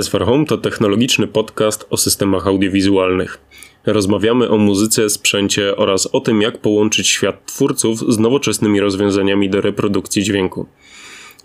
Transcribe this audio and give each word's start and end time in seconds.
SFR 0.00 0.24
Home 0.24 0.44
to 0.44 0.58
technologiczny 0.58 1.26
podcast 1.26 1.86
o 1.90 1.96
systemach 1.96 2.46
audiowizualnych. 2.46 3.38
Rozmawiamy 3.86 4.48
o 4.48 4.56
muzyce, 4.56 5.10
sprzęcie 5.10 5.76
oraz 5.76 6.06
o 6.06 6.20
tym, 6.20 6.42
jak 6.42 6.58
połączyć 6.58 7.08
świat 7.08 7.46
twórców 7.46 7.98
z 7.98 8.18
nowoczesnymi 8.18 8.80
rozwiązaniami 8.80 9.50
do 9.50 9.60
reprodukcji 9.60 10.22
dźwięku. 10.22 10.66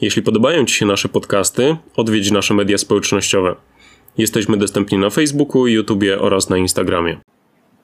Jeśli 0.01 0.21
podobają 0.21 0.65
Ci 0.65 0.75
się 0.75 0.85
nasze 0.85 1.09
podcasty, 1.09 1.75
odwiedź 1.95 2.31
nasze 2.31 2.53
media 2.53 2.77
społecznościowe. 2.77 3.55
Jesteśmy 4.17 4.57
dostępni 4.57 4.97
na 4.97 5.09
Facebooku, 5.09 5.67
YouTubie 5.67 6.19
oraz 6.19 6.49
na 6.49 6.57
Instagramie. 6.57 7.17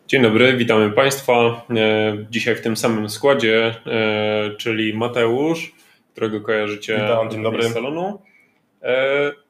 Dzień 0.08 0.22
dobry, 0.22 0.58
witamy 0.58 0.92
Państwa. 0.92 1.66
E, 1.76 2.18
dzisiaj 2.32 2.56
w 2.56 2.62
tym 2.62 2.78
samym 2.78 3.10
składzie, 3.10 3.76
e, 3.86 4.56
czyli 4.58 4.94
Mateusz, 4.94 5.76
którego 6.12 6.42
kojarzycie 6.42 6.94
Witam, 6.94 7.32
dzień 7.32 7.44
dobry. 7.44 7.64
z 7.64 7.74
salonu 7.74 8.20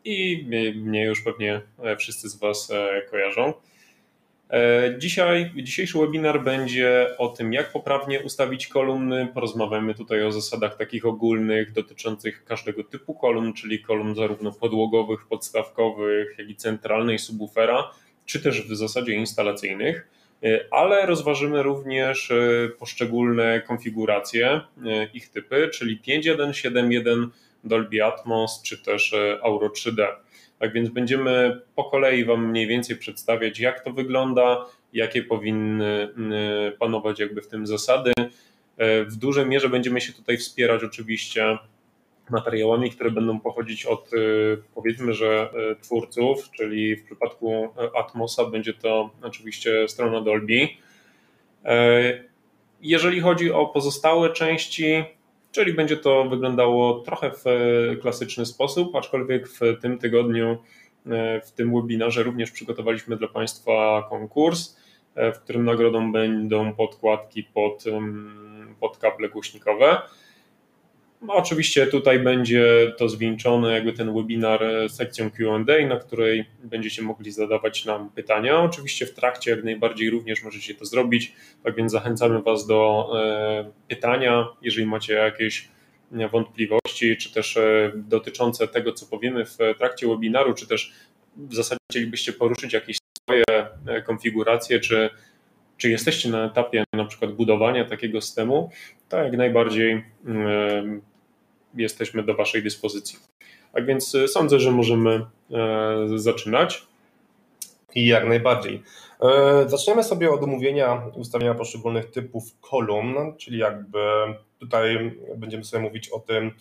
i 0.06 0.46
mnie 0.76 1.06
już 1.06 1.22
pewnie 1.22 1.62
e, 1.84 1.96
wszyscy 1.98 2.30
z 2.30 2.36
Was 2.36 2.72
e, 2.72 3.02
kojarzą. 3.02 3.54
Dzisiaj, 4.98 5.52
dzisiejszy 5.56 5.98
webinar 5.98 6.44
będzie 6.44 7.08
o 7.18 7.28
tym, 7.28 7.54
jak 7.54 7.72
poprawnie 7.72 8.22
ustawić 8.22 8.68
kolumny. 8.68 9.28
Porozmawiamy 9.34 9.96
tutaj 9.96 10.24
o 10.24 10.32
zasadach 10.32 10.78
takich 10.78 11.06
ogólnych 11.06 11.72
dotyczących 11.72 12.44
każdego 12.46 12.84
typu 12.84 13.14
kolumn, 13.14 13.54
czyli 13.54 13.82
kolumn 13.82 14.16
zarówno 14.16 14.52
podłogowych, 14.52 15.28
podstawkowych, 15.28 16.36
jak 16.38 16.50
i 16.50 16.56
centralnej 16.56 17.20
subwoofera, 17.20 17.92
czy 18.26 18.40
też 18.40 18.62
w 18.62 18.76
zasadzie 18.76 19.14
instalacyjnych. 19.14 20.08
Ale 20.72 21.06
rozważymy 21.06 21.64
również 21.64 22.34
poszczególne 22.80 23.62
konfiguracje, 23.62 24.62
ich 25.14 25.30
typy, 25.30 25.70
czyli 25.74 26.00
5.1, 26.08 26.50
7.1, 26.50 27.28
Dolby 27.64 28.06
Atmos 28.06 28.62
czy 28.62 28.84
też 28.84 29.14
e, 29.14 29.40
Auro 29.44 29.68
3D. 29.68 30.08
Tak 30.60 30.74
więc 30.74 30.90
będziemy 30.90 31.62
po 31.76 31.84
kolei 31.84 32.26
Wam 32.26 32.50
mniej 32.50 32.68
więcej 32.68 32.98
przedstawiać, 32.98 33.60
jak 33.60 33.84
to 33.84 33.92
wygląda, 33.92 34.66
jakie 34.94 35.24
powinny 35.24 36.10
panować 36.80 37.20
jakby 37.20 37.42
w 37.42 37.48
tym 37.48 37.68
zasady. 37.68 38.12
E, 38.78 39.04
w 39.04 39.16
dużej 39.16 39.46
mierze 39.46 39.70
będziemy 39.70 40.02
się 40.02 40.14
tutaj 40.14 40.38
wspierać 40.38 40.84
oczywiście 40.84 41.58
materiałami, 42.30 42.92
które 42.92 43.12
będą 43.12 43.40
pochodzić 43.40 43.86
od 43.86 44.14
e, 44.14 44.18
powiedzmy, 44.76 45.14
że 45.14 45.50
twórców, 45.82 46.52
czyli 46.52 46.96
w 46.96 47.06
przypadku 47.06 47.68
Atmosa 47.96 48.46
będzie 48.46 48.74
to 48.74 49.10
oczywiście 49.22 49.88
strona 49.88 50.22
Dolby. 50.22 50.68
Jeżeli 52.82 53.22
chodzi 53.22 53.52
o 53.52 53.66
pozostałe 53.66 54.30
części, 54.30 55.04
czyli 55.58 55.74
będzie 55.74 55.98
to 55.98 56.24
wyglądało 56.24 57.00
trochę 57.00 57.32
w 57.32 57.46
klasyczny 58.02 58.46
sposób, 58.46 58.96
aczkolwiek 58.96 59.48
w 59.48 59.60
tym 59.82 59.98
tygodniu, 59.98 60.58
e, 61.06 61.42
w 61.42 61.52
tym 61.52 61.76
webinarze 61.76 62.24
również 62.24 62.52
przygotowaliśmy 62.52 63.18
dla 63.18 63.28
Państwa 63.28 64.08
konkurs, 64.10 64.78
e, 65.16 65.32
w 65.32 65.40
którym 65.40 65.66
nagrodą 65.66 66.12
będą 66.12 66.74
podkładki 66.74 67.44
pod, 67.44 67.84
pod 68.80 68.98
kable 68.98 69.30
głośnikowe. 69.30 70.02
No, 71.22 71.34
oczywiście 71.34 71.88
tutaj 71.88 72.20
będzie 72.20 72.94
to 72.98 73.10
zwieńczone, 73.10 73.74
jakby 73.74 73.94
ten 73.94 74.14
webinar 74.14 74.64
e, 74.64 74.90
sekcją 74.90 75.32
QA, 75.32 75.88
na 75.88 76.00
której 76.00 76.46
będziecie 76.64 77.02
mogli 77.02 77.32
zadawać 77.32 77.86
nam 77.86 78.10
pytania. 78.10 78.62
Oczywiście 78.62 79.06
w 79.06 79.14
trakcie 79.14 79.52
jak 79.52 79.64
najbardziej 79.64 80.10
również 80.10 80.44
możecie 80.44 80.76
to 80.76 80.86
zrobić, 80.86 81.34
tak 81.64 81.76
więc 81.76 81.92
zachęcamy 81.92 82.42
Was 82.42 82.68
do 82.68 83.10
e, 83.16 83.72
pytania, 83.88 84.48
jeżeli 84.62 84.88
macie 84.88 85.14
jakieś 85.14 85.68
wątpliwości, 86.32 87.18
czy 87.18 87.34
też 87.34 87.58
e, 87.58 87.92
dotyczące 87.96 88.68
tego, 88.68 88.94
co 88.94 89.06
powiemy 89.06 89.46
w 89.46 89.58
trakcie 89.78 90.08
webinaru, 90.08 90.54
czy 90.54 90.68
też 90.68 90.94
w 91.38 91.56
zasadzie 91.56 91.80
chcielibyście 91.92 92.34
poruszyć 92.34 92.74
jakieś 92.74 92.98
swoje 93.24 93.44
konfiguracje, 94.06 94.80
czy, 94.80 95.10
czy 95.78 95.90
jesteście 95.90 96.30
na 96.30 96.46
etapie 96.46 96.84
na 96.94 97.06
przykład 97.06 97.32
budowania 97.32 97.86
takiego 97.86 98.22
systemu, 98.22 98.70
to 99.10 99.18
jak 99.18 99.38
najbardziej 99.38 100.04
jesteśmy 101.76 102.24
do 102.24 102.36
Waszej 102.36 102.64
dyspozycji. 102.64 103.20
Tak 103.74 103.86
więc 103.86 104.16
e, 104.16 104.28
sądzę, 104.28 104.60
że 104.60 104.72
możemy 104.72 105.26
e, 105.52 106.08
zaczynać. 106.16 106.88
I 107.96 108.08
jak 108.08 108.28
najbardziej. 108.28 108.84
E, 109.22 109.70
zaczniemy 109.70 110.04
sobie 110.04 110.32
od 110.32 110.44
omówienia 110.44 111.02
ustawienia 111.16 111.54
poszczególnych 111.54 112.12
typów 112.12 112.44
kolumn, 112.62 113.16
czyli 113.38 113.58
jakby 113.58 114.00
tutaj 114.60 115.12
będziemy 115.36 115.64
sobie 115.64 115.84
mówić 115.84 116.10
o 116.10 116.20
tym, 116.20 116.52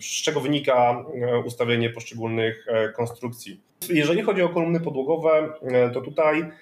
z 0.00 0.22
czego 0.22 0.40
wynika 0.40 1.04
ustawienie 1.44 1.90
poszczególnych 1.90 2.66
konstrukcji. 2.96 3.60
Jeżeli 3.88 4.22
chodzi 4.22 4.42
o 4.42 4.48
kolumny 4.48 4.80
podłogowe, 4.80 5.52
to 5.94 6.00
tutaj 6.00 6.52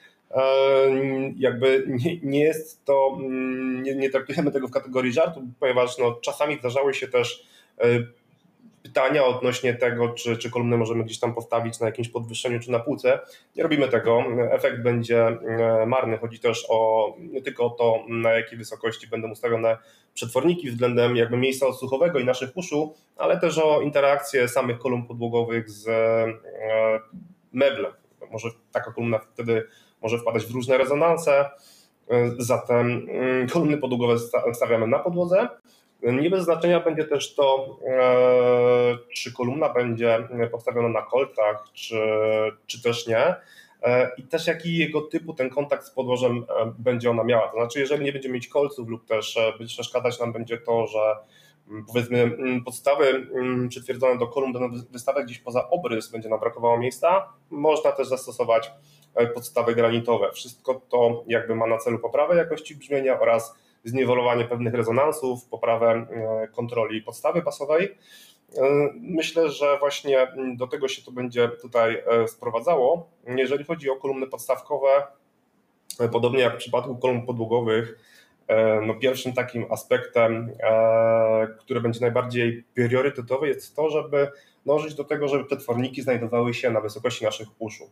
jakby 1.36 1.84
nie, 1.88 2.16
nie 2.22 2.40
jest 2.40 2.84
to, 2.84 3.18
mm, 3.20 3.82
nie, 3.82 3.94
nie, 3.94 4.10
traktujemy 4.10 4.52
tego 4.52 4.68
w 4.68 4.70
kategorii 4.70 5.12
żartu, 5.12 5.42
ponieważ 5.60 5.98
no, 5.98 6.12
czasami 6.12 6.58
zdarzały 6.58 6.94
się 6.94 7.08
też 7.08 7.46
e, 7.78 7.84
pytania 8.82 9.24
odnośnie 9.24 9.74
tego, 9.74 10.08
czy, 10.08 10.36
czy 10.36 10.50
kolumnę 10.50 10.76
możemy 10.76 11.04
gdzieś 11.04 11.18
tam 11.18 11.34
postawić 11.34 11.80
na 11.80 11.86
jakimś 11.86 12.08
podwyższeniu 12.08 12.60
czy 12.60 12.70
na 12.70 12.80
półce. 12.80 13.18
Nie 13.56 13.62
robimy 13.62 13.88
tego. 13.88 14.24
Efekt 14.50 14.82
będzie 14.82 15.26
e, 15.26 15.86
marny. 15.86 16.18
Chodzi 16.18 16.38
też 16.38 16.66
o 16.68 17.10
nie 17.18 17.42
tylko 17.42 17.64
o 17.64 17.70
to, 17.70 18.04
na 18.08 18.32
jakiej 18.32 18.58
wysokości 18.58 19.08
będą 19.08 19.30
ustawione 19.30 19.78
przetworniki 20.14 20.70
względem 20.70 21.16
jakby 21.16 21.36
miejsca 21.36 21.66
odsłuchowego 21.66 22.18
i 22.18 22.24
naszych 22.24 22.56
uszu, 22.56 22.94
ale 23.16 23.40
też 23.40 23.58
o 23.58 23.80
interakcję 23.80 24.48
samych 24.48 24.78
kolumn 24.78 25.06
podłogowych 25.06 25.70
z 25.70 25.88
e, 25.88 26.26
meblem. 27.52 27.92
Może 28.30 28.48
taka 28.72 28.92
kolumna 28.92 29.18
wtedy 29.18 29.66
może 30.02 30.18
wpadać 30.18 30.46
w 30.46 30.54
różne 30.54 30.78
rezonanse. 30.78 31.50
Zatem 32.38 33.06
mm, 33.10 33.48
kolumny 33.48 33.78
podłogowe 33.78 34.18
stawiamy 34.52 34.86
na 34.86 34.98
podłodze. 34.98 35.48
Nie 36.02 36.30
bez 36.30 36.44
znaczenia 36.44 36.80
będzie 36.80 37.04
też 37.04 37.34
to, 37.34 37.78
e, 37.86 38.98
czy 39.14 39.32
kolumna 39.32 39.68
będzie 39.68 40.28
postawiona 40.50 40.88
na 40.88 41.02
kolcach, 41.02 41.64
czy, 41.72 42.00
czy 42.66 42.82
też 42.82 43.06
nie. 43.06 43.34
E, 43.82 44.10
I 44.18 44.22
też 44.22 44.46
jaki 44.46 44.76
jego 44.76 45.00
typu 45.00 45.34
ten 45.34 45.50
kontakt 45.50 45.86
z 45.86 45.90
podłożem 45.90 46.44
e, 46.48 46.72
będzie 46.78 47.10
ona 47.10 47.24
miała. 47.24 47.48
To 47.48 47.56
znaczy, 47.56 47.80
jeżeli 47.80 48.04
nie 48.04 48.12
będziemy 48.12 48.34
mieć 48.34 48.48
kolców 48.48 48.88
lub 48.88 49.06
też 49.06 49.38
przeszkadzać 49.66 50.20
nam 50.20 50.32
będzie 50.32 50.58
to, 50.58 50.86
że 50.86 51.16
mm, 51.70 51.84
powiedzmy 51.86 52.22
mm, 52.22 52.64
podstawy 52.64 53.26
przytwierdzone 53.68 54.18
do 54.18 54.26
kolumn 54.26 54.52
będą 54.52 54.70
wystawiać 54.90 55.24
gdzieś 55.24 55.38
poza 55.38 55.70
obrys, 55.70 56.10
będzie 56.10 56.28
nam 56.28 56.40
brakowało 56.40 56.78
miejsca, 56.78 57.32
można 57.50 57.92
też 57.92 58.08
zastosować 58.08 58.70
E, 58.70 58.99
podstawy 59.34 59.74
granitowe. 59.74 60.32
Wszystko 60.32 60.80
to 60.88 61.24
jakby 61.26 61.54
ma 61.54 61.66
na 61.66 61.78
celu 61.78 61.98
poprawę 61.98 62.36
jakości 62.36 62.76
brzmienia 62.76 63.20
oraz 63.20 63.54
zniwelowanie 63.84 64.44
pewnych 64.44 64.74
rezonansów, 64.74 65.44
poprawę 65.44 66.06
e, 66.10 66.48
kontroli 66.48 67.02
podstawy 67.02 67.42
basowej. 67.42 67.96
E, 68.56 68.62
myślę, 69.00 69.48
że 69.48 69.78
właśnie 69.78 70.32
do 70.56 70.66
tego 70.66 70.88
się 70.88 71.02
to 71.02 71.12
będzie 71.12 71.48
tutaj 71.48 72.02
sprowadzało. 72.26 73.10
Jeżeli 73.26 73.64
chodzi 73.64 73.90
o 73.90 73.96
kolumny 73.96 74.26
podstawkowe, 74.26 74.88
podobnie 76.12 76.40
jak 76.40 76.54
w 76.54 76.58
przypadku 76.58 76.96
kolumn 76.96 77.26
podłogowych, 77.26 77.98
no 78.86 78.94
pierwszym 78.94 79.32
takim 79.32 79.66
aspektem, 79.72 80.52
który 81.58 81.80
będzie 81.80 82.00
najbardziej 82.00 82.64
priorytetowy, 82.74 83.48
jest 83.48 83.76
to, 83.76 83.90
żeby 83.90 84.28
dążyć 84.66 84.94
do 84.94 85.04
tego, 85.04 85.28
żeby 85.28 85.44
te 85.44 85.56
tworniki 85.56 86.02
znajdowały 86.02 86.54
się 86.54 86.70
na 86.70 86.80
wysokości 86.80 87.24
naszych 87.24 87.48
uszu. 87.58 87.90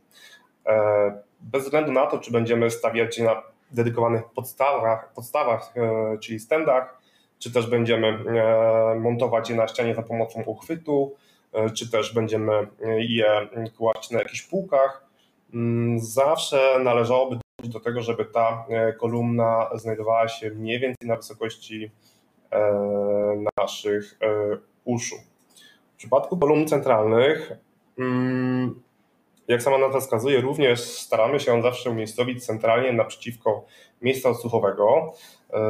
E, 0.69 1.13
bez 1.41 1.65
względu 1.65 1.93
na 1.93 2.07
to, 2.07 2.19
czy 2.19 2.33
będziemy 2.33 2.71
stawiać 2.71 3.19
na 3.19 3.43
dedykowanych 3.71 4.25
podstawach, 4.25 5.13
podstawach 5.13 5.73
e, 5.77 6.19
czyli 6.19 6.41
standach, 6.41 7.01
czy 7.39 7.53
też 7.53 7.71
będziemy 7.71 8.07
e, 8.09 8.95
montować 9.01 9.51
je 9.51 9.57
na 9.57 9.69
ścianie 9.69 9.95
za 9.95 10.03
pomocą 10.03 10.43
uchwytu, 10.43 11.15
czy 11.75 11.91
też 11.91 12.15
będziemy 12.15 12.67
je 12.99 13.49
kłaść 13.77 14.11
na 14.11 14.19
jakichś 14.19 14.43
półkach, 14.43 15.07
mm, 15.55 16.01
zawsze 16.01 16.79
należałoby 16.85 17.37
dążyć 17.37 17.73
do 17.73 17.81
tego, 17.81 18.03
żeby 18.03 18.25
ta 18.25 18.67
kolumna 18.99 19.71
znajdowała 19.75 20.29
się 20.29 20.51
mniej 20.51 20.81
więcej 20.81 21.09
na 21.09 21.17
wysokości 21.17 21.91
naszych 23.59 24.19
uszu. 24.85 25.17
W 25.95 25.97
przypadku 25.97 26.39
kolumn 26.39 26.67
centralnych 26.67 27.53
mm, 27.99 28.83
jak 29.49 29.63
sama 29.63 29.79
nazwa 29.79 30.01
wskazuje, 30.01 30.41
również 30.41 30.81
staramy 30.81 31.41
się 31.41 31.63
zawsze 31.63 31.91
umiejscowić 31.91 32.47
centralnie 32.47 32.93
naprzeciwko 32.93 33.65
miejsca 34.03 34.31
odsłuchowego. 34.31 35.13
E, 35.53 35.61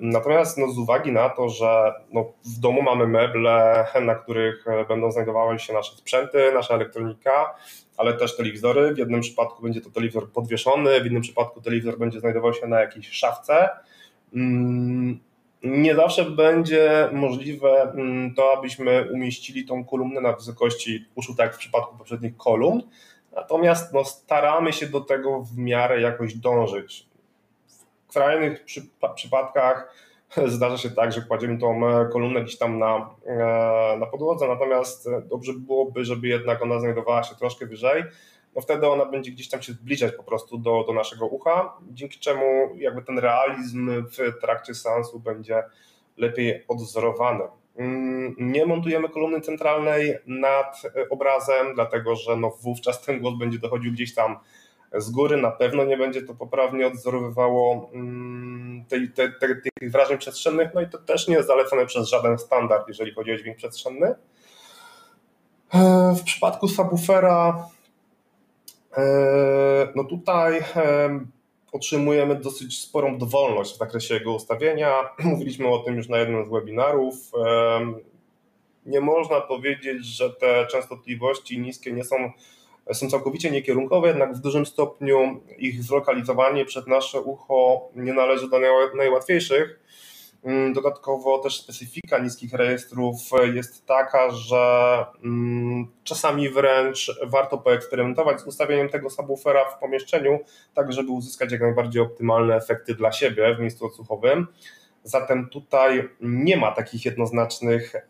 natomiast 0.00 0.58
no, 0.58 0.72
z 0.72 0.78
uwagi 0.78 1.12
na 1.12 1.28
to, 1.28 1.48
że 1.48 1.92
no, 2.12 2.32
w 2.44 2.60
domu 2.60 2.82
mamy 2.82 3.06
meble, 3.06 3.86
na 4.02 4.14
których 4.14 4.68
e, 4.68 4.84
będą 4.84 5.12
znajdowały 5.12 5.58
się 5.58 5.72
nasze 5.72 5.96
sprzęty, 5.96 6.52
nasza 6.54 6.74
elektronika, 6.74 7.54
ale 7.96 8.14
też 8.14 8.36
telewizory. 8.36 8.94
W 8.94 8.98
jednym 8.98 9.20
przypadku 9.20 9.62
będzie 9.62 9.80
to 9.80 9.90
telewizor 9.90 10.32
podwieszony, 10.32 11.00
w 11.00 11.06
innym 11.06 11.22
przypadku 11.22 11.60
telewizor 11.60 11.98
będzie 11.98 12.20
znajdował 12.20 12.54
się 12.54 12.66
na 12.66 12.80
jakiejś 12.80 13.10
szafce. 13.10 13.68
Mm, 14.34 15.20
nie 15.64 15.94
zawsze 15.94 16.24
będzie 16.24 17.08
możliwe 17.12 17.82
mm, 17.82 18.34
to, 18.34 18.52
abyśmy 18.58 19.08
umieścili 19.12 19.64
tą 19.64 19.84
kolumnę 19.84 20.20
na 20.20 20.32
wysokości 20.32 21.04
uszu, 21.14 21.34
tak 21.34 21.46
jak 21.46 21.54
w 21.54 21.58
przypadku 21.58 21.98
poprzednich 21.98 22.36
kolumn. 22.36 22.82
Natomiast 23.36 23.92
no, 23.92 24.04
staramy 24.04 24.72
się 24.72 24.86
do 24.86 25.00
tego 25.00 25.40
w 25.40 25.58
miarę 25.58 26.00
jakoś 26.00 26.34
dążyć. 26.34 27.06
W 28.08 28.12
krajnych 28.12 28.64
przypadkach 29.14 29.94
zdarza 30.46 30.78
się 30.78 30.90
tak, 30.90 31.12
że 31.12 31.20
kładziemy 31.20 31.58
tą 31.58 31.88
e, 31.88 32.08
kolumnę 32.12 32.42
gdzieś 32.42 32.58
tam 32.58 32.78
na, 32.78 33.10
e, 33.26 33.96
na 34.00 34.06
podłodze, 34.06 34.48
natomiast 34.48 35.08
dobrze 35.24 35.52
byłoby, 35.52 36.04
żeby 36.04 36.28
jednak 36.28 36.62
ona 36.62 36.80
znajdowała 36.80 37.22
się 37.22 37.34
troszkę 37.34 37.66
wyżej, 37.66 38.04
no 38.56 38.62
wtedy 38.62 38.88
ona 38.88 39.06
będzie 39.06 39.30
gdzieś 39.30 39.48
tam 39.48 39.62
się 39.62 39.72
zbliżać 39.72 40.12
po 40.12 40.22
prostu 40.22 40.58
do, 40.58 40.84
do 40.86 40.92
naszego 40.92 41.26
ucha, 41.26 41.76
dzięki 41.90 42.18
czemu 42.18 42.44
jakby 42.76 43.02
ten 43.02 43.18
realizm 43.18 44.06
w 44.06 44.40
trakcie 44.40 44.74
seansu 44.74 45.20
będzie 45.20 45.62
lepiej 46.16 46.64
odwzorowany. 46.68 47.44
Mm, 47.76 48.34
nie 48.38 48.66
montujemy 48.66 49.08
kolumny 49.08 49.40
centralnej 49.40 50.14
nad 50.26 50.82
obrazem, 51.10 51.74
dlatego 51.74 52.16
że 52.16 52.36
no 52.36 52.50
wówczas 52.50 53.02
ten 53.02 53.20
głos 53.20 53.38
będzie 53.38 53.58
dochodził 53.58 53.92
gdzieś 53.92 54.14
tam 54.14 54.36
z 54.92 55.10
góry, 55.10 55.36
na 55.36 55.50
pewno 55.50 55.84
nie 55.84 55.96
będzie 55.96 56.22
to 56.22 56.34
poprawnie 56.34 56.86
odwzorowywało 56.86 57.90
mm, 57.94 58.84
tych 58.88 59.90
wrażeń 59.90 60.18
przestrzennych, 60.18 60.68
no 60.74 60.80
i 60.80 60.88
to 60.88 60.98
też 60.98 61.28
nie 61.28 61.34
jest 61.34 61.48
zalecane 61.48 61.86
przez 61.86 62.08
żaden 62.08 62.38
standard, 62.38 62.88
jeżeli 62.88 63.14
chodzi 63.14 63.32
o 63.32 63.36
dźwięk 63.36 63.56
przestrzenny. 63.56 64.14
E, 65.74 66.14
w 66.18 66.22
przypadku 66.22 66.68
subwoofera 66.68 67.68
E, 68.96 69.88
no 69.94 70.04
tutaj 70.04 70.64
otrzymujemy 71.74 72.34
dosyć 72.34 72.80
sporą 72.80 73.18
dowolność 73.18 73.74
w 73.74 73.78
zakresie 73.78 74.14
jego 74.14 74.34
ustawienia. 74.34 74.92
Mówiliśmy 75.24 75.68
o 75.68 75.78
tym 75.78 75.96
już 75.96 76.08
na 76.08 76.18
jednym 76.18 76.46
z 76.46 76.48
webinarów. 76.48 77.14
Nie 78.86 79.00
można 79.00 79.40
powiedzieć, 79.40 80.06
że 80.06 80.30
te 80.30 80.66
częstotliwości 80.66 81.58
niskie 81.58 81.92
nie 81.92 82.04
są, 82.04 82.16
są 82.92 83.10
całkowicie 83.10 83.50
niekierunkowe, 83.50 84.08
jednak 84.08 84.34
w 84.34 84.40
dużym 84.40 84.66
stopniu 84.66 85.40
ich 85.58 85.82
zlokalizowanie 85.82 86.64
przed 86.64 86.86
nasze 86.86 87.20
ucho 87.20 87.88
nie 87.96 88.12
należy 88.12 88.50
do 88.50 88.58
najłatwiejszych. 88.96 89.80
Mm, 90.44 90.72
dodatkowo 90.72 91.38
też 91.38 91.60
specyfika 91.60 92.18
niskich 92.18 92.52
rejestrów 92.52 93.16
jest 93.54 93.86
taka, 93.86 94.30
że 94.30 94.96
mm, 95.24 95.86
czasami 96.04 96.48
wręcz 96.48 97.20
warto 97.26 97.58
poeksperymentować 97.58 98.40
z 98.40 98.46
ustawieniem 98.46 98.88
tego 98.88 99.10
subwoofera 99.10 99.64
w 99.64 99.78
pomieszczeniu, 99.78 100.38
tak 100.74 100.92
żeby 100.92 101.10
uzyskać 101.10 101.52
jak 101.52 101.60
najbardziej 101.60 102.02
optymalne 102.02 102.56
efekty 102.56 102.94
dla 102.94 103.12
siebie 103.12 103.54
w 103.54 103.60
miejscu 103.60 103.86
odsłuchowym. 103.86 104.46
Zatem 105.02 105.48
tutaj 105.48 106.08
nie 106.20 106.56
ma 106.56 106.72
takich 106.72 107.04
jednoznacznych, 107.04 107.94
e, 107.94 108.00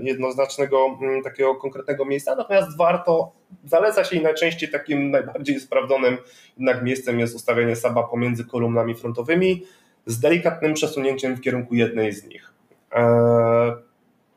jednoznacznego 0.00 0.98
mm, 1.00 1.22
takiego 1.22 1.54
konkretnego 1.54 2.04
miejsca, 2.04 2.34
natomiast 2.34 2.76
warto, 2.76 3.32
zaleca 3.64 4.04
się 4.04 4.16
i 4.16 4.22
najczęściej 4.22 4.70
takim 4.70 5.10
najbardziej 5.10 5.60
sprawdzonym 5.60 6.18
jednak 6.56 6.82
miejscem 6.82 7.20
jest 7.20 7.36
ustawienie 7.36 7.76
saba 7.76 8.02
pomiędzy 8.02 8.44
kolumnami 8.44 8.94
frontowymi, 8.94 9.62
z 10.06 10.20
delikatnym 10.20 10.74
przesunięciem 10.74 11.36
w 11.36 11.40
kierunku 11.40 11.74
jednej 11.74 12.12
z 12.12 12.24
nich. 12.24 12.52
E, 12.92 13.76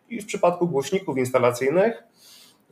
I 0.10 0.22
w 0.22 0.26
przypadku 0.26 0.68
głośników 0.68 1.18
instalacyjnych, 1.18 2.04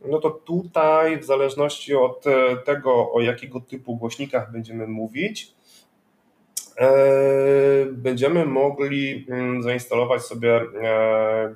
no 0.04 0.18
to 0.18 0.30
tutaj 0.30 1.18
w 1.18 1.24
zależności 1.24 1.94
od 1.94 2.26
e, 2.26 2.56
tego, 2.56 3.12
o 3.12 3.20
jakiego 3.20 3.60
typu 3.60 3.96
głośnikach 3.96 4.52
będziemy 4.52 4.86
mówić, 4.86 5.54
e, 6.78 6.90
będziemy 7.92 8.46
mogli 8.46 9.26
mm, 9.28 9.62
zainstalować 9.62 10.22
sobie 10.22 10.60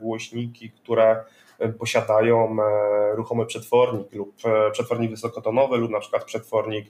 głośniki, 0.00 0.70
które 0.70 1.24
posiadają 1.78 2.56
ruchomy 3.14 3.46
przetwornik 3.46 4.12
lub 4.12 4.34
przetwornik 4.72 5.10
wysokotonowy 5.10 5.76
lub 5.76 5.90
na 5.90 6.00
przykład 6.00 6.24
przetwornik 6.24 6.86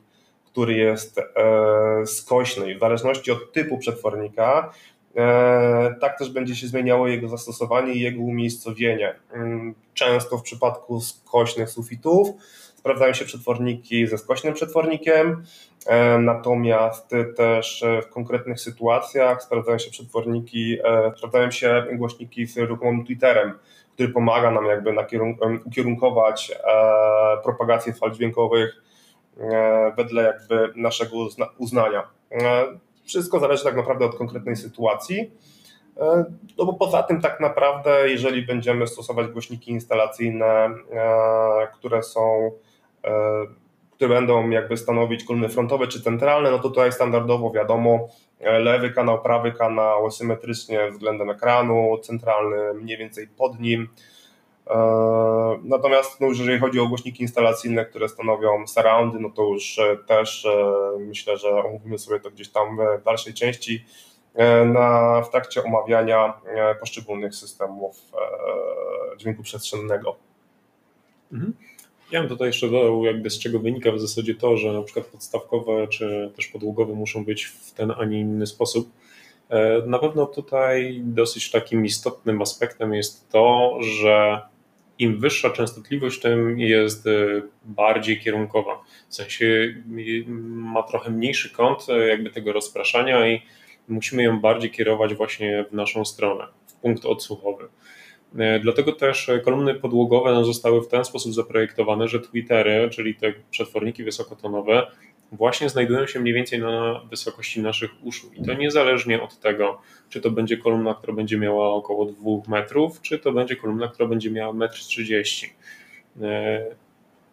który 0.52 0.74
jest 0.74 1.18
e, 1.18 2.06
skośny 2.06 2.72
i 2.72 2.76
w 2.76 2.80
zależności 2.80 3.30
od 3.30 3.52
typu 3.52 3.78
przetwornika, 3.78 4.72
e, 5.16 5.94
tak 6.00 6.18
też 6.18 6.30
będzie 6.30 6.56
się 6.56 6.66
zmieniało 6.66 7.08
jego 7.08 7.28
zastosowanie 7.28 7.92
i 7.92 8.00
jego 8.00 8.22
umiejscowienie. 8.22 9.14
Mm, 9.32 9.74
często 9.94 10.38
w 10.38 10.42
przypadku 10.42 11.00
skośnych 11.00 11.70
sufitów 11.70 12.28
sprawdzają 12.76 13.12
się 13.12 13.24
przetworniki 13.24 14.06
ze 14.06 14.18
skośnym 14.18 14.54
przetwornikiem, 14.54 15.44
e, 15.86 16.18
natomiast 16.18 17.10
też 17.36 17.84
w 18.02 18.08
konkretnych 18.08 18.60
sytuacjach 18.60 19.42
sprawdzają 19.42 19.78
się 19.78 19.90
przetworniki, 19.90 20.78
sprawdzają 21.16 21.50
się 21.50 21.86
głośniki 21.92 22.46
z 22.46 22.56
ruchomym 22.56 23.04
Twitterem, 23.04 23.52
który 23.94 24.08
pomaga 24.08 24.50
nam 24.50 24.66
jakby 24.66 24.94
ukierunkować 25.66 26.52
propagację 27.44 27.92
fal 27.92 28.12
dźwiękowych 28.12 28.89
wedle 29.96 30.22
jakby 30.22 30.80
naszego 30.80 31.16
uznania. 31.58 32.08
E, 32.32 32.64
wszystko 33.04 33.40
zależy 33.40 33.64
tak 33.64 33.76
naprawdę 33.76 34.04
od 34.04 34.16
konkretnej 34.16 34.56
sytuacji. 34.56 35.30
E, 36.00 36.24
no 36.58 36.64
bo 36.64 36.72
poza 36.72 37.02
tym 37.02 37.20
tak 37.20 37.40
naprawdę, 37.40 38.10
jeżeli 38.10 38.46
będziemy 38.46 38.86
stosować 38.86 39.26
głośniki 39.28 39.70
instalacyjne, 39.70 40.70
które 41.74 42.02
są, 42.02 42.50
które 43.90 44.14
będą 44.14 44.50
jakby 44.50 44.76
stanowić 44.76 45.24
kolumny 45.24 45.48
frontowe 45.48 45.86
czy 45.86 46.02
centralne, 46.02 46.50
no 46.50 46.58
to 46.58 46.68
tutaj 46.68 46.92
standardowo 46.92 47.50
wiadomo, 47.50 48.08
lewy 48.40 48.90
kanał, 48.90 49.22
prawy 49.22 49.52
kanał 49.52 50.10
symetrycznie 50.10 50.90
względem 50.90 51.30
ekranu, 51.30 51.98
centralny 52.02 52.74
mniej 52.74 52.98
więcej 52.98 53.28
pod 53.28 53.60
nim, 53.60 53.88
E, 53.88 54.19
natomiast 55.62 56.20
no 56.20 56.26
już 56.26 56.38
jeżeli 56.38 56.58
chodzi 56.58 56.80
o 56.80 56.86
głośniki 56.86 57.22
instalacyjne, 57.22 57.86
które 57.86 58.08
stanowią 58.08 58.66
surroundy, 58.66 59.18
no 59.20 59.30
to 59.30 59.42
już 59.42 59.78
e, 59.78 59.96
też 59.96 60.46
e, 60.46 60.72
myślę, 60.98 61.36
że 61.36 61.48
omówimy 61.48 61.98
sobie 61.98 62.20
to 62.20 62.30
gdzieś 62.30 62.48
tam 62.48 62.78
w 63.00 63.04
dalszej 63.04 63.34
części 63.34 63.84
na, 64.66 65.22
w 65.22 65.30
trakcie 65.30 65.64
omawiania 65.64 66.34
poszczególnych 66.80 67.34
systemów 67.34 67.96
dźwięku 69.18 69.42
przestrzennego. 69.42 70.16
Mhm. 71.32 71.54
Ja 72.12 72.20
bym 72.20 72.28
tutaj 72.28 72.46
jeszcze 72.46 72.68
dodał, 72.68 73.04
jakby 73.04 73.30
z 73.30 73.38
czego 73.38 73.58
wynika 73.58 73.92
w 73.92 74.00
zasadzie 74.00 74.34
to, 74.34 74.56
że 74.56 74.72
na 74.72 74.82
przykład 74.82 75.06
podstawkowe 75.06 75.88
czy 75.88 76.32
też 76.36 76.46
podłogowe 76.46 76.94
muszą 76.94 77.24
być 77.24 77.44
w 77.44 77.72
ten, 77.72 77.92
a 77.98 78.04
nie 78.04 78.20
inny 78.20 78.46
sposób. 78.46 78.90
Na 79.86 79.98
pewno 79.98 80.26
tutaj 80.26 81.00
dosyć 81.04 81.50
takim 81.50 81.84
istotnym 81.84 82.42
aspektem 82.42 82.94
jest 82.94 83.30
to, 83.30 83.76
że 83.80 84.42
im 85.00 85.18
wyższa 85.18 85.50
częstotliwość, 85.50 86.20
tym 86.20 86.58
jest 86.58 87.06
e, 87.06 87.10
bardziej 87.64 88.20
kierunkowa. 88.20 88.84
W 89.08 89.14
sensie 89.14 89.74
ma 90.36 90.82
trochę 90.82 91.10
mniejszy 91.10 91.50
kąt 91.50 91.86
e, 91.88 92.08
jakby 92.08 92.30
tego 92.30 92.52
rozpraszania 92.52 93.28
i 93.28 93.42
musimy 93.88 94.22
ją 94.22 94.40
bardziej 94.40 94.70
kierować 94.70 95.14
właśnie 95.14 95.64
w 95.70 95.74
naszą 95.74 96.04
stronę, 96.04 96.46
w 96.66 96.74
punkt 96.74 97.04
odsłuchowy. 97.04 97.68
E, 98.38 98.60
dlatego 98.60 98.92
też 98.92 99.30
kolumny 99.44 99.74
podłogowe 99.74 100.44
zostały 100.44 100.82
w 100.82 100.88
ten 100.88 101.04
sposób 101.04 101.34
zaprojektowane, 101.34 102.08
że 102.08 102.20
Twittery, 102.20 102.90
czyli 102.90 103.14
te 103.14 103.32
przetworniki 103.50 104.04
wysokotonowe, 104.04 104.86
właśnie 105.32 105.68
znajdują 105.68 106.06
się 106.06 106.20
mniej 106.20 106.34
więcej 106.34 106.60
na 106.60 107.00
wysokości 107.10 107.60
naszych 107.60 107.90
uszu. 108.02 108.30
I 108.36 108.44
to 108.44 108.54
niezależnie 108.54 109.22
od 109.22 109.38
tego, 109.38 109.80
czy 110.08 110.20
to 110.20 110.30
będzie 110.30 110.56
kolumna, 110.56 110.94
która 110.94 111.12
będzie 111.12 111.38
miała 111.38 111.74
około 111.74 112.06
2 112.06 112.16
metrów, 112.48 113.00
czy 113.02 113.18
to 113.18 113.32
będzie 113.32 113.56
kolumna, 113.56 113.88
która 113.88 114.08
będzie 114.08 114.30
miała 114.30 114.54
1,30 114.54 115.46
m. 116.16 116.24
E, 116.24 116.60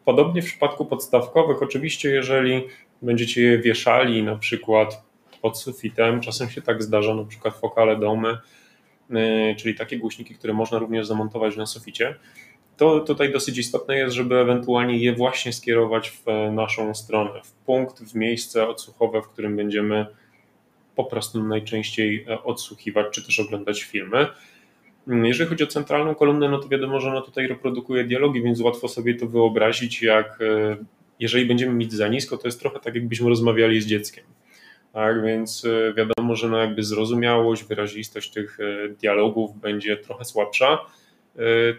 podobnie 0.06 0.42
w 0.42 0.46
przypadku 0.46 0.86
podstawkowych, 0.86 1.64
oczywiście, 1.64 2.10
jeżeli 2.10 2.68
będziecie 3.02 3.42
je 3.42 3.58
wieszali 3.58 4.24
na 4.24 4.36
przykład 4.36 5.04
pod 5.42 5.60
sufitem, 5.60 6.22
czasem 6.22 6.50
się 6.50 6.62
tak 6.62 6.84
zdarza, 6.84 7.16
na 7.16 7.26
przykład 7.26 7.56
fokale 7.56 8.00
domy, 8.00 8.30
e, 8.30 8.38
czyli 9.58 9.76
takie 9.76 9.98
głośniki, 9.98 10.36
które 10.36 10.54
można 10.54 10.80
również 10.80 11.08
zamontować 11.08 11.58
na 11.58 11.66
suficie, 11.66 12.16
to 12.78 13.00
tutaj 13.00 13.32
dosyć 13.32 13.58
istotne 13.58 13.98
jest, 13.98 14.16
żeby 14.16 14.36
ewentualnie 14.36 14.98
je 14.98 15.14
właśnie 15.14 15.54
skierować 15.54 16.10
w 16.10 16.52
naszą 16.52 16.94
stronę, 16.94 17.42
w 17.44 17.52
punkt, 17.52 18.04
w 18.04 18.16
miejsce 18.16 18.68
odsłuchowe, 18.68 19.22
w 19.22 19.28
którym 19.28 19.56
będziemy 19.56 20.06
po 20.96 21.04
prostu 21.04 21.44
najczęściej 21.44 22.26
e, 22.30 22.44
odsłuchiwać 22.44 23.06
czy 23.12 23.26
też 23.26 23.40
oglądać 23.40 23.84
filmy. 23.84 24.28
Mm, 25.08 25.26
jeżeli 25.26 25.50
chodzi 25.50 25.64
o 25.64 25.68
centralną 25.68 26.16
kolumnę, 26.16 26.50
no 26.50 26.60
to 26.60 26.68
wiadomo, 26.68 27.00
że 27.00 27.10
ona 27.10 27.22
tutaj 27.22 27.48
reprodukuje 27.48 28.04
dialogi, 28.04 28.42
więc 28.42 28.60
łatwo 28.62 28.88
sobie 28.88 29.16
to 29.16 29.28
wyobrazić, 29.28 30.02
jak 30.02 30.40
e, 30.42 30.78
jeżeli 31.20 31.46
będziemy 31.46 31.74
mieć 31.74 31.94
za 31.94 32.08
nisko, 32.08 32.38
to 32.38 32.48
jest 32.48 32.60
trochę 32.60 32.80
tak, 32.80 32.96
jakbyśmy 32.96 33.30
rozmawiali 33.30 33.82
z 33.82 33.86
dzieckiem. 33.86 34.24
Tak, 34.94 35.24
więc 35.24 35.66
e, 35.66 35.94
wiadomo, 35.94 36.36
że 36.36 36.50
no 36.50 36.58
jakby 36.58 36.84
zrozumiałość, 36.84 37.64
wyrazistość 37.64 38.32
tych 38.32 38.58
dialogów 39.00 39.60
będzie 39.60 39.98
trochę 39.98 40.26
słabsza 40.26 40.78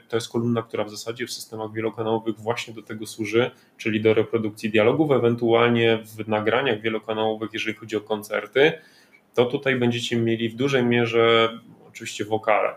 to 0.08 0.16
jest 0.16 0.28
kolumna, 0.28 0.62
która 0.62 0.84
w 0.84 0.90
zasadzie 0.90 1.26
w 1.26 1.32
systemach 1.32 1.72
wielokanałowych 1.72 2.36
właśnie 2.36 2.74
do 2.74 2.82
tego 2.82 3.06
służy, 3.06 3.50
czyli 3.76 4.00
do 4.00 4.14
reprodukcji 4.14 4.70
dialogów, 4.70 5.10
ewentualnie 5.10 5.98
w 6.04 6.28
nagraniach 6.28 6.80
wielokanałowych, 6.80 7.50
jeżeli 7.52 7.76
chodzi 7.76 7.96
o 7.96 8.00
koncerty, 8.00 8.72
to 9.34 9.44
tutaj 9.44 9.76
będziecie 9.76 10.16
mieli 10.16 10.48
w 10.48 10.56
dużej 10.56 10.84
mierze 10.84 11.48
oczywiście 11.88 12.24
wokale. 12.24 12.74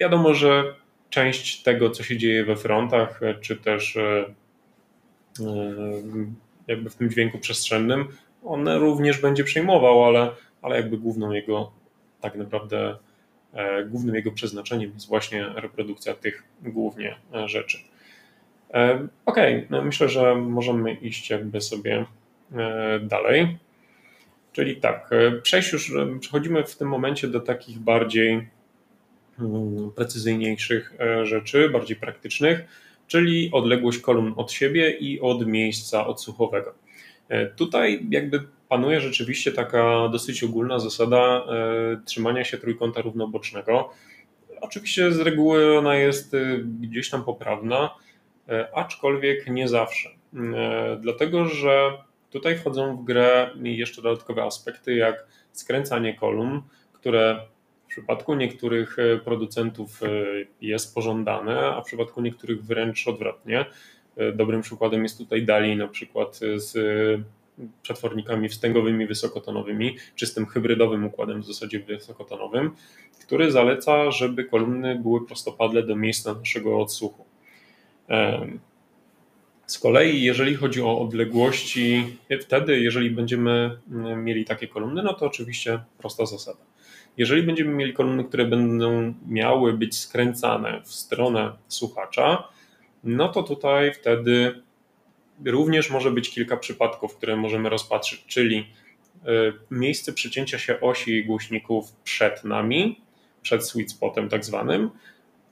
Wiadomo, 0.00 0.34
że 0.34 0.74
część 1.10 1.62
tego, 1.62 1.90
co 1.90 2.02
się 2.02 2.16
dzieje 2.16 2.44
we 2.44 2.56
frontach, 2.56 3.20
czy 3.40 3.56
też 3.56 3.98
jakby 6.66 6.90
w 6.90 6.94
tym 6.94 7.10
dźwięku 7.10 7.38
przestrzennym, 7.38 8.08
on 8.46 8.68
również 8.68 9.20
będzie 9.20 9.44
przejmował, 9.44 10.04
ale, 10.04 10.30
ale 10.62 10.76
jakby 10.76 10.98
główną 10.98 11.32
jego 11.32 11.72
tak 12.20 12.36
naprawdę 12.36 12.96
e, 13.54 13.84
głównym 13.84 14.14
jego 14.14 14.32
przeznaczeniem 14.32 14.90
jest 14.94 15.08
właśnie 15.08 15.46
reprodukcja 15.54 16.14
tych 16.14 16.42
głównie 16.62 17.16
e, 17.34 17.48
rzeczy. 17.48 17.78
E, 18.74 19.08
okej, 19.26 19.56
okay, 19.56 19.66
no 19.70 19.82
myślę, 19.82 20.08
że 20.08 20.34
możemy 20.34 20.94
iść 20.94 21.30
jakby 21.30 21.60
sobie 21.60 22.04
dalej. 23.00 23.58
Czyli 24.52 24.76
tak, 24.76 25.10
przejść 25.42 25.72
już, 25.72 25.92
przechodzimy 26.20 26.64
w 26.64 26.76
tym 26.76 26.88
momencie 26.88 27.28
do 27.28 27.40
takich 27.40 27.78
bardziej 27.78 28.48
mm, 29.38 29.90
precyzyjniejszych 29.96 30.94
rzeczy, 31.22 31.70
bardziej 31.70 31.96
praktycznych, 31.96 32.64
czyli 33.06 33.50
odległość 33.52 33.98
kolumn 33.98 34.32
od 34.36 34.52
siebie 34.52 34.90
i 34.90 35.20
od 35.20 35.46
miejsca 35.46 36.06
odsłuchowego. 36.06 36.74
Tutaj 37.56 38.06
jakby 38.10 38.40
panuje 38.68 39.00
rzeczywiście 39.00 39.52
taka 39.52 40.08
dosyć 40.08 40.44
ogólna 40.44 40.78
zasada 40.78 41.18
e, 41.18 42.00
trzymania 42.04 42.44
się 42.44 42.58
trójkąta 42.58 43.00
równobocznego. 43.00 43.90
Oczywiście 44.60 45.12
z 45.12 45.20
reguły 45.20 45.78
ona 45.78 45.96
jest 45.96 46.34
e, 46.34 46.58
gdzieś 46.80 47.10
tam 47.10 47.24
poprawna, 47.24 47.90
e, 48.48 48.68
aczkolwiek 48.74 49.46
nie 49.50 49.68
zawsze. 49.68 50.08
Dlatego, 51.00 51.48
że 51.48 51.90
tutaj 52.30 52.58
wchodzą 52.58 52.96
w 52.96 53.04
grę 53.04 53.50
jeszcze 53.62 54.02
dodatkowe 54.02 54.42
aspekty, 54.42 54.94
jak 54.94 55.26
skręcanie 55.52 56.14
kolumn, 56.14 56.62
które 56.92 57.40
w 57.84 57.88
przypadku 57.88 58.34
niektórych 58.34 58.96
producentów 59.24 60.00
jest 60.60 60.94
pożądane, 60.94 61.60
a 61.60 61.80
w 61.80 61.84
przypadku 61.84 62.20
niektórych 62.20 62.64
wręcz 62.64 63.08
odwrotnie. 63.08 63.64
Dobrym 64.34 64.62
przykładem 64.62 65.02
jest 65.02 65.18
tutaj 65.18 65.44
Dali, 65.44 65.76
na 65.76 65.88
przykład 65.88 66.40
z 66.56 66.72
przetwornikami 67.82 68.48
wstęgowymi 68.48 69.06
wysokotonowymi, 69.06 69.96
czy 70.14 70.26
z 70.26 70.34
tym 70.34 70.46
hybrydowym 70.46 71.04
układem 71.04 71.42
w 71.42 71.46
zasadzie 71.46 71.80
wysokotonowym, 71.80 72.70
który 73.22 73.50
zaleca, 73.50 74.10
żeby 74.10 74.44
kolumny 74.44 74.94
były 74.94 75.26
prostopadle 75.26 75.82
do 75.82 75.96
miejsca 75.96 76.34
naszego 76.34 76.80
odsłuchu. 76.80 77.24
Z 79.66 79.78
kolei, 79.78 80.22
jeżeli 80.22 80.54
chodzi 80.54 80.82
o 80.82 81.00
odległości, 81.00 82.16
wtedy, 82.40 82.80
jeżeli 82.80 83.10
będziemy 83.10 83.78
mm, 83.90 84.24
mieli 84.24 84.44
takie 84.44 84.68
kolumny, 84.68 85.02
no 85.02 85.14
to 85.14 85.26
oczywiście 85.26 85.80
prosta 85.98 86.26
zasada. 86.26 86.60
Jeżeli 87.16 87.42
będziemy 87.42 87.74
mieli 87.74 87.92
kolumny, 87.92 88.24
które 88.24 88.44
będą 88.44 89.14
miały 89.28 89.72
być 89.72 89.98
skręcane 89.98 90.82
w 90.84 90.92
stronę 90.92 91.52
słuchacza, 91.68 92.48
no 93.06 93.28
to 93.28 93.42
tutaj 93.42 93.94
wtedy 93.94 94.62
Również 95.44 95.90
może 95.90 96.10
być 96.10 96.30
kilka 96.30 96.56
przypadków, 96.56 97.16
które 97.16 97.36
możemy 97.36 97.68
rozpatrzyć, 97.68 98.24
czyli 98.26 98.58
e, 98.58 99.28
miejsce 99.70 100.12
przecięcia 100.12 100.58
się 100.58 100.80
osi 100.80 101.24
głośników 101.24 101.92
przed 102.04 102.44
nami, 102.44 103.00
przed 103.42 103.68
sweet 103.68 103.90
spotem 103.90 104.28
tak 104.28 104.44
zwanym, 104.44 104.90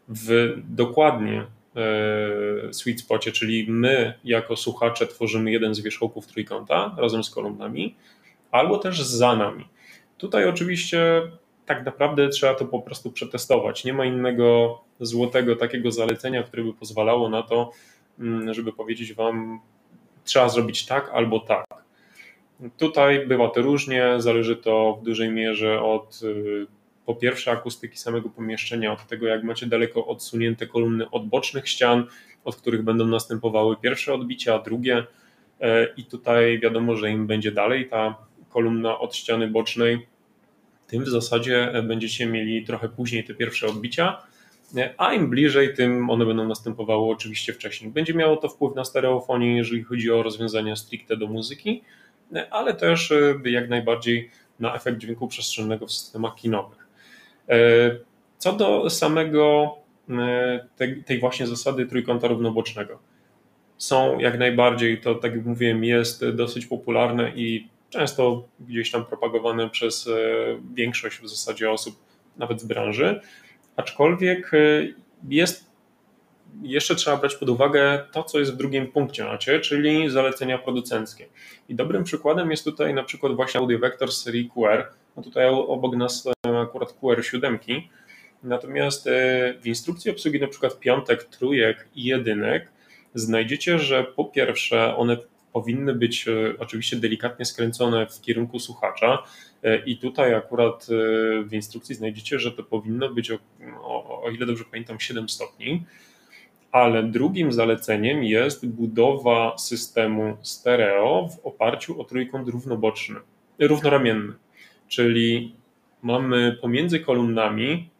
w 0.08 0.54
dokładnie 0.68 1.46
e, 1.76 2.72
sweet 2.72 3.00
spocie, 3.00 3.32
czyli 3.32 3.66
my 3.68 4.14
jako 4.24 4.56
słuchacze 4.56 5.06
tworzymy 5.06 5.52
jeden 5.52 5.74
z 5.74 5.80
wierzchołków 5.80 6.26
trójkąta 6.26 6.94
razem 6.98 7.24
z 7.24 7.30
kolumnami, 7.30 7.96
albo 8.50 8.78
też 8.78 9.02
za 9.02 9.36
nami. 9.36 9.64
Tutaj 10.18 10.48
oczywiście 10.48 11.22
tak 11.66 11.84
naprawdę 11.84 12.28
trzeba 12.28 12.54
to 12.54 12.64
po 12.64 12.82
prostu 12.82 13.12
przetestować. 13.12 13.84
Nie 13.84 13.92
ma 13.92 14.04
innego 14.04 14.80
złotego 15.00 15.56
takiego 15.56 15.90
zalecenia, 15.90 16.42
które 16.42 16.64
by 16.64 16.74
pozwalało 16.74 17.28
na 17.28 17.42
to, 17.42 17.70
mm, 18.18 18.54
żeby 18.54 18.72
powiedzieć 18.72 19.14
Wam, 19.14 19.60
trzeba 20.24 20.48
zrobić 20.48 20.86
tak 20.86 21.10
albo 21.12 21.40
tak. 21.40 21.66
Tutaj 22.78 23.26
bywa 23.26 23.48
to 23.48 23.62
różnie, 23.62 24.14
zależy 24.18 24.56
to 24.56 24.98
w 25.00 25.04
dużej 25.04 25.30
mierze 25.30 25.82
od 25.82 26.20
y, 26.22 26.66
po 27.06 27.14
pierwsze 27.14 27.50
akustyki 27.50 27.98
samego 27.98 28.28
pomieszczenia, 28.28 28.92
od 28.92 29.06
tego 29.06 29.26
jak 29.26 29.44
macie 29.44 29.66
daleko 29.66 30.06
odsunięte 30.06 30.66
kolumny 30.66 31.10
od 31.10 31.28
bocznych 31.28 31.68
ścian, 31.68 32.06
od 32.44 32.56
których 32.56 32.82
będą 32.82 33.06
następowały 33.06 33.76
pierwsze 33.76 34.14
odbicia, 34.14 34.58
drugie 34.58 35.06
e, 35.60 35.86
i 35.96 36.04
tutaj 36.04 36.58
wiadomo, 36.58 36.96
że 36.96 37.10
im 37.10 37.26
będzie 37.26 37.52
dalej 37.52 37.88
ta 37.88 38.14
kolumna 38.48 38.98
od 38.98 39.16
ściany 39.16 39.48
bocznej, 39.48 40.06
tym 40.94 41.04
w 41.04 41.08
zasadzie 41.08 41.72
będziecie 41.82 42.26
mieli 42.26 42.64
trochę 42.64 42.88
później 42.88 43.24
te 43.24 43.34
pierwsze 43.34 43.66
odbicia, 43.66 44.22
a 44.96 45.12
im 45.12 45.30
bliżej, 45.30 45.74
tym 45.74 46.10
one 46.10 46.26
będą 46.26 46.48
następowały 46.48 47.12
oczywiście 47.12 47.52
wcześniej. 47.52 47.90
Będzie 47.90 48.14
miało 48.14 48.36
to 48.36 48.48
wpływ 48.48 48.74
na 48.74 48.84
stereofonię, 48.84 49.56
jeżeli 49.56 49.82
chodzi 49.82 50.10
o 50.10 50.22
rozwiązania 50.22 50.76
stricte 50.76 51.16
do 51.16 51.26
muzyki, 51.26 51.82
ale 52.50 52.74
też 52.74 53.12
e, 53.12 53.34
jak 53.44 53.68
najbardziej 53.68 54.30
na 54.60 54.74
efekt 54.74 54.98
dźwięku 54.98 55.28
przestrzennego 55.28 55.86
w 55.86 55.92
systemach 55.92 56.34
kinowych. 56.34 56.88
E, 57.48 57.56
co 58.38 58.52
do 58.52 58.90
samego 58.90 59.74
e, 60.10 60.66
tej 61.06 61.20
właśnie 61.20 61.46
zasady 61.46 61.86
trójkąta 61.86 62.28
równobocznego. 62.28 62.98
Są 63.78 64.18
jak 64.18 64.38
najbardziej, 64.38 65.00
to 65.00 65.14
tak 65.14 65.34
jak 65.34 65.46
mówiłem, 65.46 65.84
jest 65.84 66.28
dosyć 66.28 66.66
popularne 66.66 67.32
i 67.36 67.73
często 67.94 68.48
gdzieś 68.60 68.90
tam 68.90 69.04
propagowane 69.04 69.70
przez 69.70 70.08
większość 70.74 71.18
w 71.18 71.28
zasadzie 71.28 71.70
osób, 71.70 71.94
nawet 72.36 72.60
z 72.60 72.64
branży. 72.64 73.20
Aczkolwiek 73.76 74.54
y, 74.54 74.94
jest 75.28 75.70
jeszcze 76.62 76.94
trzeba 76.94 77.16
brać 77.16 77.34
pod 77.34 77.48
uwagę 77.48 78.04
to, 78.12 78.22
co 78.22 78.38
jest 78.38 78.52
w 78.52 78.56
drugim 78.56 78.86
punkcie 78.86 79.24
macie, 79.24 79.60
czyli 79.60 80.10
zalecenia 80.10 80.58
producenckie. 80.58 81.26
I 81.68 81.74
dobrym 81.74 82.04
przykładem 82.04 82.50
jest 82.50 82.64
tutaj 82.64 82.94
na 82.94 83.02
przykład 83.02 83.36
właśnie 83.36 83.60
Audio 83.60 83.78
Vector 83.78 84.12
serii 84.12 84.50
QR. 84.50 84.86
No 85.16 85.22
tutaj 85.22 85.46
obok 85.48 85.96
nas 85.96 86.28
akurat 86.62 86.96
QR7. 87.02 87.58
Natomiast 88.42 89.06
y, 89.06 89.10
w 89.60 89.66
instrukcji 89.66 90.10
obsługi 90.10 90.40
na 90.40 90.48
przykład 90.48 90.78
piątek, 90.78 91.24
trójek 91.24 91.88
i 91.94 92.04
jedynek 92.04 92.72
znajdziecie, 93.14 93.78
że 93.78 94.04
po 94.04 94.24
pierwsze 94.24 94.96
one 94.96 95.16
powinny 95.54 95.94
być 95.94 96.28
e, 96.28 96.54
oczywiście 96.58 96.96
delikatnie 96.96 97.44
skręcone 97.44 98.06
w 98.06 98.20
kierunku 98.20 98.58
słuchacza. 98.58 99.22
E, 99.62 99.76
I 99.76 99.96
tutaj 99.96 100.34
akurat 100.34 100.86
e, 100.90 101.44
w 101.44 101.52
instrukcji 101.52 101.94
znajdziecie, 101.94 102.38
że 102.38 102.52
to 102.52 102.62
powinno 102.62 103.08
być, 103.08 103.30
o, 103.30 103.38
o, 104.22 104.30
ile 104.30 104.46
dobrze 104.46 104.64
pamiętam, 104.70 105.00
7 105.00 105.28
stopni. 105.28 105.84
Ale 106.72 107.02
drugim 107.02 107.52
zaleceniem 107.52 108.24
jest 108.24 108.66
budowa 108.66 109.58
systemu 109.58 110.36
stereo 110.42 111.28
w 111.28 111.46
oparciu 111.46 112.00
o 112.00 112.04
trójkąt 112.04 112.48
równoboczny, 112.48 113.20
równoramienny. 113.58 114.32
Czyli 114.88 115.54
mamy 116.02 116.58
pomiędzy 116.62 117.00
kolumnami 117.00 117.90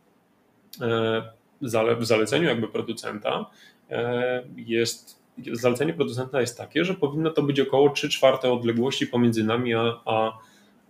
w 1.60 2.04
zaleceniu 2.04 2.48
jakby 2.48 2.68
producenta 2.68 3.50
jest 4.56 5.23
zalecenie 5.52 5.94
producenta 5.94 6.40
jest 6.40 6.58
takie, 6.58 6.84
że 6.84 6.94
powinno 6.94 7.30
to 7.30 7.42
być 7.42 7.60
około 7.60 7.90
3 7.90 8.08
czwarte 8.08 8.52
odległości 8.52 9.06
pomiędzy 9.06 9.44
nami 9.44 9.74
a, 9.74 10.00
a, 10.04 10.38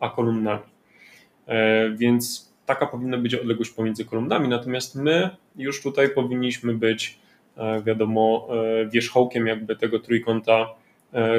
a 0.00 0.08
kolumnami. 0.10 0.74
E, 1.46 1.90
więc 1.90 2.52
taka 2.66 2.86
powinna 2.86 3.18
być 3.18 3.34
odległość 3.34 3.70
pomiędzy 3.70 4.04
kolumnami, 4.04 4.48
natomiast 4.48 4.96
my 4.96 5.30
już 5.56 5.82
tutaj 5.82 6.08
powinniśmy 6.08 6.74
być, 6.74 7.18
e, 7.56 7.82
wiadomo, 7.82 8.48
e, 8.50 8.86
wierzchołkiem 8.88 9.46
jakby 9.46 9.76
tego 9.76 9.98
trójkąta 9.98 10.66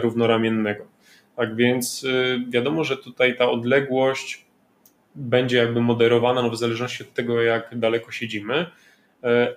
równoramiennego. 0.02 0.86
Tak 1.36 1.56
więc 1.56 2.06
wiadomo, 2.50 2.84
że 2.84 2.98
tutaj 2.98 3.38
ta 3.38 3.50
odległość 3.50 4.46
będzie 5.16 5.58
jakby 5.58 5.82
moderowana 5.82 6.42
no 6.42 6.50
w 6.50 6.58
zależności 6.58 7.04
od 7.04 7.14
tego, 7.14 7.42
jak 7.42 7.80
daleko 7.80 8.12
siedzimy, 8.12 8.66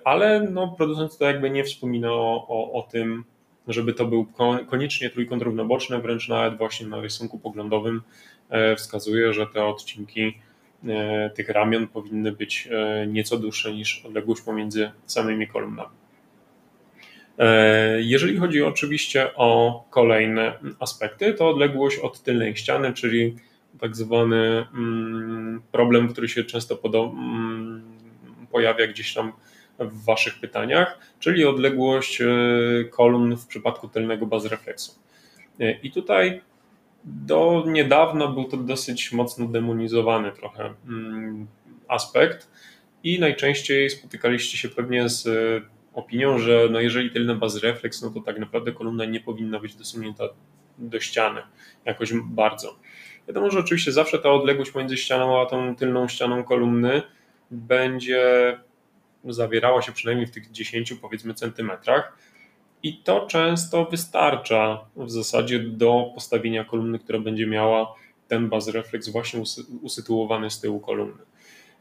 ale 0.03 0.47
no, 0.51 0.67
producent 0.67 1.17
to 1.17 1.25
jakby 1.25 1.49
nie 1.49 1.63
wspomina 1.63 2.11
o, 2.11 2.45
o, 2.47 2.73
o 2.73 2.81
tym, 2.81 3.23
żeby 3.69 3.93
to 3.93 4.05
był 4.05 4.27
koniecznie 4.67 5.09
trójkąt 5.09 5.43
równoboczny, 5.43 5.99
wręcz 5.99 6.27
nawet 6.27 6.57
właśnie 6.57 6.87
na 6.87 7.01
rysunku 7.01 7.39
poglądowym 7.39 8.01
e, 8.49 8.75
wskazuje, 8.75 9.33
że 9.33 9.47
te 9.47 9.65
odcinki 9.65 10.37
e, 10.87 11.29
tych 11.29 11.49
ramion 11.49 11.87
powinny 11.87 12.31
być 12.31 12.69
e, 12.71 13.07
nieco 13.07 13.37
dłuższe 13.37 13.73
niż 13.73 14.05
odległość 14.05 14.41
pomiędzy 14.41 14.91
samymi 15.05 15.47
kolumnami. 15.47 15.89
Jeżeli 17.97 18.37
chodzi 18.37 18.63
oczywiście 18.63 19.35
o 19.35 19.83
kolejne 19.89 20.53
aspekty, 20.79 21.33
to 21.33 21.49
odległość 21.49 21.99
od 21.99 22.23
tylnej 22.23 22.55
ściany, 22.55 22.93
czyli 22.93 23.35
tak 23.79 23.95
zwany 23.95 24.65
mm, 24.73 25.61
problem, 25.71 26.07
który 26.07 26.29
się 26.29 26.43
często 26.43 26.79
mm, 26.93 27.83
pojawia 28.51 28.87
gdzieś 28.87 29.13
tam 29.13 29.31
w 29.85 30.05
Waszych 30.05 30.39
pytaniach, 30.39 30.99
czyli 31.19 31.45
odległość 31.45 32.21
e, 32.21 32.27
kolumn 32.89 33.35
w 33.35 33.47
przypadku 33.47 33.87
tylnego 33.87 34.25
bazrefleksu. 34.25 34.91
E, 35.59 35.71
I 35.71 35.91
tutaj 35.91 36.41
do 37.03 37.63
niedawna 37.67 38.27
był 38.27 38.43
to 38.43 38.57
dosyć 38.57 39.11
mocno 39.11 39.45
demonizowany 39.45 40.31
trochę 40.31 40.73
mm, 40.87 41.47
aspekt 41.87 42.51
i 43.03 43.19
najczęściej 43.19 43.89
spotykaliście 43.89 44.57
się 44.57 44.69
pewnie 44.69 45.09
z 45.09 45.27
opinią, 45.93 46.39
że 46.39 46.67
no 46.71 46.79
jeżeli 46.79 47.11
tylna 47.11 47.35
baz 47.35 47.63
refleks, 47.63 48.01
no 48.01 48.09
to 48.09 48.19
tak 48.19 48.39
naprawdę 48.39 48.71
kolumna 48.71 49.05
nie 49.05 49.19
powinna 49.19 49.59
być 49.59 49.75
dosunięta 49.75 50.23
do 50.77 50.99
ściany 50.99 51.41
jakoś 51.85 52.13
bardzo. 52.13 52.79
Wiadomo, 53.27 53.51
że 53.51 53.59
oczywiście 53.59 53.91
zawsze 53.91 54.19
ta 54.19 54.29
odległość 54.29 54.75
między 54.75 54.97
ścianą 54.97 55.41
a 55.41 55.45
tą 55.45 55.75
tylną 55.75 56.07
ścianą 56.07 56.43
kolumny 56.43 57.01
będzie 57.51 58.57
zawierała 59.23 59.81
się 59.81 59.91
przynajmniej 59.91 60.27
w 60.27 60.31
tych 60.31 60.51
10 60.51 60.93
powiedzmy 60.93 61.33
centymetrach 61.33 62.17
i 62.83 62.97
to 62.97 63.27
często 63.27 63.85
wystarcza 63.85 64.85
w 64.95 65.11
zasadzie 65.11 65.59
do 65.59 66.11
postawienia 66.15 66.63
kolumny, 66.63 66.99
która 66.99 67.19
będzie 67.19 67.47
miała 67.47 67.95
ten 68.27 68.49
baz 68.49 68.67
refleks 68.67 69.09
właśnie 69.09 69.43
usytuowany 69.81 70.49
z 70.49 70.59
tyłu 70.59 70.79
kolumny. 70.79 71.23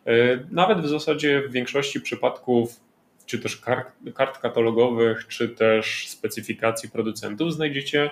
E, 0.06 0.12
nawet 0.50 0.80
w 0.80 0.88
zasadzie 0.88 1.42
w 1.48 1.52
większości 1.52 2.00
przypadków 2.00 2.80
czy 3.26 3.38
też 3.38 3.56
kart, 3.56 3.92
kart 4.14 4.38
katalogowych, 4.38 5.26
czy 5.28 5.48
też 5.48 6.08
specyfikacji 6.08 6.90
producentów 6.90 7.54
znajdziecie 7.54 8.10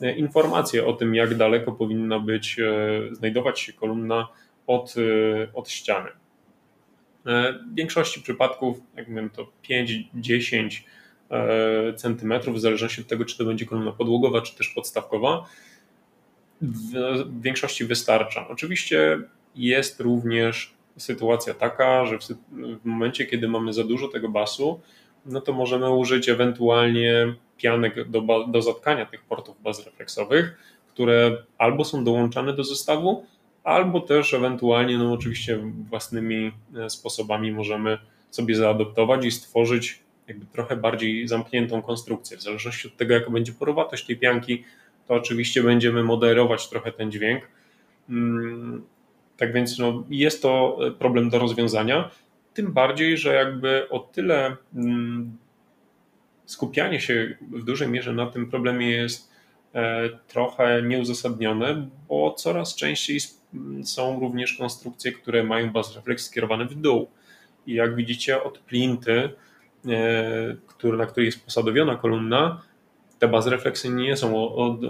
e, 0.00 0.12
informacje 0.12 0.86
o 0.86 0.92
tym, 0.92 1.14
jak 1.14 1.34
daleko 1.34 1.72
powinna 1.72 2.18
być, 2.18 2.58
e, 2.58 3.14
znajdować 3.14 3.60
się 3.60 3.72
kolumna 3.72 4.28
od, 4.66 4.94
od 5.54 5.70
ściany. 5.70 6.10
W 7.24 7.74
większości 7.74 8.22
przypadków, 8.22 8.80
jak 8.96 9.14
wiem, 9.14 9.30
to 9.30 9.46
5-10 9.70 10.70
centymetrów, 11.96 12.56
w 12.56 12.60
zależności 12.60 13.00
od 13.00 13.06
tego, 13.06 13.24
czy 13.24 13.38
to 13.38 13.44
będzie 13.44 13.66
kolumna 13.66 13.92
podłogowa, 13.92 14.40
czy 14.40 14.56
też 14.56 14.68
podstawkowa, 14.68 15.44
w 16.60 17.42
większości 17.42 17.84
wystarcza. 17.84 18.48
Oczywiście 18.48 19.18
jest 19.54 20.00
również 20.00 20.74
sytuacja 20.96 21.54
taka, 21.54 22.06
że 22.06 22.18
w, 22.18 22.84
momencie, 22.84 23.26
kiedy 23.26 23.48
mamy 23.48 23.72
za 23.72 23.84
dużo 23.84 24.08
tego 24.08 24.28
basu, 24.28 24.80
no 25.26 25.40
to 25.40 25.52
możemy 25.52 25.90
użyć 25.90 26.28
ewentualnie 26.28 27.34
pianek 27.56 28.08
do, 28.08 28.46
do 28.48 28.62
zatkania 28.62 29.06
tych 29.06 29.24
portów 29.24 29.62
bazrefleksowych, 29.62 30.58
które 30.88 31.42
albo 31.58 31.84
są 31.84 32.04
dołączane 32.04 32.52
do 32.52 32.64
zestawu, 32.64 33.26
albo 33.64 34.00
też 34.00 34.34
ewentualnie, 34.34 34.98
no 34.98 35.12
oczywiście 35.12 35.58
własnymi 35.90 36.52
e, 36.76 36.90
sposobami 36.90 37.52
możemy 37.52 37.98
sobie 38.30 38.56
zaadoptować 38.56 39.24
i 39.24 39.30
stworzyć 39.30 40.04
jakby 40.28 40.46
trochę 40.46 40.76
bardziej 40.76 41.28
zamkniętą 41.28 41.82
konstrukcję. 41.82 42.36
W 42.36 42.42
zależności 42.42 42.88
od 42.88 42.96
tego, 42.96 43.14
jaka 43.14 43.30
będzie 43.30 43.52
porowatość 43.52 44.06
tej 44.06 44.16
pianki, 44.16 44.64
to 45.08 45.14
oczywiście 45.14 45.62
będziemy 45.62 46.02
moderować 46.02 46.68
trochę 46.68 46.92
ten 46.92 47.12
dźwięk. 47.12 47.48
Mm, 48.10 48.82
tak 49.36 49.52
więc 49.52 49.78
no, 49.78 50.04
jest 50.10 50.42
to 50.42 50.78
e, 50.86 50.90
problem 50.90 51.30
do 51.30 51.38
rozwiązania. 51.38 52.10
Tym 52.54 52.72
bardziej, 52.72 53.18
że 53.18 53.34
jakby 53.34 53.88
o 53.88 53.98
tyle 53.98 54.56
mm, 54.74 55.36
skupianie 56.46 57.00
się 57.00 57.36
w 57.50 57.64
dużej 57.64 57.88
mierze 57.88 58.12
na 58.12 58.26
tym 58.26 58.50
problemie 58.50 58.90
jest 58.90 59.33
trochę 60.28 60.82
nieuzasadnione, 60.82 61.88
bo 62.08 62.32
coraz 62.32 62.74
częściej 62.74 63.20
są 63.84 64.20
również 64.20 64.54
konstrukcje, 64.54 65.12
które 65.12 65.44
mają 65.44 65.70
baz 65.70 65.96
refleks 65.96 66.26
skierowany 66.26 66.64
w 66.64 66.74
dół. 66.74 67.10
I 67.66 67.74
jak 67.74 67.96
widzicie 67.96 68.42
od 68.42 68.58
plinty, 68.58 69.30
e, 70.84 70.96
na 70.96 71.06
której 71.06 71.26
jest 71.26 71.44
posadowiona 71.44 71.96
kolumna, 71.96 72.62
te 73.18 73.28
bazy 73.28 73.50
refleksy 73.50 73.88
nie 73.90 74.16
są, 74.16 74.48
od, 74.54 74.80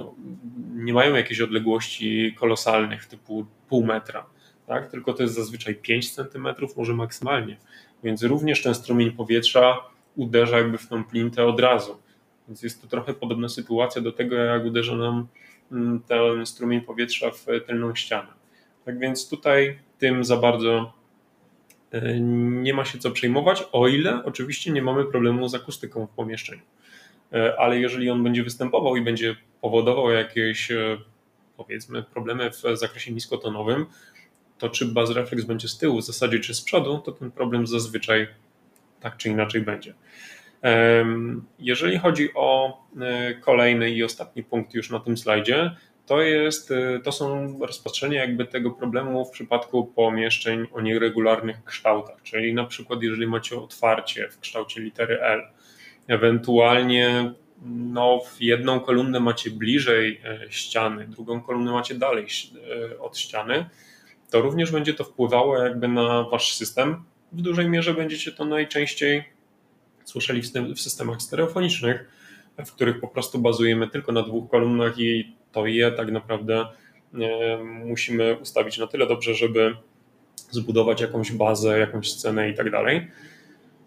nie 0.74 0.92
mają 0.92 1.14
jakiejś 1.14 1.40
odległości 1.40 2.34
kolosalnych 2.38 3.06
typu 3.06 3.46
pół 3.68 3.86
metra 3.86 4.26
tak? 4.66 4.90
tylko 4.90 5.12
to 5.12 5.22
jest 5.22 5.34
zazwyczaj 5.34 5.74
5 5.74 6.14
cm, 6.14 6.48
może 6.76 6.94
maksymalnie. 6.94 7.56
Więc 8.04 8.22
również 8.22 8.62
ten 8.62 8.74
strumień 8.74 9.10
powietrza 9.10 9.76
uderza 10.16 10.58
jakby 10.58 10.78
w 10.78 10.88
tą 10.88 11.04
plintę 11.04 11.44
od 11.44 11.60
razu. 11.60 11.98
Więc 12.48 12.62
jest 12.62 12.82
to 12.82 12.88
trochę 12.88 13.14
podobna 13.14 13.48
sytuacja 13.48 14.02
do 14.02 14.12
tego, 14.12 14.36
jak 14.36 14.64
uderza 14.64 14.96
nam 14.96 15.26
mm, 15.72 16.00
ten 16.00 16.46
strumień 16.46 16.80
powietrza 16.80 17.30
w 17.30 17.46
tylną 17.66 17.94
ścianę. 17.94 18.28
Tak 18.84 18.98
więc 18.98 19.28
tutaj 19.28 19.78
tym 19.98 20.24
za 20.24 20.36
bardzo 20.36 20.92
e, 21.90 22.20
nie 22.20 22.74
ma 22.74 22.84
się 22.84 22.98
co 22.98 23.10
przejmować, 23.10 23.64
o 23.72 23.88
ile 23.88 24.24
oczywiście 24.24 24.72
nie 24.72 24.82
mamy 24.82 25.04
problemu 25.04 25.48
z 25.48 25.54
akustyką 25.54 26.06
w 26.06 26.10
pomieszczeniu. 26.10 26.62
E, 27.32 27.60
ale 27.60 27.80
jeżeli 27.80 28.10
on 28.10 28.24
będzie 28.24 28.42
występował 28.42 28.96
i 28.96 29.02
będzie 29.02 29.36
powodował 29.60 30.10
jakieś 30.10 30.70
e, 30.70 30.98
powiedzmy 31.56 32.02
problemy 32.02 32.50
w 32.50 32.62
zakresie 32.78 33.12
niskotonowym, 33.12 33.86
to 34.58 34.68
czy 34.68 34.86
baz 34.86 35.10
refleks 35.10 35.44
będzie 35.44 35.68
z 35.68 35.78
tyłu 35.78 36.00
w 36.00 36.04
zasadzie, 36.04 36.40
czy 36.40 36.54
z 36.54 36.60
przodu, 36.60 36.98
to 36.98 37.12
ten 37.12 37.30
problem 37.30 37.66
zazwyczaj 37.66 38.28
tak 39.00 39.16
czy 39.16 39.28
inaczej 39.28 39.60
będzie. 39.60 39.94
Jeżeli 41.58 41.98
chodzi 41.98 42.28
o 42.34 42.78
e, 43.00 43.34
kolejny 43.34 43.90
i 43.90 44.04
ostatni 44.04 44.42
punkt 44.42 44.74
już 44.74 44.90
na 44.90 45.00
tym 45.00 45.16
slajdzie, 45.16 45.76
to, 46.06 46.22
jest, 46.22 46.70
e, 46.70 47.00
to 47.04 47.12
są 47.12 47.58
rozpatrzenia 47.58 48.20
jakby 48.20 48.44
tego 48.44 48.70
problemu 48.70 49.24
w 49.24 49.30
przypadku 49.30 49.84
pomieszczeń 49.84 50.66
o 50.72 50.80
nieregularnych 50.80 51.64
kształtach, 51.64 52.22
czyli 52.22 52.54
na 52.54 52.64
przykład 52.64 53.02
jeżeli 53.02 53.26
macie 53.26 53.56
otwarcie 53.56 54.28
w 54.28 54.40
kształcie 54.40 54.80
litery 54.80 55.20
L, 55.20 55.42
ewentualnie 56.08 57.32
no, 57.66 58.20
w 58.20 58.42
jedną 58.42 58.80
kolumnę 58.80 59.20
macie 59.20 59.50
bliżej 59.50 60.20
e, 60.24 60.52
ściany, 60.52 61.06
drugą 61.06 61.40
kolumnę 61.40 61.72
macie 61.72 61.94
dalej 61.94 62.26
od 63.00 63.18
ściany, 63.18 63.66
to 64.30 64.40
również 64.40 64.72
będzie 64.72 64.94
to 64.94 65.04
wpływało 65.04 65.58
jakby 65.58 65.88
na 65.88 66.22
wasz 66.22 66.54
system. 66.54 67.04
W 67.32 67.42
dużej 67.42 67.68
mierze 67.68 67.94
będziecie 67.94 68.32
to 68.32 68.44
najczęściej 68.44 69.33
słyszeli 70.04 70.42
w 70.74 70.80
systemach 70.80 71.22
stereofonicznych, 71.22 72.08
w 72.66 72.72
których 72.72 73.00
po 73.00 73.08
prostu 73.08 73.38
bazujemy 73.38 73.88
tylko 73.88 74.12
na 74.12 74.22
dwóch 74.22 74.50
kolumnach 74.50 74.98
i 74.98 75.36
to 75.52 75.66
je 75.66 75.90
tak 75.90 76.12
naprawdę 76.12 76.66
e, 77.14 77.64
musimy 77.64 78.36
ustawić 78.36 78.78
na 78.78 78.86
tyle 78.86 79.06
dobrze, 79.06 79.34
żeby 79.34 79.76
zbudować 80.50 81.00
jakąś 81.00 81.32
bazę, 81.32 81.78
jakąś 81.78 82.12
scenę 82.12 82.50
i 82.50 82.54
tak 82.54 82.70
dalej. 82.70 83.10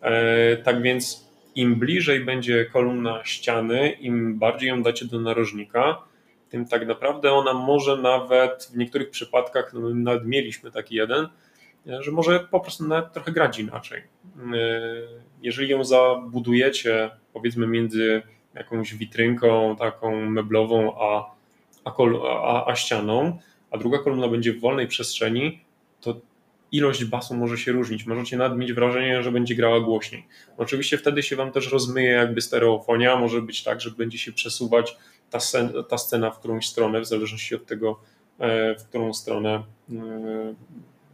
E, 0.01 0.57
tak 0.57 0.81
więc 0.81 1.27
im 1.55 1.75
bliżej 1.75 2.25
będzie 2.25 2.65
kolumna 2.65 3.25
ściany, 3.25 3.89
im 3.89 4.39
bardziej 4.39 4.69
ją 4.69 4.83
dacie 4.83 5.05
do 5.05 5.19
narożnika, 5.19 6.01
tym 6.49 6.65
tak 6.65 6.87
naprawdę 6.87 7.31
ona 7.31 7.53
może 7.53 7.97
nawet 7.97 8.69
w 8.73 8.77
niektórych 8.77 9.09
przypadkach, 9.09 9.73
no 9.73 9.89
nawet 9.93 10.25
mieliśmy 10.25 10.71
taki 10.71 10.95
jeden, 10.95 11.27
że 11.99 12.11
może 12.11 12.39
po 12.39 12.59
prostu 12.59 12.87
nawet 12.87 13.13
trochę 13.13 13.31
grać 13.31 13.59
inaczej. 13.59 14.03
Jeżeli 15.41 15.69
ją 15.69 15.83
zabudujecie, 15.83 17.09
powiedzmy, 17.33 17.67
między 17.67 18.21
jakąś 18.53 18.95
witrynką 18.95 19.75
taką 19.75 20.25
meblową 20.29 20.99
a, 20.99 21.35
a, 21.85 21.93
a, 22.43 22.71
a 22.71 22.75
ścianą, 22.75 23.37
a 23.71 23.77
druga 23.77 23.97
kolumna 23.97 24.27
będzie 24.27 24.53
w 24.53 24.59
wolnej 24.59 24.87
przestrzeni, 24.87 25.61
to 26.01 26.21
ilość 26.71 27.05
basu 27.05 27.35
może 27.35 27.57
się 27.57 27.71
różnić. 27.71 28.05
Możecie 28.05 28.37
nawet 28.37 28.57
mieć 28.57 28.73
wrażenie, 28.73 29.23
że 29.23 29.31
będzie 29.31 29.55
grała 29.55 29.79
głośniej. 29.79 30.25
Oczywiście 30.57 30.97
wtedy 30.97 31.23
się 31.23 31.35
wam 31.35 31.51
też 31.51 31.71
rozmyje 31.71 32.09
jakby 32.09 32.41
stereofonia. 32.41 33.15
Może 33.15 33.41
być 33.41 33.63
tak, 33.63 33.81
że 33.81 33.91
będzie 33.91 34.17
się 34.17 34.31
przesuwać 34.31 34.97
ta, 35.29 35.39
scena, 35.39 35.83
ta 35.83 35.97
scena 35.97 36.31
w 36.31 36.39
którąś 36.39 36.67
stronę, 36.67 37.01
w 37.01 37.05
zależności 37.05 37.55
od 37.55 37.65
tego, 37.65 37.99
e, 38.39 38.75
w 38.75 38.83
którą 38.83 39.13
stronę, 39.13 39.63
e, 39.91 39.93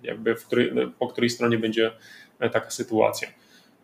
jakby 0.03 0.35
której, 0.35 0.71
po 0.99 1.07
której 1.07 1.29
stronie 1.29 1.57
będzie 1.57 1.91
e, 2.39 2.49
taka 2.49 2.69
sytuacja. 2.69 3.27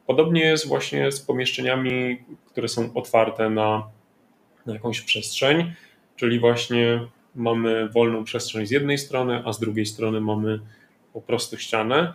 Podobnie 0.07 0.41
jest 0.41 0.67
właśnie 0.67 1.11
z 1.11 1.21
pomieszczeniami, 1.21 2.23
które 2.45 2.67
są 2.67 2.93
otwarte 2.93 3.49
na, 3.49 3.89
na 4.65 4.73
jakąś 4.73 5.01
przestrzeń, 5.01 5.73
czyli 6.15 6.39
właśnie 6.39 7.07
mamy 7.35 7.89
wolną 7.89 8.23
przestrzeń 8.23 8.67
z 8.67 8.71
jednej 8.71 8.97
strony, 8.97 9.41
a 9.45 9.53
z 9.53 9.59
drugiej 9.59 9.85
strony 9.85 10.21
mamy 10.21 10.59
po 11.13 11.21
prostu 11.21 11.57
ścianę. 11.57 12.13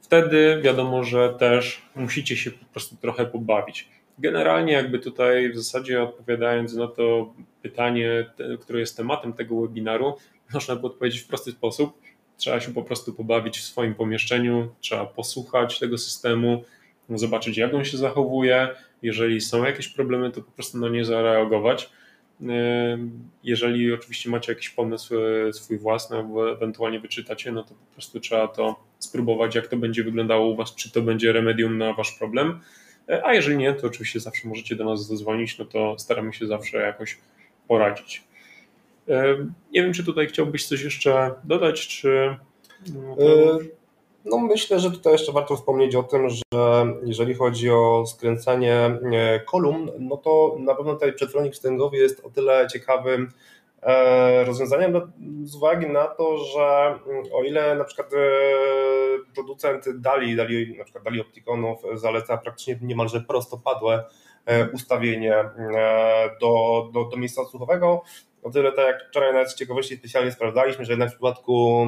Wtedy 0.00 0.60
wiadomo, 0.62 1.04
że 1.04 1.34
też 1.38 1.82
musicie 1.94 2.36
się 2.36 2.50
po 2.50 2.64
prostu 2.64 2.96
trochę 2.96 3.26
pobawić. 3.26 3.88
Generalnie, 4.18 4.72
jakby 4.72 4.98
tutaj 4.98 5.50
w 5.50 5.56
zasadzie 5.56 6.02
odpowiadając 6.02 6.74
na 6.74 6.88
to 6.88 7.34
pytanie, 7.62 8.30
które 8.60 8.80
jest 8.80 8.96
tematem 8.96 9.32
tego 9.32 9.60
webinaru, 9.60 10.16
można 10.54 10.76
by 10.76 10.86
odpowiedzieć 10.86 11.20
w 11.20 11.28
prosty 11.28 11.52
sposób. 11.52 11.98
Trzeba 12.36 12.60
się 12.60 12.72
po 12.72 12.82
prostu 12.82 13.14
pobawić 13.14 13.58
w 13.58 13.62
swoim 13.62 13.94
pomieszczeniu, 13.94 14.68
trzeba 14.80 15.06
posłuchać 15.06 15.78
tego 15.78 15.98
systemu, 15.98 16.64
zobaczyć, 17.10 17.56
jak 17.56 17.74
on 17.74 17.84
się 17.84 17.96
zachowuje. 17.96 18.68
Jeżeli 19.02 19.40
są 19.40 19.64
jakieś 19.64 19.88
problemy, 19.88 20.30
to 20.30 20.42
po 20.42 20.50
prostu 20.50 20.78
na 20.78 20.88
nie 20.88 21.04
zareagować. 21.04 21.90
Jeżeli 23.44 23.92
oczywiście 23.92 24.30
macie 24.30 24.52
jakiś 24.52 24.70
pomysł 24.70 25.14
e, 25.48 25.52
swój 25.52 25.78
własny, 25.78 26.16
albo 26.16 26.52
ewentualnie 26.52 27.00
wyczytacie, 27.00 27.52
no 27.52 27.62
to 27.62 27.68
po 27.68 27.92
prostu 27.92 28.20
trzeba 28.20 28.48
to 28.48 28.76
spróbować, 28.98 29.54
jak 29.54 29.66
to 29.66 29.76
będzie 29.76 30.04
wyglądało 30.04 30.46
u 30.46 30.56
Was, 30.56 30.74
czy 30.74 30.92
to 30.92 31.02
będzie 31.02 31.32
remedium 31.32 31.78
na 31.78 31.92
Wasz 31.92 32.12
problem 32.12 32.60
a 33.24 33.34
jeżeli 33.34 33.56
nie, 33.56 33.74
to 33.74 33.86
oczywiście 33.86 34.20
zawsze 34.20 34.48
możecie 34.48 34.76
do 34.76 34.84
nas 34.84 35.06
zadzwonić, 35.06 35.58
no 35.58 35.64
to 35.64 35.98
staramy 35.98 36.32
się 36.32 36.46
zawsze 36.46 36.78
jakoś 36.78 37.18
poradzić. 37.68 38.24
Nie 39.72 39.82
wiem, 39.82 39.92
czy 39.92 40.04
tutaj 40.04 40.26
chciałbyś 40.26 40.66
coś 40.66 40.82
jeszcze 40.82 41.30
dodać, 41.44 41.88
czy. 41.88 42.36
No, 42.94 43.58
no 44.26 44.38
myślę, 44.38 44.80
że 44.80 44.90
tutaj 44.90 45.12
jeszcze 45.12 45.32
warto 45.32 45.56
wspomnieć 45.56 45.94
o 45.94 46.02
tym, 46.02 46.28
że 46.28 46.42
jeżeli 47.04 47.34
chodzi 47.34 47.70
o 47.70 48.04
skręcanie 48.06 48.98
kolumn, 49.46 49.90
no 49.98 50.16
to 50.16 50.56
na 50.58 50.74
pewno 50.74 50.92
tutaj 50.92 51.12
przetwornik 51.12 51.54
wstęgowy 51.54 51.96
jest 51.96 52.24
o 52.24 52.30
tyle 52.30 52.66
ciekawym 52.72 53.32
e, 53.82 54.44
rozwiązaniem 54.44 54.92
no, 54.92 55.00
z 55.44 55.56
uwagi 55.56 55.86
na 55.86 56.06
to, 56.06 56.38
że 56.38 56.98
o 57.32 57.44
ile 57.44 57.74
na 57.74 57.84
przykład 57.84 58.12
e, 58.12 58.18
producent 59.34 59.84
Dali, 60.00 60.36
Dali 60.36 60.78
na 60.78 60.84
przykład 60.84 61.04
Dali 61.04 61.20
Opticonów 61.20 61.82
zaleca 61.94 62.36
praktycznie 62.36 62.78
niemalże 62.82 63.20
prostopadłe 63.20 64.04
e, 64.46 64.70
ustawienie 64.70 65.44
do, 66.40 66.82
do, 66.92 67.04
do 67.04 67.16
miejsca 67.16 67.42
odsłuchowego, 67.42 68.02
o 68.46 68.50
tyle 68.50 68.72
tak 68.72 68.86
jak 68.86 69.08
wczoraj 69.08 69.32
nawet 69.32 69.50
z 69.50 69.54
ciekawości 69.54 69.96
specjalnie 69.96 70.32
sprawdzaliśmy, 70.32 70.84
że 70.84 70.92
jednak 70.92 71.08
w 71.08 71.12
przypadku 71.12 71.86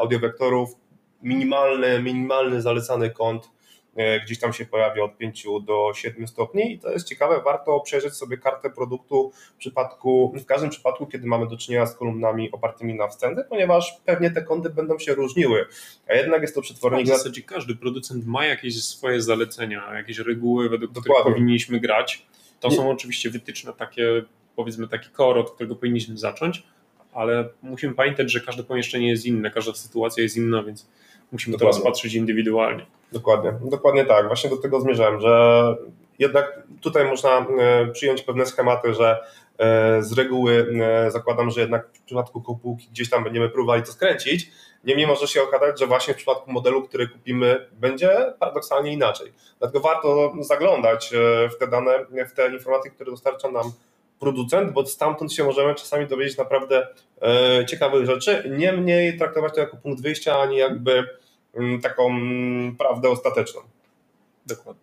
audiowektorów 0.00 0.70
minimalny, 1.22 2.02
minimalny 2.02 2.62
zalecany 2.62 3.10
kąt 3.10 3.50
e, 3.96 4.20
gdzieś 4.20 4.38
tam 4.38 4.52
się 4.52 4.66
pojawia 4.66 5.04
od 5.04 5.16
5 5.16 5.46
do 5.62 5.92
7 5.94 6.28
stopni 6.28 6.72
i 6.72 6.78
to 6.78 6.90
jest 6.90 7.08
ciekawe, 7.08 7.40
warto 7.44 7.80
przejrzeć 7.80 8.14
sobie 8.14 8.38
kartę 8.38 8.70
produktu 8.70 9.32
w 9.54 9.56
przypadku, 9.56 10.32
w 10.36 10.46
każdym 10.46 10.70
przypadku, 10.70 11.06
kiedy 11.06 11.26
mamy 11.26 11.46
do 11.46 11.56
czynienia 11.56 11.86
z 11.86 11.96
kolumnami 11.96 12.52
opartymi 12.52 12.94
na 12.94 13.08
wstępie, 13.08 13.44
ponieważ 13.48 14.00
pewnie 14.04 14.30
te 14.30 14.42
kąty 14.42 14.70
będą 14.70 14.98
się 14.98 15.14
różniły, 15.14 15.66
a 16.08 16.14
jednak 16.14 16.42
jest 16.42 16.54
to 16.54 16.62
przetwornik... 16.62 17.06
W 17.06 17.08
zasadzie 17.08 17.42
każdy 17.42 17.76
producent 17.76 18.26
ma 18.26 18.46
jakieś 18.46 18.84
swoje 18.84 19.22
zalecenia, 19.22 19.94
jakieś 19.94 20.18
reguły, 20.18 20.68
według 20.68 20.92
Dokładnie. 20.92 21.20
których 21.20 21.34
powinniśmy 21.34 21.80
grać. 21.80 22.26
To 22.60 22.70
są 22.70 22.90
oczywiście 22.90 23.30
wytyczne 23.30 23.72
takie, 23.72 24.22
powiedzmy 24.56 24.88
taki 24.88 25.10
core, 25.16 25.40
od 25.40 25.50
którego 25.50 25.76
powinniśmy 25.76 26.18
zacząć, 26.18 26.62
ale 27.12 27.48
musimy 27.62 27.94
pamiętać, 27.94 28.32
że 28.32 28.40
każde 28.40 28.62
pomieszczenie 28.62 29.08
jest 29.08 29.26
inne, 29.26 29.50
każda 29.50 29.74
sytuacja 29.74 30.22
jest 30.22 30.36
inna, 30.36 30.62
więc 30.62 30.88
musimy 31.32 31.56
Dokładnie. 31.56 31.72
to 31.72 31.84
rozpatrzyć 31.84 32.14
indywidualnie. 32.14 32.86
Dokładnie, 33.12 33.54
dokładnie 33.70 34.04
tak. 34.04 34.26
Właśnie 34.26 34.50
do 34.50 34.56
tego 34.56 34.80
zmierzałem, 34.80 35.20
że 35.20 35.76
jednak 36.18 36.62
tutaj 36.80 37.04
można 37.04 37.46
e, 37.58 37.86
przyjąć 37.86 38.22
pewne 38.22 38.46
schematy, 38.46 38.94
że 38.94 39.24
e, 39.58 40.02
z 40.02 40.12
reguły 40.12 40.66
e, 40.82 41.10
zakładam, 41.10 41.50
że 41.50 41.60
jednak 41.60 41.88
w 41.92 42.02
przypadku 42.02 42.42
kopułki 42.42 42.88
gdzieś 42.90 43.10
tam 43.10 43.24
będziemy 43.24 43.48
próbowali 43.48 43.82
to 43.82 43.92
skręcić. 43.92 44.50
Niemniej 44.84 45.06
może 45.06 45.26
się 45.28 45.42
okazać, 45.42 45.80
że 45.80 45.86
właśnie 45.86 46.14
w 46.14 46.16
przypadku 46.16 46.52
modelu, 46.52 46.82
który 46.82 47.08
kupimy, 47.08 47.68
będzie 47.72 48.34
paradoksalnie 48.38 48.92
inaczej. 48.92 49.32
Dlatego 49.58 49.80
warto 49.80 50.32
zaglądać 50.40 51.10
w 51.54 51.58
te 51.58 51.66
dane, 51.66 52.06
w 52.28 52.32
te 52.32 52.52
informacje, 52.54 52.90
które 52.90 53.10
dostarcza 53.10 53.50
nam 53.50 53.72
producent, 54.22 54.72
bo 54.72 54.86
stamtąd 54.86 55.32
się 55.32 55.44
możemy 55.44 55.74
czasami 55.74 56.06
dowiedzieć 56.06 56.38
naprawdę 56.38 56.86
ciekawych 57.68 58.06
rzeczy. 58.06 58.54
Niemniej 58.58 59.18
traktować 59.18 59.54
to 59.54 59.60
jako 59.60 59.76
punkt 59.76 60.02
wyjścia, 60.02 60.40
a 60.40 60.46
nie 60.46 60.58
jakby 60.58 61.04
Mm, 61.54 61.80
taką 61.80 62.06
mm, 62.06 62.76
prawdę 62.76 63.10
ostateczną. 63.10 63.60
Dokładnie. 64.46 64.82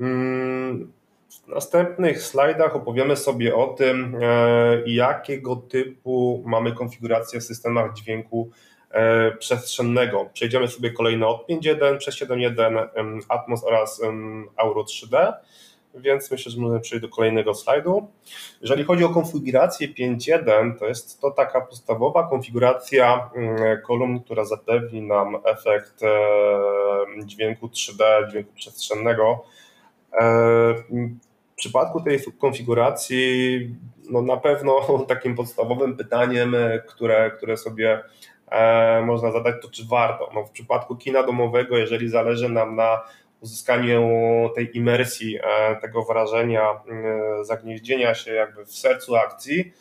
Mm, 0.00 0.92
w 1.30 1.48
następnych 1.48 2.22
slajdach 2.22 2.76
opowiemy 2.76 3.16
sobie 3.16 3.54
o 3.56 3.66
tym, 3.66 4.16
e, 4.22 4.82
jakiego 4.86 5.56
typu 5.56 6.42
mamy 6.46 6.72
konfigurację 6.72 7.40
w 7.40 7.44
systemach 7.44 7.94
dźwięku 7.94 8.50
e, 8.90 9.30
przestrzennego. 9.32 10.30
Przejdziemy 10.32 10.68
sobie 10.68 10.90
kolejno 10.90 11.28
od 11.28 11.48
5.1 11.48 11.98
przez 11.98 12.14
7.1 12.14 13.20
Atmos 13.28 13.64
oraz 13.64 14.00
Auro 14.56 14.82
3D 14.82 15.32
więc 15.94 16.30
myślę, 16.30 16.52
że 16.52 16.60
możemy 16.60 16.80
przejść 16.80 17.02
do 17.02 17.08
kolejnego 17.08 17.54
slajdu. 17.54 18.08
Jeżeli 18.60 18.84
chodzi 18.84 19.04
o 19.04 19.08
konfigurację 19.08 19.88
5.1, 19.88 20.78
to 20.78 20.86
jest 20.86 21.20
to 21.20 21.30
taka 21.30 21.60
podstawowa 21.60 22.28
konfiguracja 22.28 23.30
mm, 23.34 23.82
kolumn, 23.86 24.20
która 24.20 24.44
zapewni 24.44 25.02
nam 25.02 25.36
efekt 25.44 26.02
e, 26.02 26.08
dźwięku 27.24 27.66
3D, 27.66 28.30
dźwięku 28.30 28.52
przestrzennego. 28.54 29.44
E, 30.20 30.74
w 31.52 31.54
przypadku 31.54 32.00
tej 32.00 32.18
konfiguracji, 32.40 33.76
no 34.10 34.22
na 34.22 34.36
pewno 34.36 34.80
takim 35.08 35.34
podstawowym 35.34 35.96
pytaniem, 35.96 36.56
które, 36.86 37.30
które 37.30 37.56
sobie 37.56 38.00
e, 38.50 39.02
można 39.06 39.32
zadać, 39.32 39.54
to 39.62 39.70
czy 39.70 39.86
warto. 39.90 40.30
No 40.34 40.44
w 40.44 40.50
przypadku 40.50 40.96
kina 40.96 41.22
domowego, 41.22 41.76
jeżeli 41.76 42.08
zależy 42.08 42.48
nam 42.48 42.76
na 42.76 43.00
uzyskaniu 43.42 44.00
tej 44.54 44.76
imersji, 44.76 45.38
e, 45.42 45.76
tego 45.76 46.02
wrażenia 46.02 46.70
e, 46.70 47.44
zagnieździenia 47.44 48.14
się 48.14 48.32
jakby 48.32 48.64
w 48.64 48.72
sercu 48.72 49.16
akcji, 49.16 49.72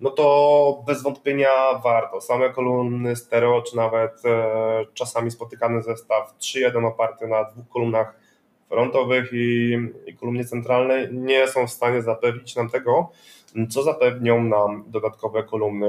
no 0.00 0.10
to 0.10 0.82
bez 0.86 1.02
wątpienia 1.02 1.78
warto. 1.84 2.20
Same 2.20 2.50
kolumny 2.50 3.16
stereo, 3.16 3.62
czy 3.62 3.76
nawet 3.76 4.26
e, 4.26 4.84
czasami 4.94 5.30
spotykany 5.30 5.82
zestaw 5.82 6.34
3.1 6.38 6.86
oparty 6.86 7.26
na 7.26 7.44
dwóch 7.44 7.68
kolumnach 7.68 8.14
frontowych 8.68 9.30
i, 9.32 9.78
i 10.06 10.16
kolumnie 10.16 10.44
centralnej 10.44 11.08
nie 11.12 11.48
są 11.48 11.66
w 11.66 11.70
stanie 11.70 12.02
zapewnić 12.02 12.56
nam 12.56 12.70
tego, 12.70 13.10
co 13.70 13.82
zapewnią 13.82 14.44
nam 14.44 14.84
dodatkowe 14.86 15.42
kolumny 15.42 15.88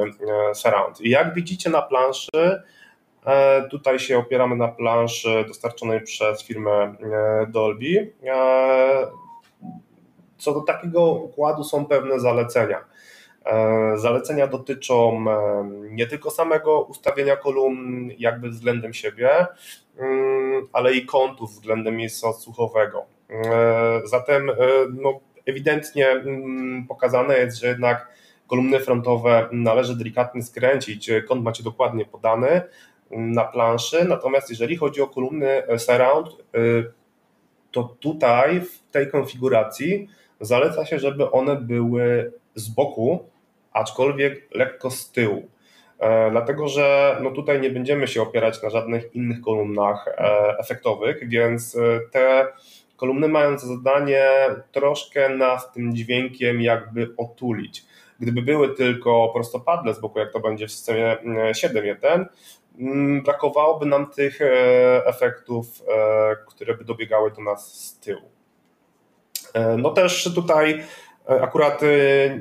surround. 0.54 1.02
I 1.02 1.10
jak 1.10 1.34
widzicie 1.34 1.70
na 1.70 1.82
planszy, 1.82 2.62
tutaj 3.70 4.00
się 4.00 4.18
opieramy 4.18 4.56
na 4.56 4.68
planszy 4.68 5.46
dostarczonej 5.48 6.02
przez 6.02 6.44
firmę 6.44 6.72
e, 6.72 6.96
Dolby. 7.50 8.14
E, 8.26 9.08
co 10.38 10.54
do 10.54 10.62
takiego 10.62 11.12
układu 11.12 11.64
są 11.64 11.86
pewne 11.86 12.20
zalecenia. 12.20 12.86
Zalecenia 13.96 14.48
dotyczą 14.48 15.26
nie 15.90 16.08
tylko 16.08 16.32
samego 16.32 16.82
ustawienia 16.82 17.36
kolumn 17.36 18.10
jakby 18.18 18.50
względem 18.50 18.94
siebie, 18.94 19.46
mm, 19.98 20.68
ale 20.74 20.94
i 20.94 21.06
kątów 21.06 21.52
względem 21.52 21.96
miejsca 21.96 22.28
odsłuchowego. 22.28 23.06
Zatem 24.04 24.52
no, 24.94 25.20
ewidentnie 25.46 26.10
mm, 26.10 26.88
pokazane 26.88 27.38
jest, 27.38 27.60
że 27.60 27.68
jednak 27.68 28.08
kolumny 28.48 28.80
frontowe 28.80 29.50
należy 29.52 29.98
delikatnie 29.98 30.44
skręcić, 30.44 31.10
kąt 31.28 31.44
macie 31.44 31.64
dokładnie 31.64 32.06
podany, 32.06 32.62
na 33.12 33.44
planszy. 33.44 34.06
Natomiast 34.06 34.50
jeżeli 34.50 34.76
chodzi 34.76 35.02
o 35.02 35.08
kolumny 35.08 35.64
surround, 35.78 36.28
y, 36.56 36.92
to 37.72 37.84
tutaj 38.00 38.62
w 38.62 38.92
tej 38.92 39.12
konfiguracji 39.12 40.08
zaleca 40.42 40.86
się, 40.86 41.00
żeby 41.00 41.32
one 41.32 41.56
były 41.56 42.32
z 42.56 42.70
boku, 42.70 43.26
aczkolwiek 43.74 44.48
lekko 44.56 44.92
z 44.92 45.12
tyłu. 45.12 45.48
E, 46.00 46.32
dlatego, 46.32 46.68
że 46.68 47.18
no 47.24 47.32
tutaj 47.32 47.62
nie 47.62 47.70
będziemy 47.70 48.08
się 48.08 48.22
opierać 48.22 48.64
na 48.64 48.70
żadnych 48.70 49.16
innych 49.16 49.42
kolumnach 49.42 50.08
e, 50.08 50.58
efektowych, 50.60 51.30
więc 51.30 51.76
e, 51.76 52.00
te 52.12 52.48
kolumny 52.96 53.28
mają 53.28 53.58
za 53.58 53.68
zadanie 53.68 54.26
troszkę 54.72 55.30
nas 55.30 55.72
tym 55.72 55.96
dźwiękiem 55.96 56.62
jakby 56.62 57.14
otulić. 57.18 57.86
Gdyby 58.20 58.42
były 58.42 58.76
tylko 58.76 59.30
prostopadle 59.34 59.94
z 59.94 60.00
boku, 60.00 60.20
jak 60.20 60.34
to 60.34 60.40
będzie 60.40 60.68
w 60.68 60.72
systemie 60.72 61.18
7.1, 61.52 62.08
Mm, 62.08 62.26
brakowałoby 63.24 63.86
nam 63.86 64.12
tych 64.12 64.42
e, 64.42 65.06
efektów, 65.06 65.84
e, 65.88 66.36
które 66.48 66.78
by 66.78 66.84
dobiegały 66.84 67.32
do 67.32 67.42
nas 67.42 67.74
z 67.74 68.00
tyłu. 68.00 68.30
E, 69.54 69.78
no 69.78 69.90
też 69.90 70.34
tutaj 70.36 70.84
akurat 71.42 71.82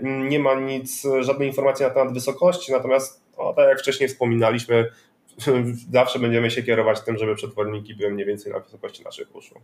nie 0.03 0.39
ma 0.39 0.55
nic, 0.55 1.07
żadnej 1.21 1.49
informacji 1.49 1.85
na 1.85 1.91
temat 1.91 2.15
wysokości, 2.15 2.73
natomiast 2.73 3.23
no, 3.39 3.53
tak 3.53 3.69
jak 3.69 3.81
wcześniej 3.81 4.09
wspominaliśmy, 4.09 4.91
zawsze 5.93 6.19
będziemy 6.19 6.51
się 6.51 6.63
kierować 6.63 7.01
tym, 7.01 7.19
żeby 7.19 7.35
przetworniki 7.35 7.95
były 7.95 8.11
mniej 8.11 8.27
więcej 8.27 8.53
na 8.53 8.61
wysokości 8.61 9.05
naszych 9.05 9.37
uszu. 9.37 9.61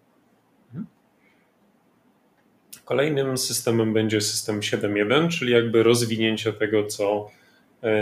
Mhm. 0.69 0.87
Kolejnym 2.85 3.39
systemem 3.39 3.93
będzie 3.93 4.21
system 4.21 4.61
7.1, 4.61 5.29
czyli 5.29 5.53
jakby 5.53 5.83
rozwinięcie 5.83 6.53
tego, 6.53 6.87
co 6.87 7.31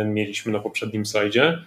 mieliśmy 0.05 0.53
na 0.53 0.61
poprzednim 0.61 1.07
slajdzie. 1.07 1.59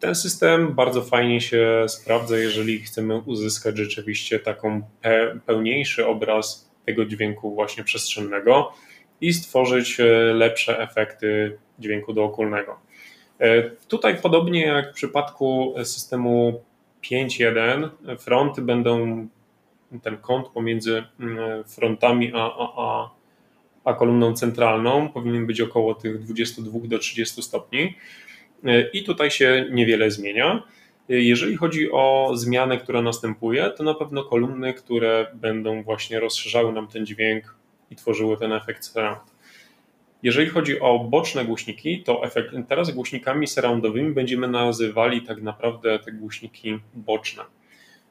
Ten 0.00 0.14
system 0.14 0.74
bardzo 0.74 1.02
fajnie 1.02 1.40
się 1.40 1.84
sprawdza, 1.88 2.36
jeżeli 2.36 2.80
chcemy 2.80 3.16
uzyskać 3.16 3.76
rzeczywiście 3.76 4.38
taką 4.38 4.82
pełniejszy 5.46 6.06
obraz 6.06 6.70
tego 6.86 7.04
dźwięku 7.04 7.54
właśnie 7.54 7.84
przestrzennego 7.84 8.72
i 9.20 9.32
stworzyć 9.32 10.00
e, 10.00 10.04
lepsze 10.34 10.78
efekty 10.78 11.58
dźwięku 11.78 12.12
dookulnego. 12.12 12.80
E, 13.40 13.70
tutaj 13.70 14.20
podobnie 14.22 14.66
jak 14.66 14.90
w 14.90 14.94
przypadku 14.94 15.74
systemu 15.84 16.62
5.1 17.02 17.88
fronty 18.18 18.62
będą 18.62 19.26
ten 20.02 20.16
kąt 20.16 20.48
pomiędzy 20.48 21.04
mm, 21.20 21.64
frontami 21.64 22.32
a, 22.34 22.38
a, 22.38 22.72
a, 22.76 23.10
a 23.84 23.94
kolumną 23.94 24.34
centralną 24.34 25.08
powinien 25.08 25.46
być 25.46 25.60
około 25.60 25.94
tych 25.94 26.22
22 26.22 26.78
do 26.84 26.98
30 26.98 27.42
stopni. 27.42 27.94
I 28.92 29.04
tutaj 29.04 29.30
się 29.30 29.66
niewiele 29.70 30.10
zmienia. 30.10 30.62
Jeżeli 31.08 31.56
chodzi 31.56 31.90
o 31.92 32.32
zmianę, 32.34 32.78
która 32.78 33.02
następuje, 33.02 33.70
to 33.70 33.84
na 33.84 33.94
pewno 33.94 34.24
kolumny, 34.24 34.74
które 34.74 35.26
będą 35.34 35.82
właśnie 35.82 36.20
rozszerzały 36.20 36.72
nam 36.72 36.88
ten 36.88 37.06
dźwięk 37.06 37.54
i 37.90 37.96
tworzyły 37.96 38.36
ten 38.36 38.52
efekt 38.52 38.84
surround. 38.84 39.34
Jeżeli 40.22 40.50
chodzi 40.50 40.80
o 40.80 40.98
boczne 40.98 41.44
głośniki, 41.44 42.02
to 42.02 42.24
efekt, 42.24 42.50
teraz 42.68 42.90
głośnikami 42.90 43.46
surroundowymi 43.46 44.14
będziemy 44.14 44.48
nazywali 44.48 45.22
tak 45.22 45.42
naprawdę 45.42 45.98
te 45.98 46.12
głośniki 46.12 46.78
boczne, 46.94 47.42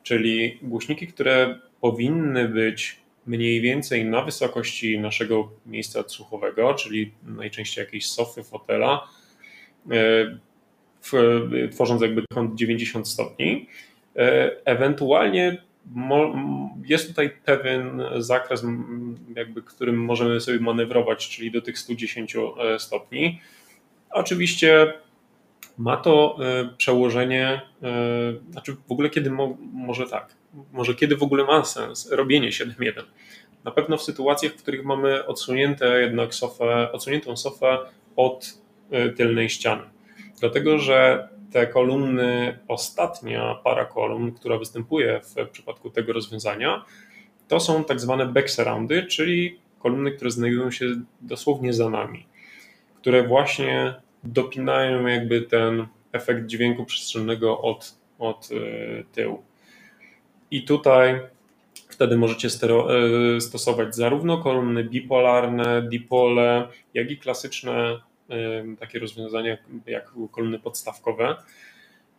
czyli 0.03 0.59
głośniki, 0.61 1.07
które 1.07 1.59
powinny 1.81 2.49
być 2.49 2.99
mniej 3.25 3.61
więcej 3.61 4.05
na 4.05 4.21
wysokości 4.21 4.99
naszego 4.99 5.51
miejsca 5.65 5.99
odsłuchowego, 5.99 6.73
czyli 6.73 7.11
najczęściej 7.23 7.85
jakiejś 7.85 8.09
sofy, 8.09 8.43
fotela, 8.43 8.93
e, 8.93 9.22
tworząc 11.71 12.01
jakby 12.01 12.23
kąt 12.33 12.55
90 12.55 13.07
stopni. 13.07 13.67
E, 14.15 14.51
ewentualnie 14.65 15.63
jest 16.85 17.07
tutaj 17.07 17.29
pewien 17.45 18.01
zakres, 18.17 18.65
jakby, 19.35 19.61
którym 19.61 20.05
możemy 20.05 20.41
sobie 20.41 20.59
manewrować, 20.59 21.29
czyli 21.29 21.51
do 21.51 21.61
tych 21.61 21.79
110 21.79 22.35
e, 22.35 22.79
stopni. 22.79 23.41
Oczywiście 24.09 24.93
ma 25.77 25.97
to 25.97 26.37
przełożenie, 26.77 27.61
znaczy 28.51 28.75
w 28.87 28.91
ogóle 28.91 29.09
kiedy 29.09 29.31
mo, 29.31 29.57
może 29.73 30.05
tak, 30.05 30.35
może 30.71 30.95
kiedy 30.95 31.17
w 31.17 31.23
ogóle 31.23 31.43
ma 31.43 31.65
sens 31.65 32.11
robienie 32.11 32.49
7.1. 32.49 33.03
Na 33.63 33.71
pewno 33.71 33.97
w 33.97 34.03
sytuacjach, 34.03 34.51
w 34.51 34.61
których 34.61 34.85
mamy 34.85 35.25
odsunięte 35.25 36.01
jednak 36.01 36.35
sofę, 36.35 36.91
odsuniętą 36.91 37.37
sofę 37.37 37.77
od 38.15 38.62
tylnej 39.17 39.49
ściany. 39.49 39.83
Dlatego, 40.39 40.79
że 40.79 41.29
te 41.51 41.67
kolumny, 41.67 42.59
ostatnia 42.67 43.55
para 43.63 43.85
kolumn, 43.85 44.31
która 44.31 44.57
występuje 44.57 45.21
w 45.23 45.49
przypadku 45.49 45.89
tego 45.89 46.13
rozwiązania, 46.13 46.85
to 47.47 47.59
są 47.59 47.83
tak 47.83 47.99
zwane 47.99 48.25
backsurroundy, 48.25 49.03
czyli 49.03 49.59
kolumny, 49.79 50.11
które 50.11 50.31
znajdują 50.31 50.71
się 50.71 50.85
dosłownie 51.21 51.73
za 51.73 51.89
nami, 51.89 52.25
które 52.95 53.27
właśnie 53.27 53.95
dopinają 54.23 55.07
jakby 55.07 55.41
ten 55.41 55.87
efekt 56.11 56.45
dźwięku 56.45 56.85
przestrzennego 56.85 57.61
od, 57.61 57.95
od 58.19 58.51
y, 58.51 59.05
tyłu. 59.11 59.43
I 60.51 60.63
tutaj 60.63 61.19
wtedy 61.89 62.17
możecie 62.17 62.47
e, 62.47 63.41
stosować 63.41 63.95
zarówno 63.95 64.37
kolumny 64.37 64.83
bipolarne, 64.83 65.87
dipole, 65.89 66.67
jak 66.93 67.11
i 67.11 67.17
klasyczne 67.17 67.73
e, 67.73 67.99
takie 68.79 68.99
rozwiązania 68.99 69.57
jak 69.85 70.11
kolumny 70.31 70.59
podstawkowe. 70.59 71.35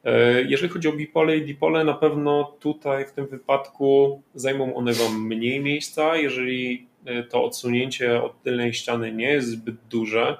E, 0.05 0.42
jeżeli 0.42 0.72
chodzi 0.72 0.88
o 0.88 0.92
bipole 0.92 1.37
i 1.37 1.44
dipole, 1.44 1.85
na 1.85 1.94
pewno 1.94 2.57
tutaj 2.61 3.07
w 3.07 3.12
tym 3.12 3.27
wypadku 3.27 4.22
zajmą 4.35 4.74
one 4.74 4.92
Wam 4.92 5.27
mniej 5.27 5.61
miejsca. 5.61 6.16
Jeżeli 6.16 6.87
to 7.31 7.44
odsunięcie 7.44 8.22
od 8.22 8.42
tylnej 8.42 8.74
ściany 8.74 9.12
nie 9.12 9.29
jest 9.29 9.48
zbyt 9.48 9.77
duże, 9.90 10.37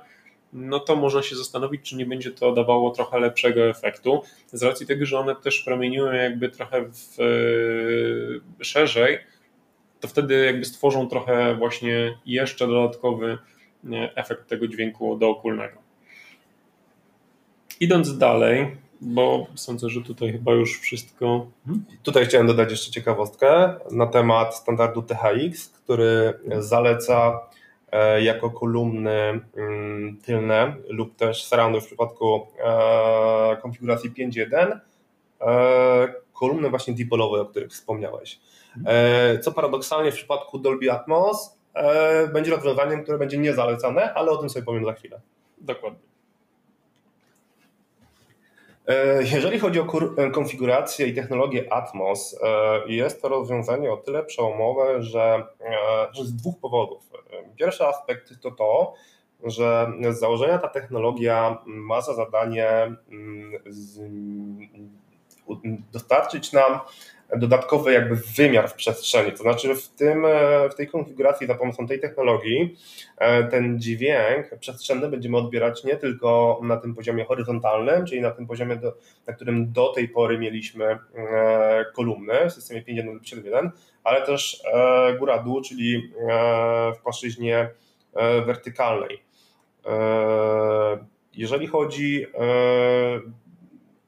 no 0.55 0.81
to 0.81 0.97
można 0.97 1.23
się 1.23 1.37
zastanowić, 1.37 1.83
czy 1.83 1.97
nie 1.97 2.07
będzie 2.07 2.31
to 2.31 2.53
dawało 2.53 2.91
trochę 2.91 3.21
lepszego 3.21 3.69
efektu, 3.69 4.23
z 4.53 4.63
racji 4.63 4.87
tego, 4.87 5.07
że 5.07 5.19
one 5.19 5.37
też 5.37 5.61
promieniują 5.61 6.13
jakby 6.13 6.49
trochę 6.49 6.83
w, 6.83 7.21
e, 8.61 8.65
szerzej, 8.65 9.19
to 10.01 10.09
wtedy 10.09 10.45
jakby 10.45 10.65
stworzą 10.65 11.09
trochę 11.09 11.55
właśnie 11.55 12.19
jeszcze 12.27 12.67
dodatkowy 12.67 13.39
efekt 14.15 14.49
tego 14.49 14.69
dźwięku 14.69 15.17
dookólnego. 15.17 15.79
Idąc 17.81 18.19
dalej, 18.19 18.77
bo 19.01 19.47
sądzę, 19.55 19.91
że 19.91 20.03
tutaj 20.03 20.33
chyba 20.33 20.53
już 20.53 20.81
wszystko. 20.81 21.47
Mhm. 21.67 21.85
Tutaj 22.03 22.27
chciałem 22.27 22.47
dodać 22.47 22.71
jeszcze 22.71 22.91
ciekawostkę 22.91 23.75
na 23.91 24.07
temat 24.07 24.57
standardu 24.57 25.03
THX, 25.03 25.69
który 25.69 26.35
zaleca 26.59 27.41
E, 27.95 28.23
jako 28.23 28.51
kolumny 28.51 29.41
mm, 29.57 30.17
tylne 30.17 30.77
lub 30.89 31.17
też 31.17 31.45
surroundy 31.45 31.81
w 31.81 31.87
przypadku 31.87 32.47
e, 32.65 33.57
konfiguracji 33.63 34.11
5.1 34.11 34.79
e, 35.41 36.15
kolumny 36.33 36.71
właśnie 36.71 36.95
dipolowe, 36.95 37.41
o 37.41 37.47
których 37.47 37.71
wspomniałeś. 37.71 38.41
Co 39.43 39.53
paradoksalnie 39.53 40.13
w 40.13 40.15
przypadku 40.15 40.59
Dolby 40.59 40.93
Atmos 40.93 41.59
będzie 42.33 42.51
rozwiązaniem, 42.51 43.03
które 43.03 43.19
będzie 43.19 43.39
niezalecane, 43.39 44.15
ale 44.15 44.31
o 44.31 44.37
tym 44.37 44.51
sobie 44.51 44.65
powiem 44.65 44.85
za 44.85 44.93
chwilę. 44.93 45.21
Dokładnie. 45.59 46.15
Jeżeli 49.33 49.59
chodzi 49.59 49.81
o 49.81 49.87
konfigurację 50.33 51.07
i 51.07 51.15
technologię 51.15 51.73
Atmos, 51.73 52.41
jest 52.87 53.23
to 53.23 53.29
rozwiązanie 53.29 53.93
o 53.93 53.97
tyle 53.97 54.25
przełomowe, 54.25 55.03
że, 55.03 55.47
że 56.13 56.25
z 56.25 56.37
dwóch 56.37 56.59
powodów. 56.61 57.03
Pierwszy 57.57 57.87
aspekt 57.87 58.41
to 58.43 58.51
to, 58.51 58.95
że 59.45 59.93
z 60.11 60.19
założenia 60.19 60.59
ta 60.59 60.69
technologia 60.69 61.59
ma 61.67 62.01
za 62.01 62.15
zadanie 62.15 62.69
mm, 62.69 63.53
dostarczyć 65.93 66.53
nam 66.53 66.81
dodatkowy 67.37 67.93
jakby 67.93 68.17
wymiar 68.17 68.69
w 68.69 68.75
przestrzeni. 68.75 69.33
To 69.33 69.39
znaczy 69.39 69.75
w, 69.75 69.89
tym, 69.89 70.27
w 70.71 70.75
tej 70.75 70.89
konfiguracji 70.89 71.47
za 71.47 71.55
pomocą 71.55 71.87
tej 71.87 72.01
technologii 72.01 72.77
e, 73.19 73.45
ten 73.45 73.81
dźwięk 73.81 74.59
przestrzenny 74.61 75.09
będziemy 75.09 75.37
odbierać 75.37 75.85
nie 75.85 75.97
tylko 75.97 76.61
na 76.63 76.77
tym 76.77 76.95
poziomie 76.95 77.25
horyzontalnym, 77.25 78.07
czyli 78.07 78.21
na 78.21 78.31
tym 78.31 78.47
poziomie, 78.47 78.77
do, 78.77 78.93
na 79.27 79.33
którym 79.33 79.73
do 79.73 79.89
tej 79.89 80.09
pory 80.09 80.39
mieliśmy 80.39 80.85
e, 80.85 80.99
kolumny 81.95 82.35
w 82.51 82.53
systemie 82.53 82.83
5.1 82.83 83.15
lub 83.15 83.23
7.1, 83.23 83.71
ale 84.05 84.27
też 84.27 84.63
e, 84.73 85.15
góra-dół, 85.19 85.63
czyli 85.63 86.13
w 86.95 87.03
płaszczyźnie 87.03 87.69
wertykalnej. 88.47 89.23
Jeżeli 91.35 91.67
chodzi 91.67 92.27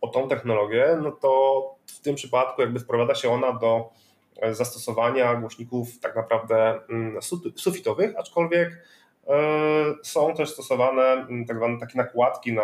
o 0.06 0.12
tą 0.12 0.28
technologię, 0.28 0.98
no 1.02 1.12
to 1.12 1.62
w 1.86 2.00
tym 2.00 2.14
przypadku 2.14 2.62
jakby 2.62 2.80
wprowadza 2.80 3.14
się 3.14 3.30
ona 3.30 3.52
do 3.52 3.90
e, 4.36 4.54
zastosowania 4.54 5.34
głośników 5.34 6.00
tak 6.00 6.16
naprawdę 6.16 6.80
mm, 6.88 7.22
sufitowych, 7.56 8.18
aczkolwiek 8.18 8.82
e, 9.26 9.34
są 10.02 10.34
też 10.34 10.50
stosowane 10.50 11.02
mm, 11.02 11.46
tak 11.46 11.56
zwane 11.56 11.80
takie 11.80 11.98
nakładki 11.98 12.52
na, 12.52 12.62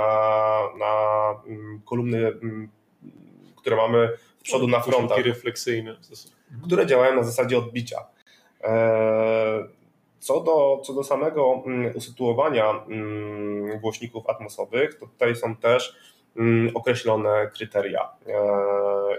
na 0.79 0.95
mm, 1.47 1.83
kolumny, 1.85 2.33
które 3.57 3.77
mamy 3.77 4.11
z 4.39 4.43
przodu 4.43 4.69
na 4.69 4.81
frontach. 4.81 5.19
refleksyjne. 5.19 5.97
Które 6.65 6.87
działają 6.87 7.17
na 7.17 7.23
zasadzie 7.23 7.59
odbicia. 7.59 8.05
E, 8.65 9.83
co 10.19 10.41
do, 10.41 10.83
co 10.85 10.95
do 10.95 11.05
samego 11.05 11.63
usytuowania 11.95 12.85
głośników 13.81 14.27
atmosowych, 14.27 14.99
to 14.99 15.07
tutaj 15.07 15.37
są 15.37 15.57
też 15.57 15.97
określone 16.75 17.51
kryteria. 17.55 18.09
E, 18.27 18.33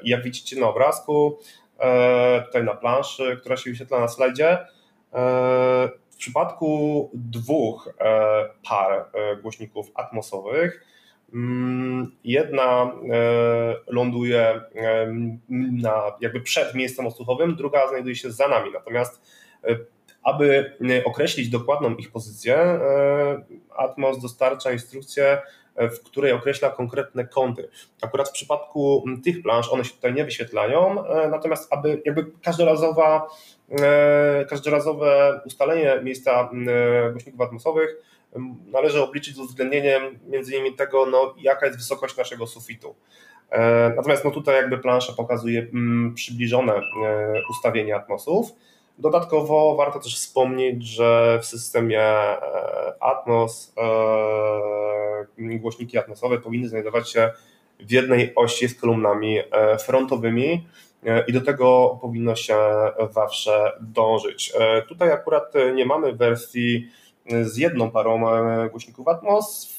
jak 0.04 0.24
widzicie 0.24 0.60
na 0.60 0.68
obrazku, 0.68 1.40
e, 1.80 2.42
tutaj 2.42 2.64
na 2.64 2.76
planszy, 2.76 3.38
która 3.42 3.58
się 3.58 3.70
wyświetla 3.70 4.00
na 4.00 4.08
slajdzie, 4.08 4.50
e, 4.50 4.68
w 6.12 6.16
przypadku 6.18 7.10
dwóch 7.14 7.94
par 8.70 9.06
głośników 9.42 9.92
atmosowych, 9.96 10.86
mm, 11.34 12.16
jedna 12.24 12.92
ląduje 13.88 14.62
na, 15.82 16.12
jakby 16.22 16.42
przed 16.42 16.76
miejscem 16.76 17.08
odsłuchowym, 17.08 17.56
druga 17.56 17.88
znajduje 17.88 18.16
się 18.16 18.32
za 18.32 18.48
nami. 18.48 18.72
Natomiast 18.74 19.22
aby 20.24 20.78
określić 21.06 21.50
dokładną 21.50 21.96
ich 21.96 22.12
pozycję, 22.12 22.80
Atmos 23.78 24.22
dostarcza 24.22 24.72
instrukcję 24.72 25.42
w 25.76 26.04
której 26.04 26.32
określa 26.32 26.70
konkretne 26.70 27.28
kąty. 27.28 27.70
Akurat 28.02 28.30
w 28.30 28.32
przypadku 28.32 29.06
tych 29.24 29.42
plansz 29.42 29.70
one 29.70 29.86
się 29.86 29.94
tutaj 29.94 30.14
nie 30.14 30.26
wyświetlają, 30.26 31.06
e, 31.06 31.28
natomiast 31.28 31.74
aby 31.74 32.02
jakby 32.06 32.26
każdorazowa, 32.42 33.28
e, 33.82 34.46
każdorazowe 34.50 35.42
ustalenie 35.46 36.00
miejsca 36.04 36.50
głośników 37.12 37.42
atmosowych 37.42 37.96
należy 38.72 39.04
obliczyć 39.04 39.36
z 39.36 39.40
uwzględnieniem 39.40 40.20
między 40.28 40.56
innymi 40.56 40.76
tego, 40.76 41.06
no, 41.06 41.36
jaka 41.38 41.66
jest 41.66 41.78
wysokość 41.78 42.18
naszego 42.18 42.48
sufitu. 42.48 42.96
Natomiast 43.96 44.26
no 44.26 44.32
tutaj 44.32 44.56
jakby 44.56 44.78
plansza 44.78 45.14
pokazuje 45.14 45.68
przybliżone 46.16 46.82
ustawienie 47.50 47.96
atmosów. 47.96 48.52
Dodatkowo 48.98 49.76
warto 49.76 50.00
też 50.00 50.16
wspomnieć, 50.16 50.84
że 50.84 51.40
w 51.42 51.46
systemie 51.46 52.04
Atmos 53.00 53.74
głośniki 55.38 55.98
atmosowe 55.98 56.40
powinny 56.40 56.70
znajdować 56.70 57.12
się 57.12 57.32
w 57.80 57.92
jednej 57.92 58.36
osi 58.36 58.68
z 58.68 58.80
kolumnami 58.80 59.38
e, 59.40 59.78
frontowymi 59.78 60.68
e, 61.06 61.26
i 61.28 61.34
do 61.34 61.42
tego 61.42 61.98
powinno 62.02 62.36
się 62.36 62.58
zawsze 63.12 63.72
dążyć. 63.82 64.54
E, 64.60 64.82
tutaj 64.82 65.12
akurat 65.12 65.54
nie 65.76 65.86
mamy 65.86 66.14
wersji 66.14 66.90
z 67.42 67.58
jedną 67.58 67.92
parą 67.92 68.22
głośników 68.70 69.08
Atmos. 69.08 69.74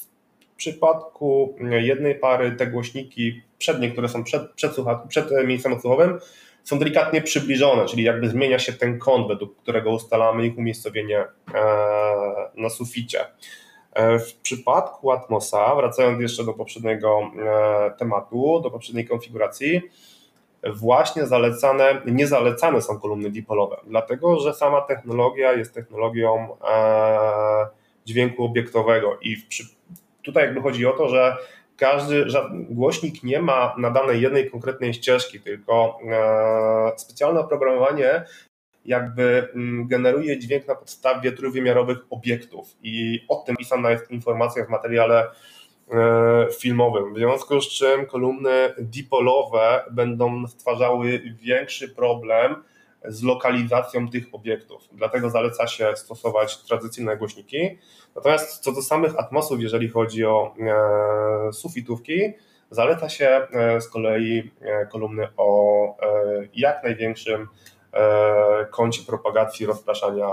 W 0.53 0.57
przypadku 0.57 1.55
jednej 1.81 2.15
pary 2.15 2.51
te 2.51 2.67
głośniki 2.67 3.41
przednie, 3.57 3.91
które 3.91 4.09
są 4.09 4.23
przed, 4.23 4.51
przed, 4.51 4.71
przed 5.07 5.31
miejscem 5.47 5.73
odsłuchowym, 5.73 6.19
są 6.63 6.79
delikatnie 6.79 7.21
przybliżone, 7.21 7.85
czyli 7.85 8.03
jakby 8.03 8.29
zmienia 8.29 8.59
się 8.59 8.73
ten 8.73 8.99
kąt, 8.99 9.27
według 9.27 9.57
którego 9.57 9.91
ustalamy 9.91 10.47
ich 10.47 10.57
umiejscowienie 10.57 11.25
na 12.57 12.69
suficie. 12.69 13.25
W 13.95 14.33
przypadku 14.41 15.11
Atmosa, 15.11 15.75
wracając 15.75 16.21
jeszcze 16.21 16.43
do 16.43 16.53
poprzedniego 16.53 17.19
tematu, 17.97 18.59
do 18.63 18.71
poprzedniej 18.71 19.07
konfiguracji, 19.07 19.81
właśnie 20.73 21.25
zalecane, 21.25 22.01
nie 22.05 22.27
zalecane 22.27 22.81
są 22.81 22.99
kolumny 22.99 23.29
dipolowe, 23.29 23.77
dlatego 23.87 24.39
że 24.39 24.53
sama 24.53 24.81
technologia 24.81 25.53
jest 25.53 25.73
technologią 25.73 26.47
dźwięku 28.05 28.45
obiektowego 28.45 29.17
i 29.21 29.37
tutaj 30.23 30.43
jakby 30.43 30.61
chodzi 30.61 30.85
o 30.85 30.91
to, 30.91 31.09
że 31.09 31.37
każdy 31.77 32.25
głośnik 32.51 33.23
nie 33.23 33.41
ma 33.41 33.75
nadanej 33.77 34.21
jednej 34.21 34.51
konkretnej 34.51 34.93
ścieżki, 34.93 35.39
tylko 35.39 35.99
e, 36.11 36.91
specjalne 36.97 37.39
oprogramowanie 37.39 38.25
jakby 38.85 39.47
mm, 39.55 39.87
generuje 39.87 40.39
dźwięk 40.39 40.67
na 40.67 40.75
podstawie 40.75 41.31
trójwymiarowych 41.31 41.97
obiektów 42.09 42.75
i 42.83 43.25
o 43.27 43.35
tym 43.35 43.55
pisana 43.55 43.91
jest 43.91 44.11
informacja 44.11 44.65
w 44.65 44.69
materiale 44.69 45.27
e, 45.91 46.47
filmowym. 46.59 47.13
W 47.13 47.17
związku 47.17 47.61
z 47.61 47.69
czym 47.69 48.05
kolumny 48.05 48.73
dipolowe 48.77 49.83
będą 49.91 50.47
stwarzały 50.47 51.21
większy 51.41 51.89
problem 51.89 52.55
z 53.07 53.23
lokalizacją 53.23 54.09
tych 54.09 54.25
obiektów. 54.31 54.89
Dlatego 54.91 55.29
zaleca 55.29 55.67
się 55.67 55.91
stosować 55.95 56.57
tradycyjne 56.57 57.17
głośniki. 57.17 57.77
Natomiast 58.15 58.63
co 58.63 58.71
do 58.71 58.81
samych 58.81 59.19
atmosów, 59.19 59.61
jeżeli 59.61 59.89
chodzi 59.89 60.25
o 60.25 60.55
e, 60.59 61.53
sufitówki, 61.53 62.33
zaleca 62.71 63.09
się 63.09 63.27
e, 63.27 63.81
z 63.81 63.89
kolei 63.89 64.51
kolumny 64.91 65.27
o 65.37 65.75
jak 66.53 66.83
największym 66.83 67.47
kącie 68.71 69.01
propagacji, 69.03 69.65
rozpraszania 69.65 70.27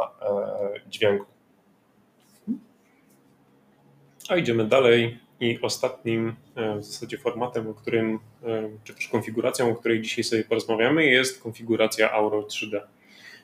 dźwięku. 0.89 1.27
A 4.29 4.37
idziemy 4.37 4.65
dalej 4.65 5.19
i 5.41 5.59
ostatnim 5.63 6.35
w 6.79 6.85
zasadzie 6.85 7.19
formatem, 7.19 7.69
o 7.69 7.75
którym, 7.75 8.19
czy 8.85 8.95
też 8.95 9.09
konfiguracją, 9.09 9.71
o 9.71 9.75
której 9.75 10.03
dzisiaj 10.03 10.25
sobie 10.25 10.45
porozmawiamy, 10.45 11.05
jest 11.05 11.43
konfiguracja 11.43 12.13
Auro 12.13 12.43
3D, 12.43 12.81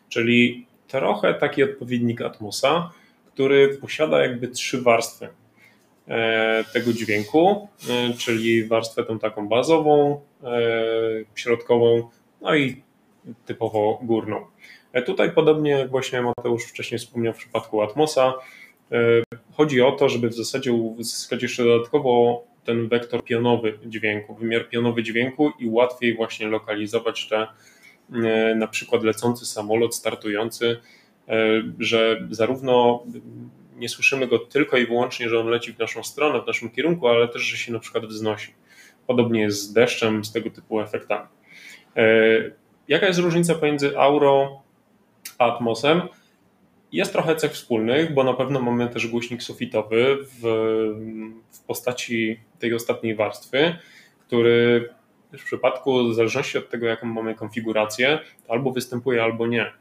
czyli 0.09 0.67
trochę 0.89 1.35
taki 1.35 1.63
odpowiednik 1.63 2.21
Atmosa, 2.21 2.91
który 3.27 3.69
posiada 3.69 4.23
jakby 4.23 4.49
trzy 4.49 4.83
warstwy 4.83 5.29
e, 6.09 6.65
tego 6.73 6.93
dźwięku, 6.93 7.69
e, 7.91 8.15
czyli 8.15 8.65
warstwę 8.65 9.05
tą 9.05 9.19
taką 9.19 9.49
bazową, 9.49 10.21
e, 10.43 10.51
środkową, 11.35 12.11
no 12.41 12.55
i 12.55 12.83
typowo 13.47 13.99
górną. 14.03 14.47
Tutaj 15.07 15.33
podobnie 15.33 15.71
jak 15.71 15.91
właśnie 15.91 16.23
Mateusz 16.23 16.65
wcześniej 16.65 16.99
wspomniał 16.99 17.33
w 17.33 17.37
przypadku 17.37 17.83
Atmosa, 17.83 18.35
chodzi 19.53 19.83
o 19.83 19.93
to, 19.93 20.09
żeby 20.09 20.29
w 20.29 20.35
zasadzie 20.35 20.73
uzyskać 20.73 21.43
jeszcze 21.43 21.65
dodatkowo 21.65 22.45
ten 22.65 22.89
wektor 22.89 23.25
pionowy 23.25 23.79
dźwięku, 23.87 24.35
wymiar 24.35 24.69
pionowy 24.69 25.03
dźwięku 25.03 25.53
i 25.59 25.69
łatwiej 25.69 26.17
właśnie 26.17 26.49
lokalizować 26.49 27.29
te 27.29 27.47
na 28.57 28.67
przykład 28.67 29.03
lecący 29.03 29.47
samolot, 29.47 29.95
startujący, 29.95 30.77
E, 31.29 31.63
że 31.79 32.27
zarówno 32.31 33.05
nie 33.77 33.89
słyszymy 33.89 34.27
go 34.27 34.39
tylko 34.39 34.77
i 34.77 34.87
wyłącznie, 34.87 35.29
że 35.29 35.41
on 35.41 35.47
leci 35.47 35.73
w 35.73 35.79
naszą 35.79 36.03
stronę, 36.03 36.43
w 36.43 36.47
naszym 36.47 36.71
kierunku, 36.71 37.09
ale 37.09 37.29
też, 37.29 37.43
że 37.43 37.57
się 37.57 37.73
na 37.73 37.79
przykład 37.79 38.07
wznosi. 38.07 38.55
Podobnie 39.07 39.41
jest 39.41 39.63
z 39.63 39.73
deszczem, 39.73 40.25
z 40.25 40.33
tego 40.33 40.51
typu 40.51 40.81
efektami. 40.81 41.29
Jaka 42.89 43.07
jest 43.07 43.19
różnica 43.19 43.55
pomiędzy 43.55 43.99
Auro 43.99 44.63
a 45.39 45.55
Atmosem? 45.55 46.03
Jest 46.93 47.13
trochę 47.13 47.37
cech 47.37 47.53
wspólnych, 47.53 48.15
bo 48.15 48.25
na 48.25 48.35
pewno 48.35 48.61
mamy 48.61 48.89
też 48.89 49.07
głośnik 49.07 49.43
sufitowy 49.43 50.17
w, 50.23 50.41
w 51.51 51.61
postaci 51.61 52.41
tej 52.59 52.75
ostatniej 52.75 53.15
warstwy, 53.15 53.77
który 54.27 54.89
w 55.39 55.45
przypadku, 55.45 56.09
w 56.09 56.15
zależności 56.15 56.59
od 56.59 56.71
tego, 56.71 56.87
jaką 56.87 57.07
mamy 57.07 57.35
konfigurację, 57.35 58.19
albo 58.49 58.73
występuje, 58.73 59.23
albo 59.23 59.47
nie. 59.47 59.73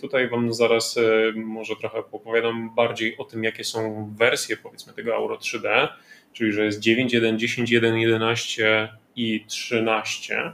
Tutaj 0.00 0.28
Wam 0.28 0.54
zaraz 0.54 0.96
e, 0.96 1.32
może 1.36 1.76
trochę 1.76 1.98
opowiadam 1.98 2.74
bardziej 2.74 3.16
o 3.18 3.24
tym, 3.24 3.44
jakie 3.44 3.64
są 3.64 4.10
wersje 4.16 4.56
powiedzmy 4.56 4.92
tego 4.92 5.14
Euro 5.14 5.36
3D, 5.36 5.88
czyli 6.32 6.52
że 6.52 6.64
jest 6.64 6.80
9.1, 6.80 7.36
10.1, 7.36 7.94
11 7.94 8.88
i 9.16 9.44
13. 9.48 10.52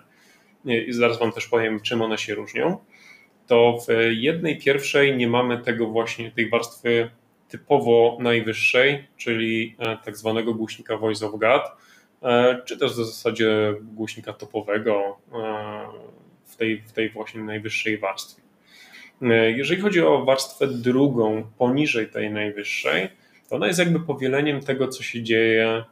I 0.67 0.93
zaraz 0.93 1.19
Wam 1.19 1.33
też 1.33 1.47
powiem, 1.47 1.81
czym 1.81 2.03
one 2.03 2.19
się 2.19 2.35
różnią. 2.35 2.79
To 3.47 3.79
w 3.89 3.93
jednej 4.11 4.59
pierwszej 4.59 5.17
nie 5.17 5.29
mamy 5.29 5.59
tego 5.59 5.87
właśnie, 5.87 6.31
tej 6.31 6.51
warstwy 6.51 7.11
typowo 7.49 8.19
najwyższej, 8.21 9.09
czyli 9.17 9.77
e, 9.79 9.97
tak 10.05 10.17
zwanego 10.17 10.55
głośnika 10.55 10.97
Voice 10.97 11.27
of 11.27 11.33
God, 11.41 11.63
e, 12.23 12.63
czy 12.65 12.79
też 12.79 12.93
w 12.93 12.95
zasadzie 12.95 13.75
głośnika 13.83 14.33
topowego 14.33 15.19
w 16.47 16.57
tej, 16.57 16.83
w 16.83 16.93
tej 16.93 17.11
właśnie 17.11 17.43
najwyższej 17.43 17.99
warstwie. 17.99 18.43
E, 19.23 19.51
jeżeli 19.51 19.83
chodzi 19.83 20.01
o 20.01 20.25
warstwę 20.25 20.67
drugą, 20.67 21.45
poniżej 21.59 22.09
tej 22.09 22.31
najwyższej, 22.31 23.09
to 23.49 23.57
ona 23.57 23.67
jest 23.67 23.79
jakby 23.79 24.01
powieleniem 24.01 24.61
tego, 24.61 24.89
co 24.89 25.03
się 25.03 25.23
dzieje 25.23 25.67
e, 25.67 25.85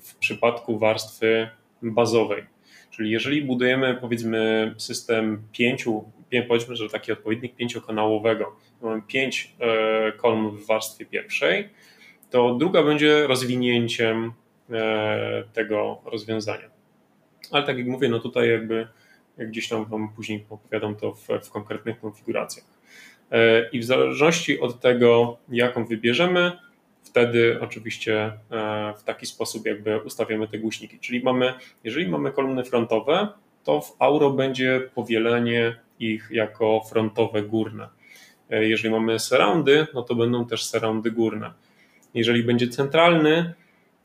w 0.00 0.14
przypadku 0.18 0.78
warstwy 0.78 1.48
bazowej. 1.82 2.46
Czyli 2.90 3.10
jeżeli 3.10 3.42
budujemy 3.42 3.98
powiedzmy 4.00 4.74
system 4.78 5.42
pięciu, 5.52 6.04
powiedzmy, 6.48 6.76
że 6.76 6.88
taki 6.88 7.12
odpowiednik 7.12 7.56
pięciokanałowego, 7.56 8.56
mamy 8.82 9.02
pięć 9.02 9.54
e, 9.60 10.12
kolumn 10.12 10.56
w 10.56 10.66
warstwie 10.66 11.06
pierwszej, 11.06 11.68
to 12.30 12.54
druga 12.54 12.82
będzie 12.82 13.26
rozwinięciem 13.26 14.32
tego 15.52 16.00
rozwiązania. 16.04 16.70
Ale 17.50 17.62
tak 17.66 17.78
jak 17.78 17.86
mówię, 17.86 18.08
no 18.08 18.18
tutaj 18.18 18.50
jakby 18.50 18.88
gdzieś 19.38 19.68
tam 19.68 19.84
Wam 19.84 20.12
później 20.16 20.46
opowiadam 20.50 20.96
to 20.96 21.12
w, 21.12 21.28
w 21.42 21.50
konkretnych 21.50 22.00
konfiguracjach. 22.00 22.66
E, 23.30 23.68
I 23.68 23.80
w 23.80 23.84
zależności 23.84 24.60
od 24.60 24.80
tego, 24.80 25.38
jaką 25.48 25.84
wybierzemy, 25.84 26.52
wtedy 27.02 27.58
oczywiście 27.60 28.32
e, 28.50 28.94
w 28.98 29.02
taki 29.02 29.26
sposób 29.26 29.66
jakby 29.66 29.98
ustawiamy 29.98 30.48
te 30.48 30.58
głośniki. 30.58 30.98
Czyli 30.98 31.22
mamy, 31.22 31.54
jeżeli 31.84 32.08
mamy 32.08 32.32
kolumny 32.32 32.64
frontowe, 32.64 33.28
to 33.64 33.80
w 33.80 33.96
Auro 33.98 34.30
będzie 34.30 34.80
powielenie 34.94 35.76
ich 35.98 36.28
jako 36.30 36.80
frontowe 36.90 37.42
górne. 37.42 37.88
E, 38.50 38.68
jeżeli 38.68 38.94
mamy 38.94 39.18
surroundy, 39.18 39.86
no 39.94 40.02
to 40.02 40.14
będą 40.14 40.46
też 40.46 40.64
surroundy 40.64 41.10
górne. 41.10 41.52
Jeżeli 42.14 42.42
będzie 42.44 42.68
centralny, 42.68 43.54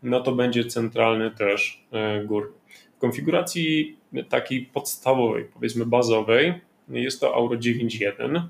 no 0.04 0.20
to 0.20 0.32
będzie 0.32 0.66
centralny 0.66 1.32
też 1.32 1.84
górny. 2.26 2.52
W 2.96 2.98
konfiguracji 2.98 3.98
takiej 4.30 4.62
podstawowej, 4.62 5.46
powiedzmy 5.54 5.86
bazowej, 5.86 6.54
jest 6.90 7.22
to 7.22 7.36
Auro 7.36 7.56
9.1, 7.56 8.42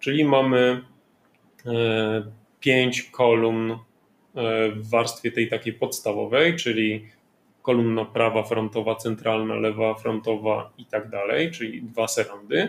czyli 0.00 0.24
mamy 0.24 0.82
5 2.64 3.00
e, 3.00 3.10
kolumn 3.10 3.70
e, 3.70 3.76
w 4.70 4.90
warstwie 4.90 5.32
tej 5.32 5.48
takiej 5.48 5.72
podstawowej, 5.72 6.56
czyli 6.56 7.08
kolumna 7.62 8.04
prawa 8.04 8.42
frontowa, 8.42 8.94
centralna, 8.94 9.54
lewa 9.54 9.94
frontowa 9.94 10.72
i 10.78 10.86
tak 10.86 11.10
dalej, 11.10 11.50
czyli 11.50 11.82
dwa 11.82 12.08
serandy. 12.08 12.68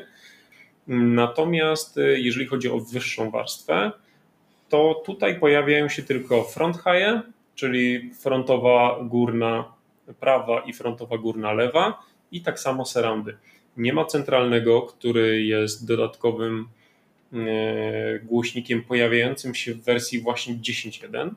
Natomiast 0.87 1.97
e, 1.97 2.01
jeżeli 2.01 2.45
chodzi 2.45 2.69
o 2.69 2.79
wyższą 2.79 3.31
warstwę, 3.31 3.91
to 4.69 5.03
tutaj 5.05 5.39
pojawiają 5.39 5.89
się 5.89 6.03
tylko 6.03 6.43
front 6.43 6.75
high, 6.75 7.21
czyli 7.55 8.13
frontowa 8.13 8.99
górna 9.01 9.73
prawa 10.19 10.59
i 10.59 10.73
frontowa 10.73 11.17
górna 11.17 11.53
lewa 11.53 12.03
i 12.31 12.41
tak 12.41 12.59
samo 12.59 12.85
surroundy. 12.85 13.37
Nie 13.77 13.93
ma 13.93 14.05
centralnego, 14.05 14.81
który 14.81 15.43
jest 15.43 15.87
dodatkowym 15.87 16.67
głośnikiem 18.23 18.83
pojawiającym 18.83 19.55
się 19.55 19.73
w 19.73 19.83
wersji 19.83 20.19
właśnie 20.19 20.55
10.1. 20.55 21.29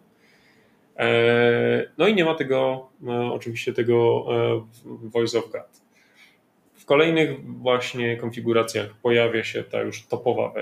E, 0.97 1.91
no 1.99 2.09
i 2.09 2.15
nie 2.15 2.25
ma 2.25 2.35
tego, 2.35 2.89
e, 3.07 3.33
oczywiście 3.33 3.73
tego 3.73 4.27
Voice 4.85 5.39
of 5.39 5.51
God. 5.53 5.81
W 6.75 6.85
kolejnych 6.85 7.45
właśnie 7.45 8.17
konfiguracjach 8.17 8.95
pojawia 9.03 9.45
się 9.45 9.65
ta 9.65 9.81
już 9.81 10.07
topowa 10.07 10.53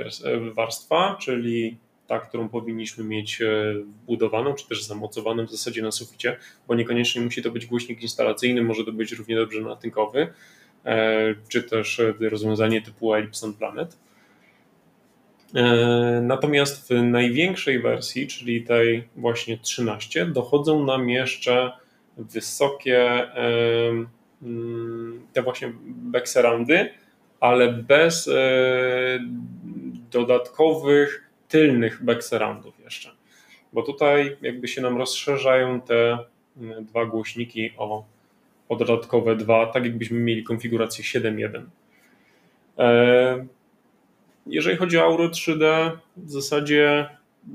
warstwa, 0.55 1.17
czyli 1.21 1.77
ta, 2.07 2.19
którą 2.19 2.49
powinniśmy 2.49 3.05
mieć 3.05 3.43
e, 3.43 3.75
wbudowaną, 3.75 4.55
czy 4.55 4.69
też 4.69 4.85
zamocowaną 4.85 5.47
w 5.47 5.51
zasadzie 5.51 5.83
na 5.83 5.93
suficie, 5.93 6.37
bo 6.69 6.75
niekoniecznie 6.75 7.23
musi 7.23 7.43
to 7.43 7.51
być 7.51 7.67
głośnik 7.67 8.03
instalacyjny, 8.03 8.63
może 8.63 8.85
to 8.85 8.93
być 8.93 9.13
równie 9.13 9.37
dobrze 9.37 9.61
natynkowy, 9.61 10.33
e, 10.85 11.35
czy 11.49 11.63
też 11.63 12.01
e, 12.01 12.15
rozwiązanie 12.21 12.83
typu 12.83 13.15
Ellipson 13.15 13.55
Planet. 13.55 13.99
Natomiast 16.23 16.89
w 16.89 17.03
największej 17.03 17.83
wersji, 17.83 18.27
czyli 18.27 18.63
tej 18.63 19.09
właśnie 19.17 19.59
13, 19.59 20.27
dochodzą 20.27 20.85
nam 20.85 21.11
jeszcze 21.11 21.73
wysokie 22.17 23.27
mm, 24.43 25.27
te 25.33 25.43
właśnie 25.43 25.73
backsurroundy, 25.87 26.91
ale 27.41 27.73
bez 27.73 28.31
dodatkowych 30.11 31.31
tylnych 31.49 32.05
backsurroundów 32.05 32.75
jeszcze. 32.85 33.11
bo 33.73 33.83
tutaj 33.83 34.37
jakby 34.43 34.69
się 34.69 34.83
nam 34.83 34.99
rozszerzają 34.99 35.81
te 35.81 36.19
dwa 36.81 37.07
głośniki 37.07 37.73
o, 37.77 38.05
o 38.69 38.77
dodatkowe 38.77 39.37
dwa, 39.37 39.67
tak 39.67 39.85
jakbyśmy 39.85 40.19
mieli 40.19 40.45
konfigurację 40.45 41.05
7.1. 41.05 41.63
Jeżeli 44.47 44.77
chodzi 44.77 44.99
o 44.99 45.03
Auro 45.03 45.29
3D, 45.29 45.91
w 46.17 46.31
zasadzie 46.31 47.09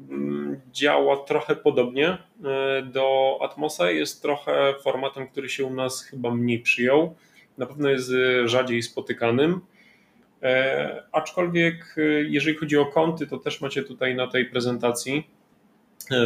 mm, 0.10 0.62
działa 0.72 1.18
trochę 1.18 1.56
podobnie 1.56 2.08
e, 2.08 2.18
do 2.82 3.38
Atmosa. 3.42 3.92
Jest 3.92 4.22
trochę 4.22 4.74
formatem, 4.84 5.28
który 5.28 5.50
się 5.50 5.66
u 5.66 5.74
nas 5.74 6.04
chyba 6.04 6.32
mniej 6.32 6.60
przyjął. 6.60 7.16
Na 7.58 7.66
pewno 7.66 7.90
jest 7.90 8.12
rzadziej 8.46 8.84
spotykanym. 8.84 9.62
E, 10.44 11.04
aczkolwiek, 11.12 11.96
e, 11.98 12.02
jeżeli 12.24 12.58
chodzi 12.58 12.78
o 12.78 12.86
kąty, 12.86 13.28
to 13.28 13.38
też 13.38 13.62
macie 13.62 13.84
tutaj 13.84 14.16
na 14.16 14.28
tej 14.28 14.46
prezentacji 14.46 15.28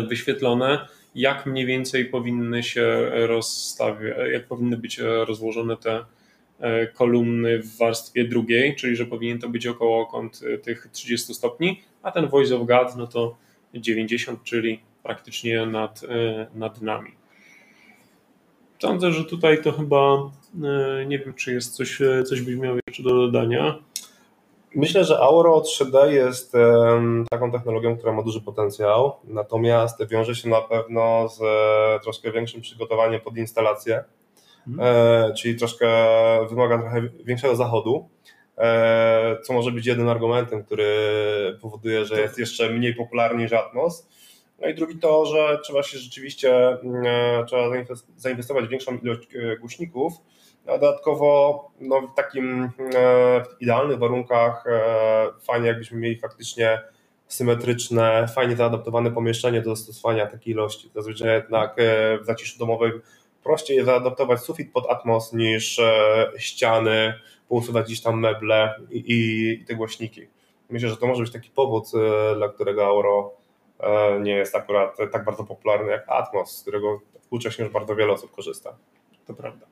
wyświetlone, 0.07 0.87
jak 1.15 1.45
mniej 1.45 1.65
więcej 1.65 2.05
powinny 2.05 2.63
się 2.63 3.09
rozstawiać, 3.13 4.17
jak 4.31 4.47
powinny 4.47 4.77
być 4.77 4.99
rozłożone 5.27 5.77
te 5.77 5.91
E, 5.97 6.05
kolumny 6.93 7.59
w 7.59 7.77
warstwie 7.77 8.27
drugiej, 8.27 8.75
czyli 8.75 8.95
że 8.95 9.05
powinien 9.05 9.39
to 9.39 9.49
być 9.49 9.67
około 9.67 10.05
kąt 10.05 10.41
e, 10.53 10.57
tych 10.57 10.87
30 10.91 11.33
stopni, 11.33 11.81
a 12.03 12.11
ten 12.11 12.27
voice 12.27 12.55
of 12.55 12.67
God 12.67 12.95
no 12.97 13.07
to 13.07 13.35
90, 13.73 14.43
czyli 14.43 14.79
praktycznie 15.03 15.65
nad, 15.65 16.01
e, 16.03 16.47
nad 16.55 16.81
nami. 16.81 17.11
Sądzę, 18.81 19.11
że 19.11 19.25
tutaj 19.25 19.63
to 19.63 19.71
chyba 19.71 20.31
nie 21.07 21.19
wiem, 21.19 21.33
czy 21.33 21.53
jest 21.53 21.75
coś, 21.75 21.99
coś 22.25 22.41
byś 22.41 22.55
miał 22.55 22.75
jeszcze 22.87 23.03
do 23.03 23.09
dodania. 23.09 23.79
Myślę, 24.75 25.03
że 25.03 25.19
Auro 25.19 25.61
3D 25.61 26.07
jest 26.07 26.53
taką 27.29 27.51
technologią, 27.51 27.97
która 27.97 28.13
ma 28.13 28.23
duży 28.23 28.41
potencjał, 28.41 29.15
natomiast 29.23 30.07
wiąże 30.07 30.35
się 30.35 30.49
na 30.49 30.61
pewno 30.61 31.29
z 31.29 31.39
troszkę 32.03 32.31
większym 32.31 32.61
przygotowaniem 32.61 33.21
pod 33.21 33.37
instalację 33.37 34.03
Mhm. 34.67 34.87
E, 34.87 35.33
czyli 35.33 35.55
troszkę 35.55 35.87
wymaga 36.49 36.77
trochę 36.77 37.01
większego 37.25 37.55
zachodu, 37.55 38.09
e, 38.57 39.37
co 39.43 39.53
może 39.53 39.71
być 39.71 39.85
jednym 39.85 40.09
argumentem, 40.09 40.63
który 40.63 40.87
powoduje, 41.61 42.05
że 42.05 42.21
jest 42.21 42.39
jeszcze 42.39 42.69
mniej 42.69 42.95
popularny 42.95 43.43
niż 43.43 43.53
Atmos. 43.53 44.07
No 44.61 44.67
i 44.67 44.75
drugi 44.75 44.99
to, 44.99 45.25
że 45.25 45.59
trzeba 45.63 45.83
się 45.83 45.97
rzeczywiście 45.97 46.67
e, 47.05 47.45
trzeba 47.47 47.69
zainwestować 48.15 48.65
w 48.65 48.69
większą 48.69 48.97
ilość 48.97 49.27
głośników, 49.59 50.13
a 50.67 50.77
dodatkowo 50.77 51.71
no, 51.79 52.01
w 52.01 52.15
takim 52.15 52.69
w 53.45 53.61
idealnych 53.61 53.99
warunkach 53.99 54.65
fajnie 55.41 55.67
jakbyśmy 55.67 55.99
mieli 55.99 56.19
faktycznie 56.19 56.81
symetryczne, 57.27 58.27
fajnie 58.35 58.55
zaadaptowane 58.55 59.11
pomieszczenie 59.11 59.61
do 59.61 59.75
zastosowania 59.75 60.27
takiej 60.27 60.53
ilości. 60.53 60.89
Zazwyczaj 60.95 61.29
jednak 61.29 61.75
w 62.21 62.25
zaciszu 62.25 62.59
domowym 62.59 63.01
prościej 63.45 63.85
zaadaptować 63.85 64.39
sufit 64.39 64.71
pod 64.71 64.89
Atmos 64.89 65.33
niż 65.33 65.79
e, 65.79 66.31
ściany, 66.37 67.13
pousuwać 67.49 67.85
gdzieś 67.85 68.01
tam 68.01 68.19
meble 68.19 68.75
i, 68.89 68.97
i, 68.97 69.49
i 69.61 69.65
te 69.65 69.75
głośniki. 69.75 70.27
Myślę, 70.69 70.89
że 70.89 70.97
to 70.97 71.07
może 71.07 71.23
być 71.23 71.31
taki 71.31 71.49
powód, 71.49 71.85
e, 71.95 72.35
dla 72.35 72.49
którego 72.49 72.85
Auro 72.85 73.33
e, 73.79 74.19
nie 74.19 74.31
jest 74.31 74.55
akurat 74.55 74.97
tak 75.11 75.25
bardzo 75.25 75.43
popularny 75.43 75.91
jak 75.91 76.03
Atmos, 76.07 76.57
z 76.57 76.61
którego 76.61 77.01
współcześnie 77.21 77.63
już 77.63 77.73
bardzo 77.73 77.95
wiele 77.95 78.13
osób 78.13 78.31
korzysta. 78.31 78.77
To 79.27 79.33
prawda. 79.33 79.65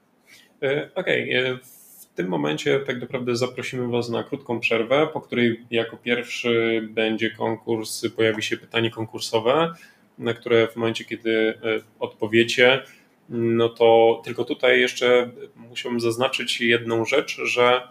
Okej, 0.95 1.39
okay. 1.39 1.59
w 1.63 2.05
tym 2.15 2.27
momencie 2.27 2.79
tak 2.79 3.01
naprawdę 3.01 3.35
zaprosimy 3.35 3.87
Was 3.87 4.09
na 4.09 4.23
krótką 4.23 4.59
przerwę, 4.59 5.07
po 5.13 5.21
której 5.21 5.65
jako 5.71 5.97
pierwszy 5.97 6.81
będzie 6.91 7.31
konkurs, 7.31 8.07
pojawi 8.15 8.43
się 8.43 8.57
pytanie 8.57 8.91
konkursowe, 8.91 9.73
na 10.17 10.33
które 10.33 10.67
w 10.67 10.75
momencie, 10.75 11.05
kiedy 11.05 11.59
odpowiecie, 11.99 12.83
no 13.29 13.69
to 13.69 14.21
tylko 14.25 14.45
tutaj 14.45 14.79
jeszcze 14.79 15.31
musiałbym 15.55 15.99
zaznaczyć 15.99 16.61
jedną 16.61 17.05
rzecz, 17.05 17.37
że 17.43 17.87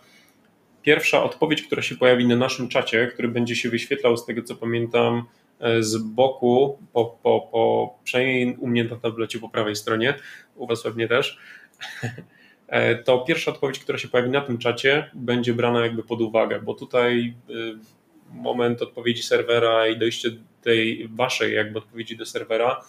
pierwsza 0.83 1.23
odpowiedź, 1.23 1.63
która 1.63 1.83
się 1.83 1.97
pojawi 1.97 2.27
na 2.27 2.37
naszym 2.37 2.69
czacie, 2.69 3.07
który 3.07 3.29
będzie 3.29 3.57
się 3.57 3.71
wyświetlał 3.71 4.17
z 4.17 4.27
tego 4.27 4.43
co 4.43 4.57
pamiętam 4.57 5.25
e, 5.61 5.83
z 5.83 5.97
boku, 5.97 6.79
po, 6.93 7.19
po, 7.23 7.49
po, 7.53 7.95
przynajmniej 8.05 8.57
u 8.57 8.67
mnie 8.67 8.85
na 8.85 8.97
tablecie 8.97 9.39
po 9.39 9.49
prawej 9.49 9.77
stronie, 9.77 10.15
u 10.57 10.67
Was 10.67 10.83
pewnie 10.83 11.09
też, 11.09 11.39
e, 12.69 12.97
to 12.97 13.19
pierwsza 13.19 13.51
odpowiedź, 13.51 13.79
która 13.79 13.99
się 13.99 14.09
pojawi 14.09 14.31
na 14.31 14.41
tym 14.41 14.59
czacie, 14.59 15.11
będzie 15.15 15.55
brana 15.55 15.81
jakby 15.81 16.03
pod 16.03 16.21
uwagę, 16.21 16.61
bo 16.61 16.75
tutaj 16.75 17.35
e, 17.49 17.53
moment 18.33 18.83
odpowiedzi 18.83 19.23
serwera 19.23 19.89
i 19.89 19.99
dojście 19.99 20.31
tej 20.63 21.09
waszej 21.09 21.55
jakby 21.55 21.79
odpowiedzi 21.79 22.17
do 22.17 22.27
serwera 22.27 22.85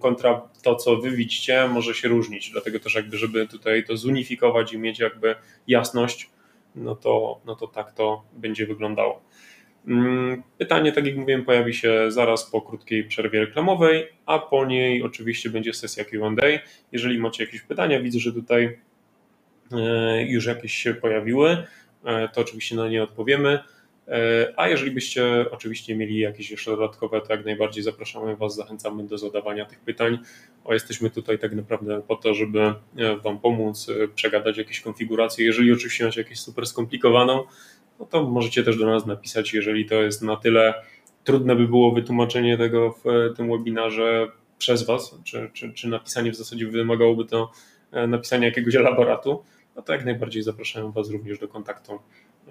kontra 0.00 0.48
to, 0.62 0.76
co 0.76 0.96
wy 0.96 1.10
widzicie, 1.10 1.68
może 1.68 1.94
się 1.94 2.08
różnić. 2.08 2.50
Dlatego 2.50 2.80
też 2.80 2.94
jakby, 2.94 3.16
żeby 3.16 3.48
tutaj 3.48 3.84
to 3.84 3.96
zunifikować 3.96 4.72
i 4.72 4.78
mieć 4.78 4.98
jakby 4.98 5.34
jasność, 5.68 6.30
no 6.74 6.94
to, 6.94 7.40
no 7.46 7.56
to 7.56 7.66
tak 7.66 7.92
to 7.92 8.24
będzie 8.32 8.66
wyglądało. 8.66 9.20
Mm, 9.86 10.42
pytanie, 10.58 10.92
tak 10.92 11.06
jak 11.06 11.16
mówiłem, 11.16 11.44
pojawi 11.44 11.74
się 11.74 12.10
zaraz 12.10 12.50
po 12.50 12.62
krótkiej 12.62 13.04
przerwie 13.04 13.40
reklamowej, 13.40 14.08
a 14.26 14.38
po 14.38 14.66
niej 14.66 15.02
oczywiście 15.02 15.50
będzie 15.50 15.72
sesja 15.72 16.04
QA. 16.04 16.30
Jeżeli 16.92 17.18
macie 17.18 17.44
jakieś 17.44 17.60
pytania, 17.60 18.00
widzę, 18.00 18.18
że 18.18 18.32
tutaj 18.32 18.78
e, 19.72 20.22
już 20.22 20.46
jakieś 20.46 20.74
się 20.74 20.94
pojawiły, 20.94 21.66
e, 22.04 22.28
to 22.28 22.40
oczywiście 22.40 22.76
na 22.76 22.88
nie 22.88 23.02
odpowiemy. 23.02 23.58
E, 24.08 24.52
a 24.56 24.68
jeżeli 24.68 24.90
byście 24.90 25.46
oczywiście 25.50 25.96
mieli 25.96 26.18
jakieś 26.18 26.50
jeszcze 26.50 26.70
dodatkowe, 26.70 27.20
to 27.20 27.32
jak 27.32 27.44
najbardziej 27.44 27.82
zapraszamy 27.82 28.36
Was, 28.36 28.54
zachęcamy 28.54 29.06
do 29.06 29.18
zadawania 29.18 29.64
tych 29.64 29.80
pytań. 29.80 30.18
O, 30.64 30.72
jesteśmy 30.74 31.10
tutaj 31.10 31.38
tak 31.38 31.54
naprawdę 31.54 32.02
po 32.08 32.16
to, 32.16 32.34
żeby 32.34 32.60
e, 32.60 33.16
Wam 33.16 33.38
pomóc 33.38 33.88
e, 33.88 34.08
przegadać 34.08 34.58
jakieś 34.58 34.80
konfiguracje. 34.80 35.46
Jeżeli 35.46 35.72
oczywiście 35.72 36.04
macie 36.04 36.20
jakieś 36.20 36.40
super 36.40 36.66
skomplikowaną, 36.66 37.44
no 38.00 38.06
to 38.06 38.22
możecie 38.22 38.62
też 38.64 38.78
do 38.78 38.86
nas 38.86 39.06
napisać, 39.06 39.54
jeżeli 39.54 39.86
to 39.86 39.94
jest 39.94 40.22
na 40.22 40.36
tyle 40.36 40.74
trudne 41.24 41.56
by 41.56 41.68
było 41.68 41.92
wytłumaczenie 41.92 42.58
tego 42.58 42.94
w 43.04 43.34
tym 43.36 43.50
webinarze 43.50 44.28
przez 44.58 44.86
Was, 44.86 45.18
czy, 45.24 45.50
czy, 45.52 45.72
czy 45.72 45.88
napisanie 45.88 46.32
w 46.32 46.36
zasadzie 46.36 46.66
wymagałoby 46.66 47.24
to 47.24 47.50
napisania 48.08 48.46
jakiegoś 48.46 48.74
elaboratu, 48.84 49.44
no 49.76 49.82
to 49.82 49.92
jak 49.92 50.04
najbardziej 50.04 50.42
zapraszam 50.42 50.92
Was 50.92 51.10
również 51.10 51.38
do 51.38 51.48
kontaktu 51.48 51.98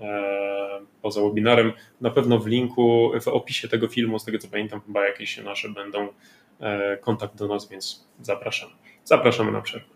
E, 0.02 0.86
poza 1.02 1.22
webinarem. 1.22 1.74
Na 2.02 2.10
pewno 2.10 2.40
w 2.40 2.48
linku, 2.48 3.12
w 3.22 3.28
opisie 3.28 3.68
tego 3.68 3.88
filmu, 3.88 4.20
z 4.20 4.26
tego 4.26 4.38
co 4.38 4.48
pamiętam, 4.48 4.82
chyba 4.82 5.08
jakieś 5.08 5.38
nasze 5.38 5.70
będą 5.70 6.08
e, 6.60 6.98
kontakt 6.98 7.36
do 7.36 7.48
nas, 7.48 7.70
więc 7.70 8.08
zapraszam. 8.22 8.70
Zapraszamy 9.04 9.52
na 9.52 9.62
przerwę. 9.62 9.88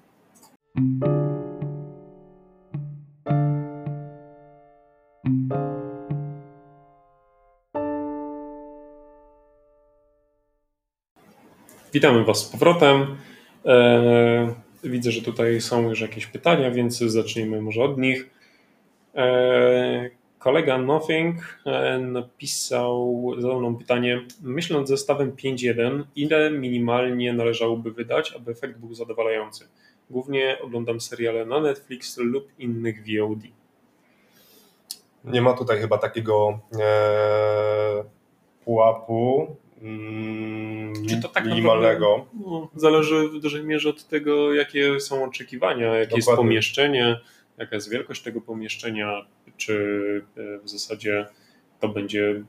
Witamy 11.94 12.26
Was 12.26 12.48
z 12.48 12.50
powrotem. 12.50 13.18
Widzę, 14.84 15.12
że 15.12 15.22
tutaj 15.22 15.62
są 15.62 15.90
już 15.90 16.02
jakieś 16.02 16.28
pytania, 16.28 16.72
więc 16.72 16.98
zacznijmy 16.98 17.62
może 17.62 17.84
od 17.84 17.98
nich. 17.98 18.30
E, 19.16 20.10
kolega 20.40 20.78
Nothing 20.78 21.60
e, 21.66 22.00
napisał, 22.00 23.26
zadał 23.38 23.62
nam 23.62 23.78
pytanie, 23.78 24.22
myśląc 24.42 24.90
zestawem 24.90 25.32
5.1, 25.32 26.04
ile 26.16 26.52
minimalnie 26.52 27.34
należałoby 27.34 27.92
wydać, 27.92 28.34
aby 28.36 28.52
efekt 28.52 28.80
był 28.80 28.94
zadowalający? 28.94 29.68
Głównie 30.10 30.58
oglądam 30.62 31.02
seriale 31.02 31.46
na 31.46 31.60
Netflix 31.60 32.18
lub 32.18 32.60
innych 32.60 33.00
VOD. 33.00 33.40
Nie 35.24 35.42
ma 35.42 35.54
tutaj 35.54 35.80
chyba 35.80 35.98
takiego 35.98 36.60
e, 36.80 38.04
pułapu 38.66 39.56
mm, 39.82 40.94
Czy 41.10 41.22
to 41.22 41.28
tak 41.30 41.46
minimalnego. 41.46 42.26
No, 42.46 42.70
zależy 42.76 43.30
w 43.30 43.40
dużej 43.40 43.64
mierze 43.64 43.90
od 43.90 44.08
tego, 44.08 44.54
jakie 44.54 45.00
są 45.00 45.24
oczekiwania, 45.24 45.86
jakie 45.86 46.18
Dokładnie. 46.18 46.18
jest 46.18 46.38
pomieszczenie 46.38 47.20
jaka 47.58 47.76
jest 47.76 47.90
wielkość 47.90 48.22
tego 48.22 48.42
pomieszczenia, 48.42 49.26
czy 49.58 49.74
e, 50.38 50.60
w 50.60 50.70
zasadzie 50.70 51.26
to 51.80 51.90
będzie 51.90 52.44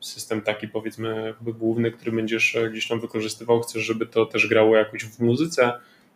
system 0.00 0.40
taki 0.40 0.68
powiedzmy 0.68 1.34
główny, 1.40 1.90
który 1.92 2.12
będziesz 2.12 2.56
e, 2.56 2.70
gdzieś 2.70 2.88
tam 2.88 3.00
wykorzystywał, 3.00 3.60
chcesz, 3.60 3.82
żeby 3.82 4.06
to 4.06 4.26
też 4.26 4.48
grało 4.48 4.76
jakoś 4.76 5.04
w 5.04 5.20
muzyce, 5.20 5.72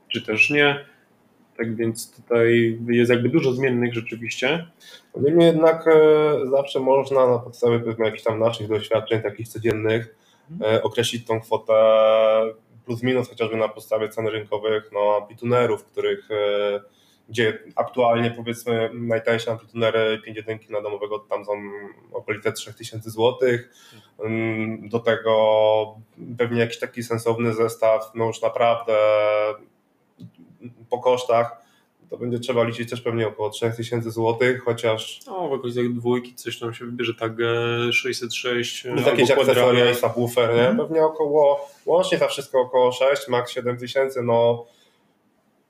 czy 0.08 0.22
też 0.22 0.50
nie. 0.50 0.84
Tak 1.56 1.76
więc 1.76 2.16
tutaj 2.16 2.78
jest 2.88 3.10
jakby 3.10 3.28
dużo 3.28 3.52
zmiennych 3.52 3.94
rzeczywiście. 3.94 4.66
Niemniej 5.16 5.46
jednak 5.46 5.88
e, 5.88 6.50
zawsze 6.50 6.80
można 6.80 7.26
na 7.26 7.38
podstawie 7.38 7.78
pewnych 7.78 8.06
jakichś 8.06 8.22
tam 8.22 8.40
naszych 8.40 8.68
doświadczeń, 8.68 9.22
takich 9.22 9.48
codziennych. 9.48 10.14
Określić 10.82 11.26
tą 11.26 11.40
kwotę 11.40 11.74
plus 12.84 13.02
minus 13.02 13.28
chociażby 13.28 13.56
na 13.56 13.68
podstawie 13.68 14.08
cen 14.08 14.26
rynkowych 14.26 14.90
no, 14.92 15.26
bitunerów, 15.28 15.84
których 15.84 16.28
gdzie 17.28 17.58
aktualnie 17.76 18.30
powiedzmy 18.30 18.90
najtańsze 18.94 19.50
amplitunery 19.50 20.22
5.1 20.28 20.70
na 20.70 20.80
domowego 20.80 21.18
tam 21.18 21.44
są 21.44 21.52
okolice 22.12 22.52
3000 22.52 23.10
zł. 23.10 23.38
Mm, 24.20 24.88
do 24.88 25.00
tego 25.00 26.00
pewnie 26.38 26.60
jakiś 26.60 26.78
taki 26.78 27.02
sensowny 27.02 27.54
zestaw, 27.54 28.10
no 28.14 28.26
już 28.26 28.42
naprawdę 28.42 28.94
po 30.90 30.98
kosztach 30.98 31.63
to 32.10 32.16
będzie 32.16 32.38
trzeba 32.38 32.64
liczyć 32.64 32.90
też 32.90 33.00
pewnie 33.00 33.28
około 33.28 33.50
3000 33.50 34.10
zł, 34.10 34.38
chociaż... 34.64 35.20
No, 35.26 35.48
w 35.48 35.52
okolicach 35.52 35.92
dwójki 35.92 36.34
coś 36.34 36.58
tam 36.58 36.74
się 36.74 36.84
wybierze, 36.84 37.14
tak 37.14 37.32
606 37.92 38.82
Plus 38.82 39.06
jakieś 39.06 39.30
akcesoria 39.30 39.90
i 39.90 39.94
subwoofer, 39.94 40.54
nie? 40.54 40.68
Mhm. 40.68 40.78
Pewnie 40.78 41.02
około, 41.04 41.68
łącznie 41.86 42.18
za 42.18 42.28
wszystko 42.28 42.60
około 42.60 42.92
6, 42.92 43.28
max 43.28 43.52
7000, 43.52 44.22
no 44.22 44.66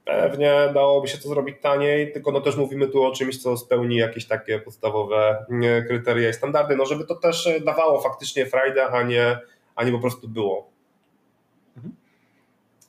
pewnie 0.05 0.71
dałoby 0.75 1.09
się 1.09 1.19
to 1.19 1.29
zrobić 1.29 1.57
taniej, 1.63 2.13
tylko 2.13 2.33
no 2.33 2.41
też 2.41 2.57
mówimy 2.57 2.89
tu 2.89 3.03
o 3.05 3.13
czymś, 3.13 3.43
co 3.43 3.57
spełni 3.57 3.97
jakieś 3.97 4.27
takie 4.27 4.59
podstawowe 4.59 5.47
kryteria 5.89 6.29
i 6.31 6.35
standardy, 6.35 6.77
no 6.77 6.87
żeby 6.87 7.05
to 7.05 7.15
też 7.15 7.49
dawało 7.65 8.01
faktycznie 8.01 8.47
frajdę, 8.47 8.87
a 8.87 9.03
nie, 9.03 9.39
a 9.75 9.85
nie 9.85 9.93
po 9.93 9.99
prostu 9.99 10.29
było. 10.29 10.74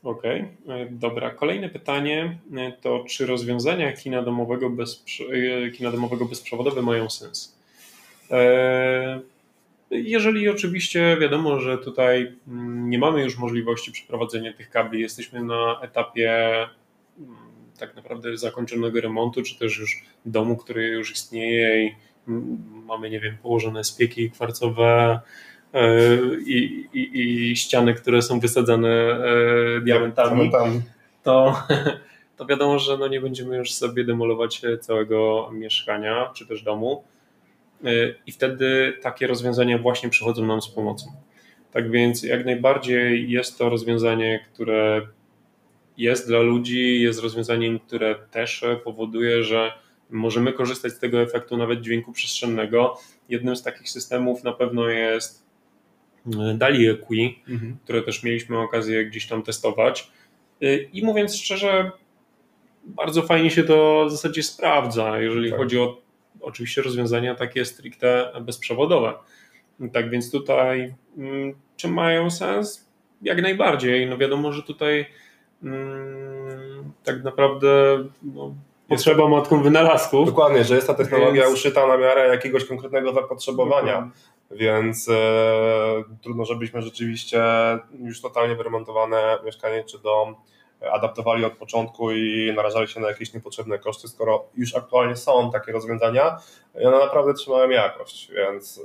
Okej, 0.05 0.47
okay. 0.65 0.75
E, 0.75 0.89
dobra. 0.89 1.31
Kolejne 1.31 1.69
pytanie 1.69 2.37
e, 2.57 2.71
to, 2.71 3.03
czy 3.09 3.25
rozwiązania 3.25 3.93
kina 3.93 4.21
domowego, 4.21 4.69
bez, 4.69 5.05
e, 5.65 5.71
kina 5.71 5.91
domowego 5.91 6.25
bezprzewodowe 6.25 6.81
mają 6.81 7.09
sens? 7.09 7.55
Jeżeli 9.91 10.49
oczywiście 10.49 11.17
wiadomo, 11.21 11.59
że 11.59 11.77
tutaj 11.77 12.35
mm, 12.47 12.89
nie 12.89 12.99
mamy 12.99 13.23
już 13.23 13.37
możliwości 13.37 13.91
przeprowadzenia 13.91 14.53
tych 14.53 14.69
kabli, 14.69 15.01
jesteśmy 15.01 15.43
na 15.43 15.79
etapie 15.81 16.57
mm, 17.19 17.35
tak 17.79 17.95
naprawdę 17.95 18.37
zakończonego 18.37 19.01
remontu, 19.01 19.43
czy 19.43 19.59
też 19.59 19.79
już 19.79 20.03
domu, 20.25 20.57
który 20.57 20.87
już 20.87 21.11
istnieje 21.11 21.85
i 21.85 21.95
mm, 22.27 22.57
mamy, 22.85 23.09
nie 23.09 23.19
wiem, 23.19 23.37
położone 23.41 23.83
spieki 23.83 24.31
kwarcowe, 24.31 25.19
i, 26.45 26.87
i, 26.93 27.49
i 27.51 27.55
ściany, 27.55 27.93
które 27.93 28.21
są 28.21 28.39
wysadzane 28.39 28.89
e, 28.89 29.81
diamentami, 29.81 30.51
to, 31.23 31.63
to 32.37 32.45
wiadomo, 32.45 32.79
że 32.79 32.97
no 32.97 33.07
nie 33.07 33.21
będziemy 33.21 33.57
już 33.57 33.73
sobie 33.73 34.03
demolować 34.03 34.61
całego 34.81 35.49
mieszkania 35.53 36.31
czy 36.35 36.47
też 36.47 36.63
domu. 36.63 37.03
E, 37.83 37.89
I 38.25 38.31
wtedy 38.31 38.93
takie 39.01 39.27
rozwiązania 39.27 39.77
właśnie 39.77 40.09
przychodzą 40.09 40.45
nam 40.45 40.61
z 40.61 40.67
pomocą. 40.67 41.05
Tak 41.71 41.91
więc 41.91 42.23
jak 42.23 42.45
najbardziej 42.45 43.29
jest 43.31 43.57
to 43.57 43.69
rozwiązanie, 43.69 44.45
które 44.53 45.01
jest 45.97 46.27
dla 46.27 46.39
ludzi, 46.39 47.01
jest 47.01 47.23
rozwiązaniem, 47.23 47.79
które 47.79 48.15
też 48.31 48.65
powoduje, 48.83 49.43
że 49.43 49.71
możemy 50.09 50.53
korzystać 50.53 50.91
z 50.91 50.99
tego 50.99 51.21
efektu 51.21 51.57
nawet 51.57 51.81
dźwięku 51.81 52.11
przestrzennego. 52.11 52.97
Jednym 53.29 53.55
z 53.55 53.63
takich 53.63 53.89
systemów 53.89 54.43
na 54.43 54.53
pewno 54.53 54.87
jest 54.87 55.44
Dali 56.55 56.87
EQI, 56.87 57.43
mhm. 57.47 57.77
które 57.83 58.01
też 58.01 58.23
mieliśmy 58.23 58.59
okazję 58.59 59.05
gdzieś 59.05 59.27
tam 59.27 59.43
testować. 59.43 60.11
Y, 60.63 60.89
I 60.93 61.03
mówiąc 61.03 61.35
szczerze, 61.35 61.91
bardzo 62.85 63.21
fajnie 63.21 63.51
się 63.51 63.63
to 63.63 64.05
w 64.07 64.11
zasadzie 64.11 64.43
sprawdza, 64.43 65.19
jeżeli 65.19 65.49
tak. 65.49 65.59
chodzi 65.59 65.79
o 65.79 66.05
oczywiście 66.41 66.81
rozwiązania 66.81 67.35
takie 67.35 67.65
stricte 67.65 68.31
bezprzewodowe. 68.41 69.13
Tak 69.93 70.09
więc 70.09 70.31
tutaj, 70.31 70.93
mm, 71.17 71.53
czy 71.77 71.87
mają 71.87 72.31
sens? 72.31 72.89
Jak 73.21 73.41
najbardziej. 73.41 74.07
No 74.07 74.17
wiadomo, 74.17 74.51
że 74.51 74.63
tutaj 74.63 75.05
mm, 75.63 76.91
tak 77.03 77.23
naprawdę 77.23 78.03
no, 78.23 78.55
potrzeba 78.87 79.27
matką 79.27 79.63
wynalazków. 79.63 80.25
Dokładnie, 80.25 80.63
że 80.63 80.75
jest 80.75 80.87
ta 80.87 80.93
technologia 80.93 81.43
więc... 81.43 81.55
uszyta 81.55 81.87
na 81.87 81.97
miarę 81.97 82.27
jakiegoś 82.27 82.65
konkretnego 82.65 83.13
zapotrzebowania. 83.13 84.11
Więc 84.51 85.09
e, 85.09 86.03
trudno, 86.21 86.45
żebyśmy 86.45 86.81
rzeczywiście 86.81 87.43
już 87.99 88.21
totalnie 88.21 88.55
wyremontowane 88.55 89.37
mieszkanie 89.45 89.83
czy 89.83 89.99
dom 89.99 90.35
adaptowali 90.91 91.45
od 91.45 91.53
początku 91.53 92.11
i 92.11 92.53
narażali 92.55 92.87
się 92.87 92.99
na 92.99 93.07
jakieś 93.07 93.33
niepotrzebne 93.33 93.79
koszty, 93.79 94.07
skoro 94.07 94.45
już 94.55 94.75
aktualnie 94.75 95.15
są 95.15 95.51
takie 95.51 95.71
rozwiązania 95.71 96.37
i 96.81 96.85
one 96.85 96.99
naprawdę 96.99 97.33
trzymają 97.33 97.69
jakość, 97.69 98.31
więc 98.31 98.81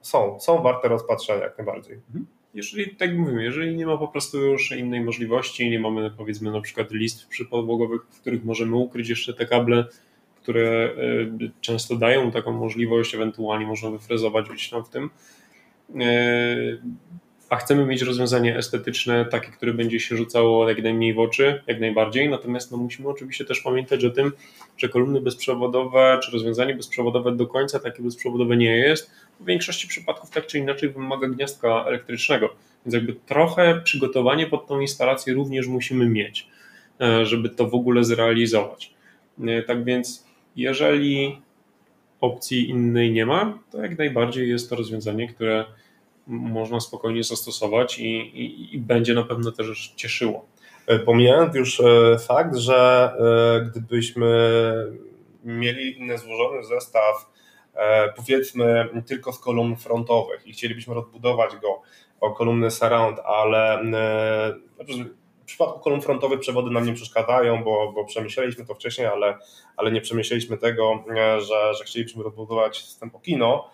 są, 0.00 0.40
są 0.40 0.62
warte 0.62 0.88
rozpatrzenia 0.88 1.42
jak 1.42 1.58
najbardziej. 1.58 1.94
Mhm. 1.94 2.26
Jeżeli, 2.54 2.96
tak 2.96 3.16
mówimy, 3.16 3.44
jeżeli 3.44 3.76
nie 3.76 3.86
ma 3.86 3.98
po 3.98 4.08
prostu 4.08 4.38
już 4.38 4.72
innej 4.72 5.00
możliwości, 5.00 5.70
nie 5.70 5.80
mamy 5.80 6.10
powiedzmy 6.10 6.50
na 6.50 6.60
przykład 6.60 6.90
list 6.90 7.28
przypodłogowych, 7.28 8.02
w 8.10 8.20
których 8.20 8.44
możemy 8.44 8.76
ukryć 8.76 9.08
jeszcze 9.08 9.34
te 9.34 9.46
kable, 9.46 9.84
które 10.44 10.90
y, 11.42 11.50
często 11.60 11.96
dają 11.96 12.30
taką 12.30 12.52
możliwość, 12.52 13.14
ewentualnie 13.14 13.66
można 13.66 13.90
wyfrezować 13.90 14.48
gdzieś 14.48 14.70
tam 14.70 14.84
w 14.84 14.88
tym. 14.88 15.10
Y, 15.90 16.80
a 17.48 17.56
chcemy 17.56 17.86
mieć 17.86 18.02
rozwiązanie 18.02 18.56
estetyczne, 18.56 19.24
takie, 19.24 19.50
które 19.50 19.74
będzie 19.74 20.00
się 20.00 20.16
rzucało 20.16 20.68
jak 20.68 20.82
najmniej 20.82 21.14
w 21.14 21.18
oczy, 21.18 21.62
jak 21.66 21.80
najbardziej. 21.80 22.28
Natomiast 22.28 22.72
no, 22.72 22.76
musimy 22.76 23.08
oczywiście 23.08 23.44
też 23.44 23.60
pamiętać 23.60 24.04
o 24.04 24.10
tym, 24.10 24.32
że 24.76 24.88
kolumny 24.88 25.20
bezprzewodowe, 25.20 26.20
czy 26.22 26.32
rozwiązanie 26.32 26.74
bezprzewodowe 26.74 27.36
do 27.36 27.46
końca 27.46 27.78
takie 27.78 28.02
bezprzewodowe 28.02 28.56
nie 28.56 28.76
jest. 28.76 29.10
W 29.40 29.44
większości 29.44 29.88
przypadków 29.88 30.30
tak 30.30 30.46
czy 30.46 30.58
inaczej 30.58 30.88
wymaga 30.88 31.28
gniazdka 31.28 31.84
elektrycznego. 31.86 32.54
Więc 32.86 32.94
jakby 32.94 33.14
trochę 33.14 33.80
przygotowanie 33.84 34.46
pod 34.46 34.66
tą 34.66 34.80
instalację 34.80 35.34
również 35.34 35.66
musimy 35.66 36.08
mieć, 36.08 36.48
e, 37.00 37.26
żeby 37.26 37.48
to 37.48 37.66
w 37.66 37.74
ogóle 37.74 38.04
zrealizować. 38.04 38.94
E, 39.40 39.62
tak 39.62 39.84
więc 39.84 40.33
jeżeli 40.56 41.40
opcji 42.20 42.68
innej 42.68 43.12
nie 43.12 43.26
ma, 43.26 43.58
to 43.70 43.82
jak 43.82 43.98
najbardziej 43.98 44.48
jest 44.48 44.70
to 44.70 44.76
rozwiązanie, 44.76 45.28
które 45.28 45.64
można 46.26 46.80
spokojnie 46.80 47.24
zastosować 47.24 47.98
i, 47.98 48.16
i, 48.16 48.74
i 48.74 48.78
będzie 48.78 49.14
na 49.14 49.22
pewno 49.22 49.52
też 49.52 49.92
cieszyło. 49.96 50.46
E, 50.86 50.98
pomijając 50.98 51.54
już 51.54 51.80
e, 51.80 52.18
fakt, 52.18 52.56
że 52.56 53.10
e, 53.18 53.70
gdybyśmy 53.70 54.26
mieli 55.44 55.98
inny 55.98 56.18
złożony 56.18 56.64
zestaw, 56.64 57.34
powiedzmy 58.16 58.88
tylko 59.06 59.32
z 59.32 59.38
kolumn 59.38 59.76
frontowych 59.76 60.46
i 60.46 60.52
chcielibyśmy 60.52 60.94
rozbudować 60.94 61.56
go 61.56 61.82
o 62.20 62.30
kolumny 62.30 62.70
surround, 62.70 63.18
ale 63.18 63.82
w 65.44 65.46
przypadku 65.46 65.80
kolumn 65.80 66.02
frontowych 66.02 66.40
przewody 66.40 66.70
nam 66.70 66.86
nie 66.86 66.92
przeszkadzają, 66.92 67.64
bo, 67.64 67.92
bo 67.92 68.04
przemyśleliśmy 68.04 68.66
to 68.66 68.74
wcześniej, 68.74 69.06
ale, 69.06 69.38
ale 69.76 69.92
nie 69.92 70.00
przemyśleliśmy 70.00 70.56
tego, 70.58 71.04
e, 71.16 71.40
że, 71.40 71.74
że 71.74 71.84
chcielibyśmy 71.84 72.22
rozbudować 72.22 72.84
system 72.84 73.10
Okino, 73.12 73.70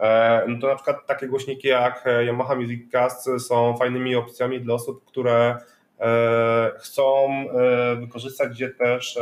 e, 0.00 0.44
no 0.48 0.60
to 0.60 0.66
na 0.66 0.74
przykład 0.74 1.06
takie 1.06 1.28
głośniki 1.28 1.68
jak 1.68 2.04
Yamaha 2.28 2.54
Music 2.54 2.92
Cast 2.92 3.30
są 3.38 3.76
fajnymi 3.76 4.16
opcjami 4.16 4.60
dla 4.60 4.74
osób, 4.74 5.04
które 5.04 5.56
e, 6.00 6.72
chcą 6.78 7.28
wykorzystać 8.00 8.50
gdzie 8.50 8.68
też 8.68 9.18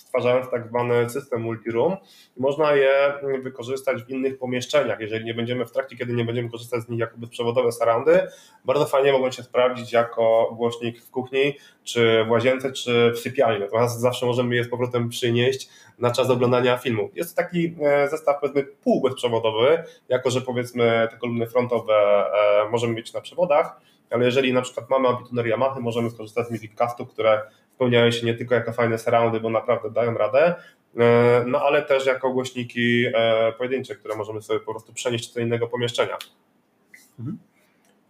stwarzając 0.00 0.50
tak 0.50 0.68
zwany 0.68 1.10
system 1.10 1.42
multiroom. 1.42 1.96
Można 2.36 2.74
je 2.74 3.12
wykorzystać 3.42 4.02
w 4.02 4.10
innych 4.10 4.38
pomieszczeniach, 4.38 5.00
jeżeli 5.00 5.24
nie 5.24 5.34
będziemy 5.34 5.66
w 5.66 5.72
trakcie, 5.72 5.96
kiedy 5.96 6.12
nie 6.12 6.24
będziemy 6.24 6.50
korzystać 6.50 6.82
z 6.82 6.88
nich 6.88 7.00
jako 7.00 7.18
bezprzewodowe 7.18 7.72
surroundy, 7.72 8.20
bardzo 8.64 8.86
fajnie 8.86 9.12
mogą 9.12 9.30
się 9.30 9.42
sprawdzić 9.42 9.92
jako 9.92 10.54
głośnik 10.56 11.02
w 11.02 11.10
kuchni, 11.10 11.54
czy 11.84 12.24
w 12.24 12.30
łazience, 12.30 12.72
czy 12.72 13.12
w 13.14 13.18
sypialni. 13.18 13.60
Natomiast 13.60 14.00
zawsze 14.00 14.26
możemy 14.26 14.56
je 14.56 14.64
z 14.64 14.70
powrotem 14.70 15.08
przynieść 15.08 15.68
na 15.98 16.10
czas 16.10 16.30
oglądania 16.30 16.78
filmu. 16.78 17.10
Jest 17.14 17.36
to 17.36 17.42
taki 17.42 17.74
e, 17.82 18.08
zestaw 18.08 18.40
powiedzmy 18.40 18.64
półbezprzewodowy, 18.64 19.84
jako 20.08 20.30
że 20.30 20.40
powiedzmy 20.40 21.08
te 21.10 21.16
kolumny 21.16 21.46
frontowe 21.46 21.94
e, 21.94 22.70
możemy 22.70 22.94
mieć 22.94 23.12
na 23.12 23.20
przewodach, 23.20 23.80
ale 24.10 24.24
jeżeli 24.24 24.52
na 24.52 24.62
przykład 24.62 24.90
mamy 24.90 25.08
ambituner 25.08 25.46
Yamaha, 25.46 25.80
możemy 25.80 26.10
skorzystać 26.10 26.46
z 26.46 26.50
Musiccastu, 26.50 27.06
które 27.06 27.42
spełniają 27.78 28.10
się 28.10 28.26
nie 28.26 28.34
tylko 28.34 28.54
jako 28.54 28.72
fajne 28.72 28.98
surroundy, 28.98 29.40
bo 29.40 29.50
naprawdę 29.50 29.90
dają 29.90 30.14
radę, 30.14 30.54
e, 30.96 31.44
no 31.46 31.60
ale 31.60 31.82
też 31.82 32.06
jako 32.06 32.30
głośniki 32.30 33.04
e, 33.14 33.52
pojedyncze, 33.52 33.94
które 33.94 34.16
możemy 34.16 34.42
sobie 34.42 34.60
po 34.60 34.72
prostu 34.72 34.92
przenieść 34.92 35.34
do 35.34 35.40
innego 35.40 35.68
pomieszczenia. 35.68 36.16
Mhm. 37.18 37.38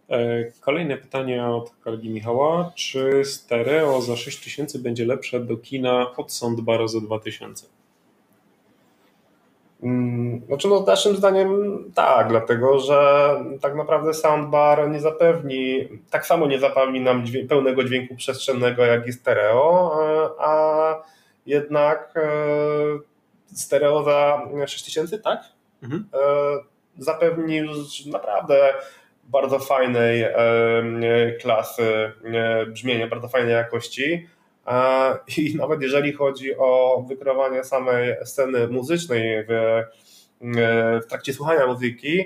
E, 0.09 0.51
kolejne 0.61 0.97
pytanie 0.97 1.45
od 1.45 1.69
kolegi 1.69 2.09
Michała. 2.09 2.71
Czy 2.75 3.25
stereo 3.25 4.01
za 4.01 4.15
6000 4.17 4.79
będzie 4.79 5.05
lepsze 5.05 5.39
do 5.39 5.57
kina 5.57 6.15
od 6.17 6.31
soundbara 6.33 6.87
za 6.87 7.01
2000? 7.01 7.65
Mm, 9.83 10.41
znaczy, 10.47 10.67
no, 10.67 10.83
naszym 10.87 11.15
zdaniem 11.15 11.51
tak, 11.95 12.27
dlatego 12.27 12.79
że 12.79 13.29
tak 13.61 13.75
naprawdę 13.75 14.13
soundbar 14.13 14.89
nie 14.89 14.99
zapewni, 14.99 15.87
tak 16.09 16.25
samo 16.27 16.47
nie 16.47 16.59
zapewni 16.59 17.01
nam 17.01 17.25
dźwięk, 17.25 17.49
pełnego 17.49 17.83
dźwięku 17.83 18.15
przestrzennego 18.15 18.85
jak 18.85 19.07
i 19.07 19.13
stereo, 19.13 19.95
e, 20.03 20.29
a 20.39 21.03
jednak 21.45 22.13
e, 22.15 22.29
stereo 23.55 24.03
za 24.03 24.41
6000, 24.67 25.19
tak? 25.19 25.39
Mhm. 25.83 26.07
E, 26.13 26.19
zapewni 26.97 27.57
już 27.57 28.05
naprawdę 28.05 28.73
bardzo 29.23 29.59
fajnej 29.59 30.25
klasy 31.41 32.11
brzmienia, 32.67 33.07
bardzo 33.07 33.27
fajnej 33.27 33.53
jakości 33.53 34.27
I 35.37 35.55
nawet 35.55 35.81
jeżeli 35.81 36.13
chodzi 36.13 36.57
o 36.57 37.03
wykreowanie 37.07 37.63
samej 37.63 38.15
sceny 38.25 38.67
muzycznej 38.67 39.45
w, 39.49 39.83
w 41.03 41.05
trakcie 41.09 41.33
słuchania 41.33 41.67
muzyki, 41.67 42.25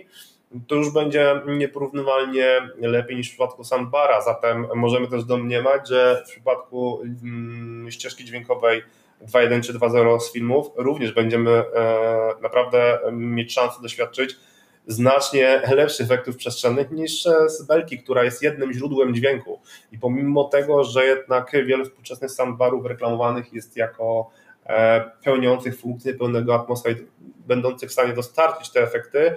to 0.68 0.76
już 0.76 0.94
będzie 0.94 1.42
nieporównywalnie 1.48 2.62
lepiej 2.82 3.18
niż 3.18 3.28
w 3.28 3.30
przypadku 3.30 3.64
soundbara. 3.64 4.22
Zatem 4.22 4.68
możemy 4.76 5.08
też 5.08 5.24
domniemać, 5.24 5.90
że 5.90 6.24
w 6.26 6.30
przypadku 6.30 7.02
mm, 7.24 7.92
ścieżki 7.92 8.26
dźwiękowej 8.26 8.84
2.1 9.22 9.62
czy 9.62 9.74
2.0 9.74 10.20
z 10.20 10.34
filmów 10.34 10.68
również 10.76 11.14
będziemy 11.14 11.52
e, 11.52 11.64
naprawdę 12.42 13.00
mieć 13.12 13.54
szansę 13.54 13.82
doświadczyć 13.82 14.36
znacznie 14.88 15.62
lepszych 15.76 16.06
efektów 16.06 16.38
przestrzennych 16.38 16.92
niż 16.92 17.24
z 17.48 17.64
belki, 17.68 18.00
która 18.00 18.24
jest 18.24 18.44
jednym 18.44 18.74
źródłem 18.74 19.16
dźwięku. 19.16 19.60
I 19.92 20.00
pomimo 20.00 20.44
tego, 20.44 20.84
że 20.84 21.06
jednak 21.06 21.52
wiele 21.66 21.86
współczesnych 21.86 22.32
soundbarów 22.32 22.86
reklamowanych 22.86 23.54
jest 23.54 23.78
jako 23.78 24.30
e, 24.66 25.12
pełniących 25.24 25.80
funkcję 25.80 26.14
pełnego 26.14 26.56
atmosfery, 26.56 27.08
będących 27.48 27.90
w 27.90 27.94
stanie 27.94 28.14
dostarczyć 28.14 28.70
te 28.70 28.84
efekty, 28.84 29.36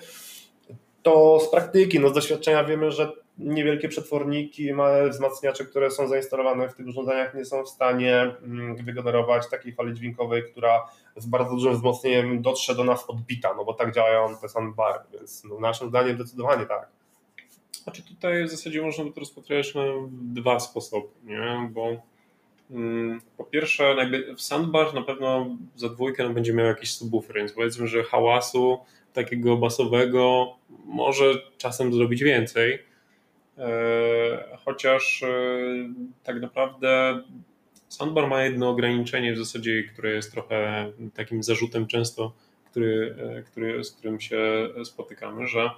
to 1.02 1.40
z 1.40 1.50
praktyki, 1.50 2.00
no 2.00 2.08
z 2.08 2.12
doświadczenia 2.12 2.64
wiemy, 2.64 2.90
że 2.90 3.12
niewielkie 3.38 3.88
przetworniki, 3.88 4.72
małe 4.72 5.10
wzmacniacze, 5.10 5.64
które 5.64 5.90
są 5.90 6.08
zainstalowane 6.08 6.68
w 6.68 6.74
tych 6.74 6.86
urządzeniach 6.86 7.34
nie 7.34 7.44
są 7.44 7.64
w 7.64 7.68
stanie 7.68 8.22
mm, 8.22 8.76
wygenerować 8.76 9.50
takiej 9.50 9.72
fali 9.72 9.94
dźwiękowej, 9.94 10.42
która 10.50 10.88
z 11.16 11.26
bardzo 11.26 11.50
dużym 11.50 11.72
wzmocnieniem 11.72 12.42
dotrze 12.42 12.74
do 12.74 12.84
nas 12.84 13.10
odbita, 13.10 13.54
no 13.56 13.64
bo 13.64 13.74
tak 13.74 13.94
działają 13.94 14.36
te 14.36 14.48
soundbary, 14.48 14.98
więc 15.12 15.44
no 15.44 15.60
naszym 15.60 15.88
zdaniem 15.88 16.16
zdecydowanie 16.16 16.66
tak. 16.66 16.88
Znaczy 17.72 18.02
tutaj 18.02 18.44
w 18.44 18.50
zasadzie 18.50 18.82
można 18.82 19.04
by 19.04 19.12
to 19.12 19.20
rozpatrywać 19.20 19.74
na 19.74 19.82
dwa 20.10 20.60
sposoby, 20.60 21.08
nie? 21.24 21.70
bo 21.72 22.02
mm, 22.70 23.20
po 23.36 23.44
pierwsze 23.44 23.84
jakby 23.84 24.34
w 24.34 24.40
soundbar 24.40 24.94
na 24.94 25.02
pewno 25.02 25.46
za 25.76 25.88
dwójkę 25.88 26.24
no, 26.24 26.30
będzie 26.30 26.52
miał 26.52 26.66
jakiś 26.66 26.92
subwoofer, 26.92 27.36
więc 27.36 27.52
powiedzmy, 27.52 27.86
że 27.86 28.02
hałasu 28.02 28.78
takiego 29.12 29.56
basowego 29.56 30.54
może 30.84 31.24
czasem 31.58 31.92
zrobić 31.94 32.22
więcej, 32.22 32.78
chociaż 34.64 35.22
e, 35.22 35.28
tak 36.24 36.40
naprawdę 36.40 37.22
soundbar 37.88 38.28
ma 38.28 38.42
jedno 38.42 38.68
ograniczenie 38.68 39.34
w 39.34 39.38
zasadzie, 39.38 39.82
które 39.82 40.10
jest 40.10 40.32
trochę 40.32 40.86
takim 41.14 41.42
zarzutem 41.42 41.86
często, 41.86 42.32
który, 42.70 43.16
e, 43.38 43.42
który, 43.42 43.84
z 43.84 43.92
którym 43.92 44.20
się 44.20 44.68
spotykamy, 44.84 45.46
że 45.46 45.70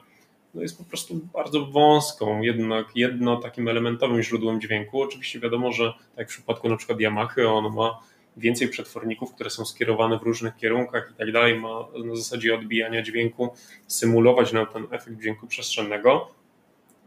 no 0.54 0.62
jest 0.62 0.78
po 0.78 0.84
prostu 0.84 1.20
bardzo 1.32 1.66
wąską, 1.66 2.42
jednak 2.42 2.86
jedno 2.94 3.36
takim 3.36 3.68
elementowym 3.68 4.22
źródłem 4.22 4.60
dźwięku. 4.60 5.02
Oczywiście 5.02 5.40
wiadomo, 5.40 5.72
że 5.72 5.92
tak 5.92 6.18
jak 6.18 6.28
w 6.28 6.32
przypadku 6.32 6.68
na 6.68 6.76
przykład 6.76 7.00
Yamaha, 7.00 7.42
on 7.42 7.74
ma 7.74 8.00
więcej 8.36 8.68
przetworników, 8.68 9.34
które 9.34 9.50
są 9.50 9.64
skierowane 9.64 10.18
w 10.18 10.22
różnych 10.22 10.56
kierunkach 10.56 11.10
i 11.14 11.18
tak 11.18 11.32
dalej, 11.32 11.58
ma 11.58 11.86
na 12.04 12.16
zasadzie 12.16 12.54
odbijania 12.54 13.02
dźwięku 13.02 13.48
symulować 13.86 14.52
nam 14.52 14.66
ten 14.66 14.86
efekt 14.90 15.18
dźwięku 15.18 15.46
przestrzennego. 15.46 16.28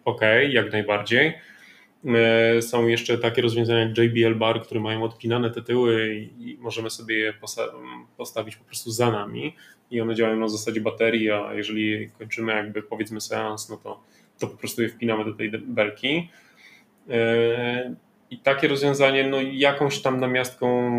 Ok, 0.05 0.21
jak 0.49 0.71
najbardziej. 0.71 1.33
E, 2.05 2.61
są 2.61 2.87
jeszcze 2.87 3.17
takie 3.17 3.41
rozwiązania 3.41 3.79
jak 3.79 3.97
JBL 3.97 4.35
Bar, 4.35 4.61
które 4.61 4.79
mają 4.79 5.03
odpinane 5.03 5.51
te 5.51 5.61
tyły 5.61 6.15
i 6.39 6.57
możemy 6.59 6.89
sobie 6.89 7.17
je 7.17 7.33
postawić 8.17 8.55
po 8.55 8.63
prostu 8.65 8.91
za 8.91 9.11
nami 9.11 9.55
i 9.91 10.01
one 10.01 10.15
działają 10.15 10.39
na 10.39 10.47
zasadzie 10.47 10.81
baterii, 10.81 11.31
a 11.31 11.53
jeżeli 11.53 12.09
kończymy 12.19 12.51
jakby 12.51 12.83
powiedzmy 12.83 13.21
seans, 13.21 13.69
no 13.69 13.77
to, 13.77 14.03
to 14.39 14.47
po 14.47 14.57
prostu 14.57 14.81
je 14.81 14.89
wpinamy 14.89 15.25
do 15.25 15.33
tej 15.33 15.51
belki. 15.51 16.29
E, 17.09 17.95
i 18.31 18.37
takie 18.37 18.67
rozwiązanie, 18.67 19.27
no 19.27 19.37
jakąś 19.41 20.01
tam 20.01 20.19
namiastką 20.19 20.91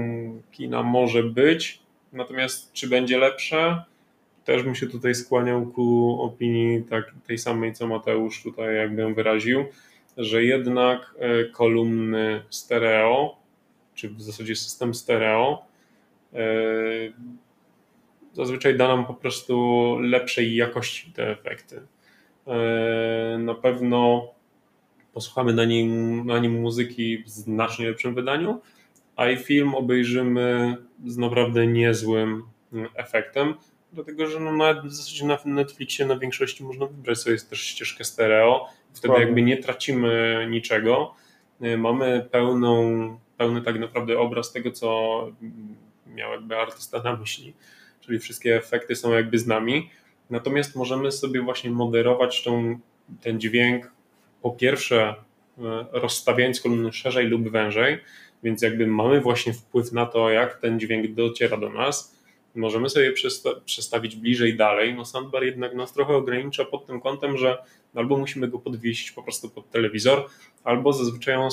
kina 0.51 0.83
może 0.83 1.23
być, 1.23 1.83
natomiast 2.13 2.73
czy 2.73 2.89
będzie 2.89 3.19
lepsze, 3.19 3.83
też 4.45 4.63
bym 4.63 4.75
się 4.75 4.87
tutaj 4.87 5.15
skłaniał 5.15 5.67
ku 5.67 6.19
opinii 6.23 6.85
tak, 6.85 7.15
tej 7.27 7.39
samej, 7.39 7.73
co 7.73 7.87
Mateusz 7.87 8.43
tutaj 8.43 8.77
jakby 8.77 9.15
wyraził, 9.15 9.65
że 10.17 10.45
jednak 10.45 11.15
e, 11.19 11.45
kolumny 11.45 12.43
stereo, 12.51 13.37
czy 13.95 14.09
w 14.09 14.23
zasadzie 14.23 14.57
system 14.57 14.95
stereo, 14.95 15.65
e, 16.35 16.39
zazwyczaj 18.33 18.77
da 18.77 18.89
nam 18.89 19.07
po 19.07 19.15
prostu 19.15 19.97
lepszej 20.01 20.57
jakości 20.57 21.13
te 21.13 21.31
efekty. 21.31 21.83
E, 22.47 23.39
na 23.39 23.55
pewno 23.55 24.29
posłuchamy 25.13 25.53
na 25.53 25.65
nim, 25.65 26.27
na 26.27 26.39
nim 26.39 26.61
muzyki 26.61 27.19
w 27.19 27.29
znacznie 27.29 27.89
lepszym 27.89 28.15
wydaniu, 28.15 28.61
a 29.17 29.29
i 29.29 29.37
film 29.37 29.75
obejrzymy 29.75 30.77
z 31.07 31.17
naprawdę 31.17 31.67
niezłym 31.67 32.43
mm, 32.73 32.89
efektem, 32.95 33.55
dlatego 33.93 34.27
że 34.27 34.41
no 34.41 34.53
nawet 34.53 34.85
w 34.85 34.93
zasadzie 34.93 35.27
na 35.27 35.39
Netflixie 35.45 36.07
na 36.07 36.19
większości 36.19 36.65
można 36.65 36.87
wybrać 36.87 37.19
sobie 37.19 37.39
też 37.39 37.61
ścieżkę 37.61 38.05
stereo, 38.05 38.69
wtedy 38.93 39.15
jakby 39.21 39.43
nie 39.43 39.57
tracimy 39.57 40.47
niczego, 40.51 41.15
y, 41.63 41.79
mamy 41.79 42.29
pełną, 42.31 43.19
pełny 43.37 43.63
tak 43.63 43.79
naprawdę 43.79 44.19
obraz 44.19 44.53
tego, 44.53 44.71
co 44.71 44.89
miał 46.07 46.33
jakby 46.33 46.57
artysta 46.57 47.03
na 47.03 47.17
myśli, 47.17 47.55
czyli 48.01 48.19
wszystkie 48.19 48.57
efekty 48.57 48.97
są 48.97 49.13
jakby 49.13 49.39
z 49.39 49.47
nami, 49.47 49.91
natomiast 50.31 50.77
możemy 50.77 51.13
sobie 51.13 51.43
właśnie 51.43 51.71
moderować 51.71 52.43
tą, 52.43 52.79
ten 53.21 53.41
dźwięk 53.41 53.93
po 54.43 54.51
pierwsze 54.51 55.15
e, 55.59 55.87
rozstawiając 55.93 56.61
kolumny 56.61 56.93
szerzej 56.93 57.27
lub 57.27 57.49
wężej, 57.49 57.99
więc 58.43 58.63
jakby 58.63 58.87
mamy 58.87 59.21
właśnie 59.21 59.53
wpływ 59.53 59.93
na 59.93 60.07
to, 60.07 60.31
jak 60.31 60.61
ten 60.61 60.81
dźwięk 60.81 61.15
dociera 61.15 61.57
do 61.57 61.69
nas. 61.69 62.22
Możemy 62.55 62.91
sobie 62.91 63.13
przestawić 63.65 64.17
bliżej 64.17 64.57
dalej. 64.57 64.95
No 64.95 65.05
soundbar 65.05 65.45
jednak 65.45 65.75
nas 65.75 65.93
trochę 65.93 66.17
ogranicza 66.17 66.65
pod 66.65 66.87
tym 66.87 67.01
kątem, 67.01 67.37
że 67.39 67.59
albo 67.95 68.17
musimy 68.17 68.49
go 68.49 68.59
podwiesić 68.59 69.13
po 69.13 69.23
prostu 69.23 69.51
pod 69.51 69.71
telewizor, 69.71 70.29
albo 70.65 70.93
zazwyczaj 70.93 71.35
on 71.35 71.49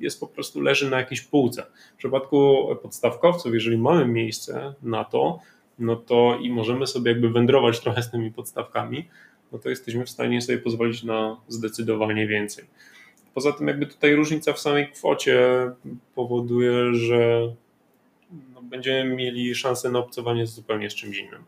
jest 0.00 0.20
po 0.20 0.26
prostu 0.26 0.60
leży 0.60 0.90
na 0.90 0.98
jakiejś 0.98 1.20
półce. 1.20 1.66
W 1.94 1.96
przypadku 1.96 2.68
podstawkowców, 2.82 3.54
jeżeli 3.54 3.78
mamy 3.78 4.06
miejsce 4.06 4.74
na 4.82 5.04
to, 5.04 5.40
no 5.78 5.96
to 5.96 6.38
i 6.42 6.50
możemy 6.50 6.86
sobie 6.86 7.10
jakby 7.10 7.30
wędrować 7.30 7.80
trochę 7.80 8.02
z 8.02 8.10
tymi 8.10 8.32
podstawkami, 8.32 9.08
no 9.52 9.58
to 9.58 9.68
jesteśmy 9.68 10.04
w 10.04 10.10
stanie 10.10 10.42
sobie 10.42 10.58
pozwolić 10.58 11.02
na 11.02 11.40
zdecydowanie 11.48 12.26
więcej. 12.26 12.64
Poza 13.34 13.52
tym 13.52 13.68
jakby 13.68 13.86
tutaj 13.86 14.14
różnica 14.14 14.52
w 14.52 14.60
samej 14.60 14.92
kwocie 14.92 15.40
powoduje, 16.14 16.94
że 16.94 17.52
będziemy 18.70 19.14
mieli 19.14 19.54
szansę 19.54 19.90
na 19.90 19.98
obcowanie 19.98 20.46
z 20.46 20.54
zupełnie 20.54 20.90
z 20.90 20.94
czymś 20.94 21.18
innym. 21.18 21.44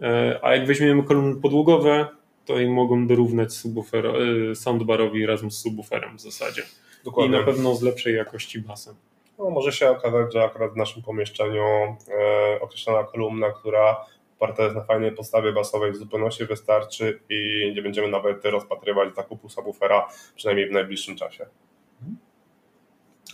E, 0.00 0.40
a 0.42 0.56
jak 0.56 0.66
weźmiemy 0.66 1.02
kolumny 1.02 1.40
podłogowe, 1.40 2.08
to 2.44 2.60
i 2.60 2.66
mogą 2.66 3.06
dorównać 3.06 3.52
subwoofer, 3.52 4.06
e, 4.06 4.54
soundbarowi 4.54 5.26
razem 5.26 5.50
z 5.50 5.58
subwooferem 5.62 6.16
w 6.16 6.20
zasadzie. 6.20 6.62
Dokładnie. 7.04 7.36
I 7.36 7.40
na 7.40 7.46
pewno 7.46 7.74
z 7.74 7.82
lepszej 7.82 8.14
jakości 8.14 8.60
basem. 8.60 8.94
No, 9.38 9.50
może 9.50 9.72
się 9.72 9.90
okazać, 9.90 10.32
że 10.32 10.44
akurat 10.44 10.72
w 10.72 10.76
naszym 10.76 11.02
pomieszczeniu 11.02 11.64
e, 11.64 12.60
określona 12.60 13.04
kolumna, 13.04 13.50
która 13.50 14.06
oparta 14.36 14.62
jest 14.62 14.76
na 14.76 14.84
fajnej 14.84 15.12
podstawie 15.12 15.52
basowej 15.52 15.92
w 15.92 15.96
zupełności 15.96 16.46
wystarczy 16.46 17.20
i 17.28 17.72
nie 17.76 17.82
będziemy 17.82 18.08
nawet 18.08 18.44
rozpatrywać 18.44 19.14
zakupu 19.14 19.48
subwoofera, 19.48 20.08
przynajmniej 20.36 20.68
w 20.68 20.72
najbliższym 20.72 21.16
czasie. 21.16 21.46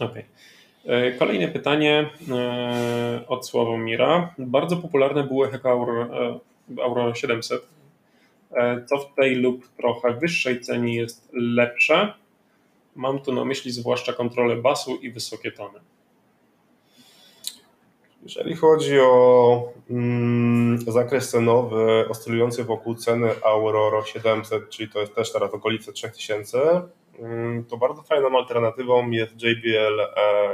Okej. 0.00 0.08
Okay. 0.08 0.24
E, 0.86 1.12
kolejne 1.12 1.48
pytanie 1.48 2.10
e, 2.30 3.24
od 3.28 3.46
Sławomira. 3.46 4.34
Bardzo 4.38 4.76
popularne 4.76 5.24
były 5.24 5.50
Hack 5.50 5.66
Auro 6.82 7.14
700. 7.14 7.66
E, 8.52 8.84
co 8.86 8.98
w 8.98 9.14
tej 9.14 9.34
lub 9.34 9.68
trochę 9.76 10.14
wyższej 10.14 10.60
cenie 10.60 10.94
jest 10.94 11.28
lepsze? 11.32 12.14
Mam 12.96 13.20
tu 13.20 13.32
na 13.32 13.44
myśli 13.44 13.72
zwłaszcza 13.72 14.12
kontrolę 14.12 14.56
basu 14.56 14.96
i 14.96 15.10
wysokie 15.10 15.52
tony. 15.52 15.78
Jeżeli 18.22 18.56
chodzi 18.56 19.00
o 19.00 19.72
mm, 19.90 20.78
zakres 20.78 21.30
cenowy 21.30 22.08
oscylujący 22.08 22.64
wokół 22.64 22.94
ceny 22.94 23.30
Aurora 23.44 24.04
700, 24.04 24.68
czyli 24.68 24.90
to 24.90 25.00
jest 25.00 25.14
też 25.14 25.32
teraz 25.32 25.54
okolice 25.54 25.92
3000, 25.92 26.60
mm, 26.60 26.82
to 27.68 27.76
bardzo 27.76 28.02
fajną 28.02 28.38
alternatywą 28.38 29.10
jest 29.10 29.32
JBL 29.42 30.00
e, 30.00 30.06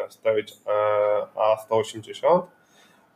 Stage 0.09 0.53
e, 0.67 1.27
A180. 1.37 2.43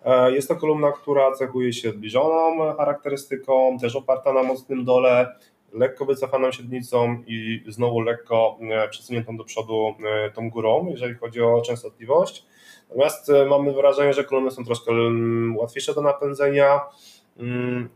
E, 0.05 0.32
jest 0.32 0.49
to 0.49 0.57
kolumna, 0.57 0.92
która 0.92 1.32
cechuje 1.32 1.72
się 1.72 1.90
zbliżoną 1.90 2.74
charakterystyką, 2.76 3.78
też 3.80 3.96
oparta 3.96 4.32
na 4.32 4.42
mocnym 4.42 4.84
dole, 4.84 5.36
lekko 5.72 6.05
wycofaną 6.05 6.53
średnicą 6.53 7.22
i 7.26 7.64
znowu 7.68 8.01
lekko 8.01 8.59
przesuniętą 8.90 9.36
do 9.36 9.44
przodu 9.44 9.94
tą 10.34 10.51
górą, 10.51 10.86
jeżeli 10.90 11.14
chodzi 11.14 11.42
o 11.42 11.62
częstotliwość. 11.62 12.46
Natomiast 12.88 13.32
mamy 13.49 13.72
wrażenie, 13.72 14.12
że 14.12 14.24
kolumny 14.24 14.51
są 14.51 14.64
troszkę 14.64 14.90
mm, 14.90 15.57
łatwiejsze 15.57 15.94
do 15.94 16.03
napędzenia 16.03 16.66
mm, 16.66 16.80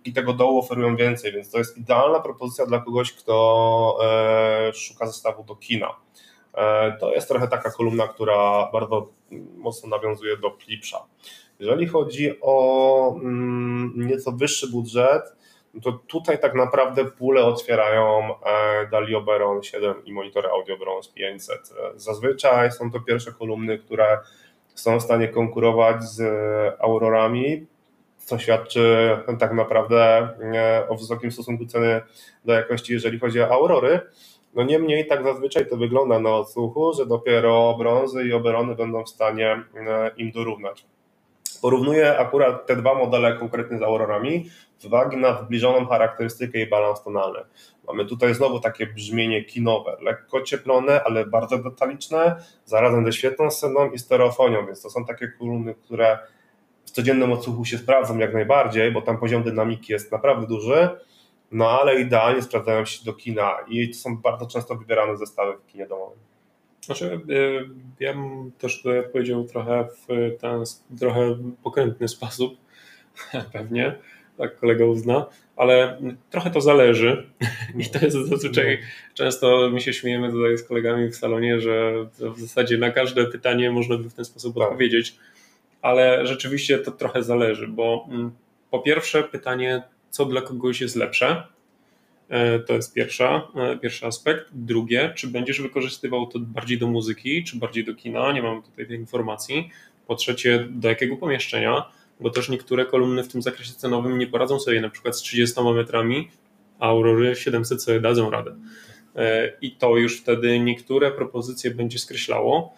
i 0.05 0.13
tego 0.13 0.33
dołu 0.33 0.59
oferują 0.59 0.97
więcej, 0.97 1.33
więc 1.33 1.51
to 1.51 1.59
jest 1.59 1.79
idealna 1.79 2.21
propozycja 2.21 2.67
dla 2.67 2.79
kogoś, 2.79 3.13
kto 3.13 3.99
e, 4.05 4.73
szuka 4.73 5.07
zestawu 5.07 5.45
do 5.45 5.57
kina. 5.57 5.97
To 7.01 7.13
jest 7.15 7.29
trochę 7.29 7.49
taka 7.49 7.71
kolumna, 7.71 8.09
która 8.09 8.71
bardzo 8.73 9.09
mocno 9.57 9.89
nawiązuje 9.89 10.37
do 10.37 10.51
Klipsza. 10.51 11.05
Jeżeli 11.59 11.87
chodzi 11.87 12.31
o 12.41 13.15
mm, 13.15 13.93
nieco 13.97 14.33
wyższy 14.33 14.71
budżet, 14.71 15.23
no 15.75 15.81
to 15.81 15.93
tutaj 15.93 16.41
tak 16.41 16.55
naprawdę 16.55 17.05
pulę 17.05 17.45
otwierają 17.45 18.35
e, 18.45 18.87
Dalio 18.91 19.21
Baron 19.21 19.63
7 19.63 20.05
i 20.05 20.13
monitory 20.13 20.49
Audio 20.49 20.79
Bronze 20.79 21.11
500. 21.15 21.75
Zazwyczaj 21.97 22.73
są 22.73 22.91
to 22.91 23.01
pierwsze 23.01 23.33
kolumny, 23.33 23.79
które 23.79 24.19
są 24.75 25.01
w 25.01 25.03
stanie 25.03 25.29
konkurować 25.29 26.05
z 26.05 26.23
Aurorami, 26.81 27.67
co 28.25 28.39
świadczy 28.39 29.17
tak 29.39 29.53
naprawdę 29.53 30.29
e, 30.55 30.89
o 30.89 30.97
wysokim 30.97 31.33
stosunku 31.33 31.67
ceny 31.67 32.01
do 32.45 32.53
jakości, 32.53 32.93
jeżeli 32.93 33.19
chodzi 33.19 33.41
o 33.41 33.51
Aurory. 33.51 34.01
No 34.55 34.63
niemniej 34.63 35.07
tak 35.07 35.25
zazwyczaj 35.25 35.69
to 35.69 35.77
wygląda 35.77 36.19
na 36.19 36.31
odsłuchu, 36.31 36.93
że 36.93 37.07
dopiero 37.07 37.75
brązy 37.79 38.25
i 38.25 38.33
oberony 38.33 38.75
będą 38.75 39.05
w 39.05 39.09
stanie 39.09 39.63
e, 39.77 40.11
im 40.17 40.31
dorównać. 40.31 40.87
Porównuję 41.63 42.19
akurat 42.19 42.67
te 42.67 42.77
dwa 42.77 42.95
modele 42.95 43.37
konkretnie 43.39 43.79
z 43.79 43.83
Aurorami 43.83 44.51
z 44.79 44.85
uwagi 44.85 45.17
na 45.17 45.43
zbliżoną 45.43 45.87
charakterystykę 45.87 46.59
i 46.61 46.67
balans 46.67 47.03
tonalny. 47.03 47.39
Mamy 47.87 48.07
tutaj 48.07 48.35
znowu 48.35 48.61
takie 48.61 48.87
brzmienie 48.87 49.45
kinowe, 49.45 49.97
lekko 50.01 50.41
cieplone, 50.41 51.05
ale 51.05 51.27
bardzo 51.27 51.59
detaliczne, 51.59 52.37
zarazem 52.65 53.07
ze 53.07 53.13
świetną 53.13 53.51
sceną 53.51 53.91
i 53.91 53.99
stereofonią, 53.99 54.67
więc 54.67 54.83
to 54.83 54.91
są 54.91 55.05
takie 55.05 55.29
kolumny, 55.29 55.75
które 55.75 56.19
w 56.93 56.95
codziennym 56.95 57.33
odsłuchu 57.33 57.65
się 57.65 57.79
sprawdzą 57.79 58.19
jak 58.19 58.35
najbardziej, 58.35 58.93
bo 58.93 59.03
tam 59.03 59.19
poziom 59.19 59.43
dynamiki 59.43 59.93
jest 59.93 60.13
naprawdę 60.13 60.47
duży, 60.47 60.89
no 61.53 61.71
ale 61.71 62.01
idealnie 62.01 62.43
sprawdzają 62.43 62.85
się 62.85 63.05
do 63.05 63.13
kina 63.13 63.57
i 63.69 63.89
to 63.89 63.95
są 63.95 64.17
bardzo 64.17 64.47
często 64.47 64.75
wybierane 64.75 65.17
zestawy 65.17 65.53
w 65.53 65.67
kinie 65.73 65.87
domowym. 65.87 66.19
Znaczy, 66.85 67.21
y, 67.31 67.69
ja 68.01 68.15
bym 68.15 68.53
też 68.59 68.83
tutaj 68.83 68.99
odpowiedział 68.99 69.45
trochę 69.45 69.85
w 69.85 70.37
ten 70.41 70.65
trochę 70.99 71.39
pokrętny 71.63 72.09
sposób, 72.09 72.57
pewnie, 73.53 73.95
tak 74.39 74.59
kolega 74.59 74.85
uzna, 74.85 75.27
ale 75.57 75.99
trochę 76.31 76.51
to 76.51 76.61
zależy 76.61 77.27
i 77.79 77.91
to 77.91 78.05
jest 78.05 78.17
zazwyczaj, 78.17 78.79
często 79.15 79.71
my 79.73 79.81
się 79.81 79.93
śmiejemy 79.93 80.31
tutaj 80.31 80.59
z 80.59 80.63
kolegami 80.63 81.09
w 81.09 81.17
salonie, 81.17 81.61
że 81.61 82.07
w 82.19 82.41
zasadzie 82.41 82.79
na 82.79 82.91
każde 82.91 83.27
pytanie 83.27 83.71
można 83.71 83.99
by 83.99 84.11
w 84.11 84.15
ten 84.15 84.25
sposób 84.25 84.59
tak. 84.59 84.79
Ale 85.83 86.27
rzeczywiście 86.27 86.79
to 86.79 86.91
trochę 86.91 87.23
zależy, 87.23 87.69
bo 87.69 88.07
mm, 88.11 88.33
po 88.71 88.79
pierwsze 88.79 89.23
pytanie, 89.23 89.83
co 90.11 90.25
dla 90.25 90.41
kogoś 90.41 90.81
jest 90.81 90.97
lepsze, 90.97 91.43
E, 92.33 92.59
to 92.59 92.75
jest 92.75 92.95
pierwsza, 92.95 93.49
e, 93.55 93.79
pierwszy 93.79 94.07
aspekt. 94.07 94.47
Drugie, 94.53 95.13
czy 95.17 95.29
będziesz 95.29 95.61
wykorzystywał 95.61 96.27
to 96.27 96.39
bardziej 96.39 96.79
do 96.79 96.87
muzyki, 96.87 97.45
czy 97.45 97.57
bardziej 97.59 97.85
do 97.85 97.95
kina? 97.95 98.33
Nie 98.33 98.43
mam 98.43 98.63
tutaj 98.63 98.87
tej 98.87 98.97
informacji. 98.97 99.71
Po 100.07 100.15
trzecie, 100.15 100.67
do 100.71 100.89
jakiego 100.89 101.17
pomieszczenia? 101.17 101.85
Bo 102.21 102.31
też 102.31 102.49
niektóre 102.49 102.87
kolumny 102.87 103.23
w 103.23 103.29
tym 103.29 103.43
zakresie 103.43 103.73
cenowym 103.73 104.19
nie 104.19 104.27
poradzą 104.27 104.61
sobie 104.61 104.81
na 104.81 104.91
przykład 104.91 105.19
z 105.19 105.23
30 105.23 105.61
metrami, 105.75 106.29
a 106.79 106.89
Aurory 106.89 107.37
700 107.37 107.83
sobie 107.83 108.01
dadzą 108.01 108.31
radę. 108.31 108.57
E, 109.17 109.53
I 109.61 109.71
to 109.71 109.97
już 109.97 110.21
wtedy 110.21 110.59
niektóre 110.59 111.11
propozycje 111.11 111.71
będzie 111.71 111.99
skreślało. 111.99 112.75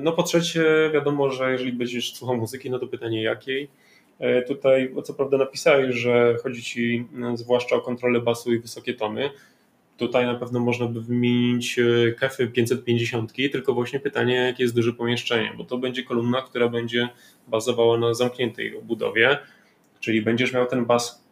No 0.00 0.12
po 0.12 0.22
trzecie, 0.22 0.90
wiadomo, 0.94 1.30
że 1.30 1.52
jeżeli 1.52 1.72
będziesz 1.72 2.14
słuchał 2.14 2.36
muzyki, 2.36 2.70
no 2.70 2.78
to 2.78 2.86
pytanie 2.86 3.22
jakiej 3.22 3.68
E, 4.18 4.42
tutaj 4.42 4.94
co 5.04 5.14
prawda 5.14 5.38
napisałeś, 5.38 5.96
że 5.96 6.36
chodzi 6.42 6.62
ci 6.62 7.06
no, 7.12 7.36
zwłaszcza 7.36 7.76
o 7.76 7.80
kontrolę 7.80 8.20
basu 8.20 8.52
i 8.54 8.58
wysokie 8.58 8.94
tony. 8.94 9.30
Tutaj 9.96 10.26
na 10.26 10.34
pewno 10.34 10.60
można 10.60 10.86
by 10.86 11.00
wymienić 11.00 11.78
e, 11.78 12.12
kefy 12.12 12.46
550, 12.46 13.32
tylko 13.52 13.74
właśnie 13.74 14.00
pytanie, 14.00 14.34
jakie 14.34 14.62
jest 14.62 14.74
duże 14.74 14.92
pomieszczenie, 14.92 15.52
bo 15.56 15.64
to 15.64 15.78
będzie 15.78 16.02
kolumna, 16.02 16.42
która 16.42 16.68
będzie 16.68 17.08
bazowała 17.48 17.98
na 17.98 18.14
zamkniętej 18.14 18.76
obudowie, 18.76 19.38
czyli 20.00 20.22
będziesz 20.22 20.52
miał 20.52 20.66
ten 20.66 20.84
bas 20.84 21.24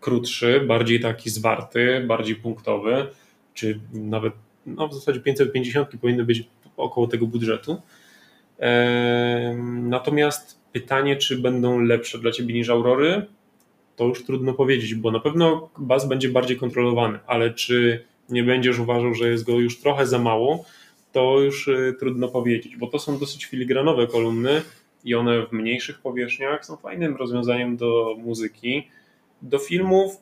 krótszy, 0.00 0.60
bardziej 0.60 1.00
taki 1.00 1.30
zwarty, 1.30 2.04
bardziej 2.06 2.36
punktowy, 2.36 3.06
czy 3.54 3.80
nawet 3.92 4.32
no 4.66 4.88
w 4.88 4.94
zasadzie 4.94 5.20
550 5.20 5.88
powinny 6.00 6.24
być 6.24 6.48
około 6.76 7.06
tego 7.06 7.26
budżetu. 7.26 7.82
Natomiast 9.82 10.60
pytanie, 10.72 11.16
czy 11.16 11.38
będą 11.38 11.80
lepsze 11.80 12.18
dla 12.18 12.30
ciebie 12.30 12.54
niż 12.54 12.68
Aurory, 12.68 13.26
to 13.96 14.04
już 14.04 14.24
trudno 14.24 14.52
powiedzieć, 14.52 14.94
bo 14.94 15.10
na 15.10 15.20
pewno 15.20 15.68
bas 15.78 16.08
będzie 16.08 16.28
bardziej 16.28 16.56
kontrolowany, 16.56 17.18
ale 17.26 17.50
czy 17.50 18.04
nie 18.28 18.42
będziesz 18.42 18.78
uważał, 18.78 19.14
że 19.14 19.28
jest 19.28 19.44
go 19.44 19.60
już 19.60 19.80
trochę 19.80 20.06
za 20.06 20.18
mało, 20.18 20.64
to 21.12 21.40
już 21.40 21.68
y, 21.68 21.94
trudno 21.98 22.28
powiedzieć, 22.28 22.76
bo 22.76 22.86
to 22.86 22.98
są 22.98 23.18
dosyć 23.18 23.44
filigranowe 23.44 24.06
kolumny 24.06 24.62
i 25.04 25.14
one 25.14 25.46
w 25.46 25.52
mniejszych 25.52 25.98
powierzchniach 25.98 26.66
są 26.66 26.76
fajnym 26.76 27.16
rozwiązaniem 27.16 27.76
do 27.76 28.16
muzyki. 28.18 28.88
Do 29.42 29.58
filmów 29.58 30.16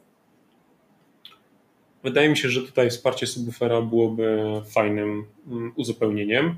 wydaje 2.05 2.28
mi 2.28 2.36
się, 2.36 2.48
że 2.48 2.62
tutaj 2.62 2.90
wsparcie 2.90 3.26
subwoofera 3.26 3.82
byłoby 3.82 4.42
fajnym 4.74 5.24
mm, 5.46 5.72
uzupełnieniem 5.76 6.57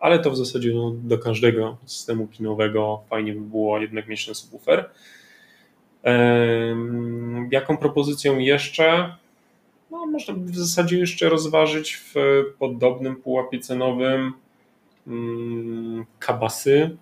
ale 0.00 0.18
to 0.18 0.30
w 0.30 0.36
zasadzie 0.36 0.74
no, 0.74 0.92
do 1.02 1.18
każdego 1.18 1.76
systemu 1.84 2.28
kinowego 2.28 3.02
fajnie 3.10 3.32
by 3.32 3.40
było 3.40 3.80
jednak 3.80 4.08
mieć 4.08 4.26
ten 4.26 4.34
subwoofer. 4.34 4.90
Jaką 7.50 7.76
propozycją 7.76 8.38
jeszcze? 8.38 9.14
No, 9.90 10.06
można 10.06 10.34
by 10.34 10.52
w 10.52 10.56
zasadzie 10.56 10.98
jeszcze 10.98 11.28
rozważyć 11.28 11.94
w 11.94 12.14
podobnym 12.58 13.16
pułapie 13.16 13.58
cenowym 13.58 14.32
mm, 15.06 16.06
kabasy 16.18 16.96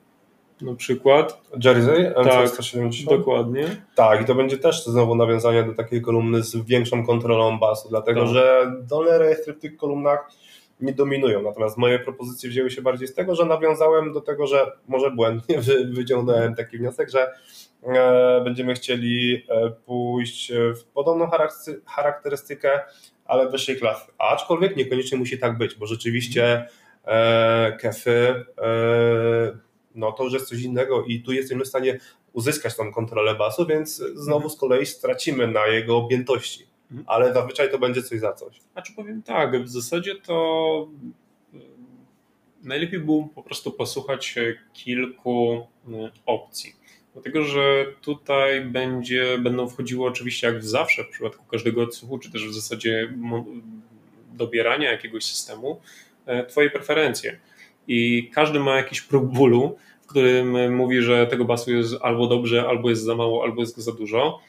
na 0.60 0.74
przykład. 0.74 1.40
Jersey 1.64 2.12
MC170? 2.14 3.08
Tak, 3.08 3.18
dokładnie. 3.18 3.64
Tak, 3.94 4.22
i 4.22 4.24
to 4.24 4.34
będzie 4.34 4.58
też 4.58 4.84
znowu 4.84 5.14
nawiązanie 5.14 5.62
do 5.62 5.74
takiej 5.74 6.02
kolumny 6.02 6.42
z 6.42 6.56
większą 6.56 7.06
kontrolą 7.06 7.58
basu, 7.58 7.88
dlatego 7.88 8.20
tak. 8.20 8.28
że 8.28 8.72
dolne 8.82 9.18
rejestry 9.18 9.54
w 9.54 9.58
tych 9.58 9.76
kolumnach 9.76 10.30
nie 10.80 10.92
dominują. 10.92 11.42
Natomiast 11.42 11.76
moje 11.76 11.98
propozycje 11.98 12.50
wzięły 12.50 12.70
się 12.70 12.82
bardziej 12.82 13.08
z 13.08 13.14
tego, 13.14 13.34
że 13.34 13.44
nawiązałem 13.44 14.12
do 14.12 14.20
tego, 14.20 14.46
że 14.46 14.72
może 14.88 15.10
błędnie 15.10 15.60
wyciągnąłem 15.98 16.54
taki 16.54 16.78
wniosek, 16.78 17.10
że 17.10 17.32
e, 17.82 18.40
będziemy 18.44 18.74
chcieli 18.74 19.44
e, 19.48 19.70
pójść 19.70 20.52
w 20.52 20.84
podobną 20.84 21.30
charakterystykę, 21.86 22.80
ale 23.24 23.48
wyższej 23.48 23.76
klasy. 23.76 24.12
Aczkolwiek 24.18 24.76
niekoniecznie 24.76 25.18
musi 25.18 25.38
tak 25.38 25.58
być, 25.58 25.74
bo 25.74 25.86
rzeczywiście 25.86 26.68
e, 27.04 27.76
kefy 27.80 28.44
no 29.96 30.12
to 30.12 30.24
już 30.24 30.32
jest 30.32 30.48
coś 30.48 30.62
innego 30.62 31.04
i 31.04 31.20
tu 31.20 31.32
jesteśmy 31.32 31.64
w 31.64 31.68
stanie 31.68 31.98
uzyskać 32.32 32.76
tą 32.76 32.92
kontrolę 32.92 33.34
basu, 33.34 33.66
więc 33.66 34.02
znowu 34.14 34.48
z 34.48 34.56
kolei 34.56 34.86
stracimy 34.86 35.48
na 35.48 35.66
jego 35.66 35.96
objętości. 35.96 36.66
Mhm. 36.90 37.04
ale 37.08 37.34
zazwyczaj 37.34 37.70
to 37.70 37.78
będzie 37.78 38.02
coś 38.02 38.20
za 38.20 38.32
coś. 38.32 38.60
A 38.74 38.82
czy 38.82 38.92
powiem 38.92 39.22
tak, 39.22 39.62
w 39.62 39.68
zasadzie 39.68 40.14
to 40.14 40.88
e, 41.54 41.58
najlepiej 42.62 43.00
było 43.00 43.28
po 43.34 43.42
prostu 43.42 43.72
posłuchać 43.72 44.34
kilku 44.72 45.66
e, 45.88 46.10
opcji. 46.26 46.76
Dlatego, 47.12 47.44
że 47.44 47.86
tutaj 48.00 48.64
będzie, 48.64 49.38
będą 49.38 49.68
wchodziły 49.68 50.06
oczywiście 50.06 50.46
jak 50.46 50.64
zawsze 50.64 51.04
w 51.04 51.08
przypadku 51.08 51.44
każdego 51.44 51.82
odsłuchu, 51.82 52.18
czy 52.18 52.32
też 52.32 52.48
w 52.48 52.54
zasadzie 52.54 53.14
dobierania 54.32 54.90
jakiegoś 54.90 55.24
systemu, 55.24 55.80
e, 56.26 56.46
Twoje 56.46 56.70
preferencje. 56.70 57.38
I 57.88 58.30
każdy 58.34 58.60
ma 58.60 58.76
jakiś 58.76 59.02
próg 59.02 59.24
bólu, 59.24 59.76
w 60.02 60.06
którym 60.06 60.76
mówi, 60.76 61.02
że 61.02 61.26
tego 61.26 61.44
basu 61.44 61.72
jest 61.72 61.94
albo 62.02 62.26
dobrze, 62.26 62.68
albo 62.68 62.90
jest 62.90 63.02
za 63.02 63.14
mało, 63.14 63.42
albo 63.44 63.60
jest 63.60 63.76
go 63.76 63.82
za 63.82 63.92
dużo 63.92 64.40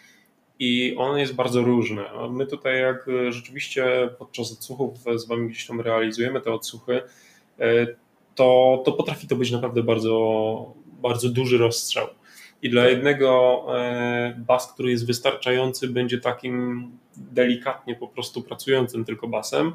i 0.59 0.95
on 0.97 1.17
jest 1.17 1.35
bardzo 1.35 1.61
różny. 1.61 2.03
My 2.29 2.47
tutaj 2.47 2.81
jak 2.81 3.07
e, 3.07 3.31
rzeczywiście 3.31 4.09
podczas 4.19 4.51
odsłuchów 4.51 4.97
z 5.15 5.27
Wami 5.27 5.49
gdzieś 5.49 5.67
tam 5.67 5.81
realizujemy 5.81 6.41
te 6.41 6.53
odsłuchy, 6.53 7.01
e, 7.59 7.87
to, 8.35 8.81
to 8.85 8.91
potrafi 8.91 9.27
to 9.27 9.35
być 9.35 9.51
naprawdę 9.51 9.83
bardzo, 9.83 10.73
bardzo 11.01 11.29
duży 11.29 11.57
rozstrzał. 11.57 12.07
I 12.61 12.69
dla 12.69 12.87
jednego 12.87 13.63
e, 13.77 14.35
bas, 14.47 14.73
który 14.73 14.91
jest 14.91 15.07
wystarczający, 15.07 15.87
będzie 15.87 16.17
takim 16.17 16.91
delikatnie 17.17 17.95
po 17.95 18.07
prostu 18.07 18.41
pracującym 18.41 19.05
tylko 19.05 19.27
basem, 19.27 19.73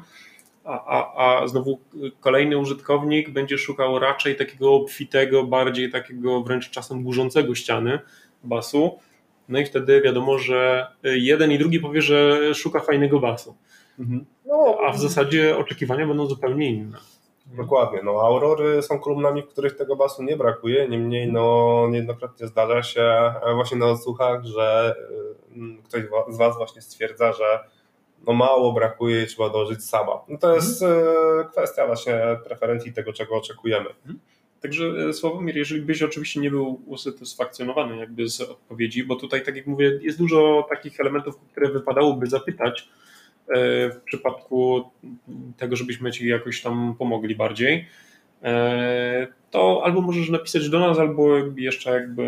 a, 0.63 0.85
a, 0.85 1.41
a 1.41 1.47
znowu 1.47 1.79
kolejny 2.19 2.57
użytkownik 2.57 3.29
będzie 3.29 3.57
szukał 3.57 3.99
raczej 3.99 4.35
takiego 4.35 4.73
obfitego, 4.73 5.43
bardziej 5.43 5.91
takiego 5.91 6.43
wręcz 6.43 6.69
czasem 6.69 7.03
burzącego 7.03 7.55
ściany 7.55 7.99
basu, 8.43 8.99
no 9.49 9.59
i 9.59 9.65
wtedy 9.65 10.01
wiadomo, 10.01 10.37
że 10.37 10.87
jeden 11.03 11.51
i 11.51 11.57
drugi 11.57 11.79
powie, 11.79 12.01
że 12.01 12.39
szuka 12.55 12.79
fajnego 12.79 13.19
basu. 13.19 13.55
Mhm. 13.99 14.25
No, 14.45 14.77
a 14.85 14.91
w 14.91 14.99
zasadzie 14.99 15.57
oczekiwania 15.57 16.07
będą 16.07 16.25
zupełnie 16.25 16.69
inne. 16.69 16.97
Dokładnie. 17.45 17.99
No, 18.03 18.11
Aurory 18.11 18.81
są 18.81 18.99
kolumnami, 18.99 19.41
w 19.41 19.47
których 19.47 19.75
tego 19.75 19.95
basu 19.95 20.23
nie 20.23 20.37
brakuje. 20.37 20.89
Niemniej 20.89 21.31
no, 21.31 21.87
niejednokrotnie 21.89 22.47
zdarza 22.47 22.83
się 22.83 23.33
właśnie 23.55 23.77
na 23.77 23.85
odsłuchach, 23.85 24.43
że 24.43 24.95
y, 25.55 25.83
ktoś 25.83 26.03
z 26.29 26.37
Was 26.37 26.57
właśnie 26.57 26.81
stwierdza, 26.81 27.33
że 27.33 27.59
no 28.27 28.33
mało 28.33 28.73
brakuje, 28.73 29.25
trzeba 29.25 29.49
dołożyć 29.49 29.83
saba. 29.83 30.25
No 30.27 30.37
to 30.37 30.55
jest 30.55 30.83
e, 30.83 31.03
kwestia 31.51 31.87
właśnie 31.87 32.19
preferencji 32.45 32.93
tego, 32.93 33.13
czego 33.13 33.35
oczekujemy. 33.35 33.89
Także 34.61 34.85
e, 35.09 35.13
Sławomir, 35.13 35.57
jeżeli 35.57 35.81
byś 35.81 36.03
oczywiście 36.03 36.39
nie 36.39 36.49
był 36.49 36.81
usatysfakcjonowany 36.85 37.97
jakby 37.97 38.29
z 38.29 38.41
odpowiedzi, 38.41 39.03
bo 39.03 39.15
tutaj, 39.15 39.45
tak 39.45 39.55
jak 39.55 39.67
mówię, 39.67 39.99
jest 40.01 40.17
dużo 40.17 40.65
takich 40.69 40.99
elementów, 40.99 41.37
które 41.51 41.69
wypadałoby 41.69 42.27
zapytać 42.27 42.89
e, 43.47 43.89
w 43.89 44.01
przypadku 44.05 44.83
tego, 45.57 45.75
żebyśmy 45.75 46.11
ci 46.11 46.27
jakoś 46.27 46.61
tam 46.61 46.95
pomogli 46.99 47.35
bardziej, 47.35 47.87
to 49.51 49.81
albo 49.83 50.01
możesz 50.01 50.29
napisać 50.29 50.69
do 50.69 50.79
nas, 50.79 50.99
albo 50.99 51.29
jeszcze 51.57 51.91
jakby, 51.91 52.25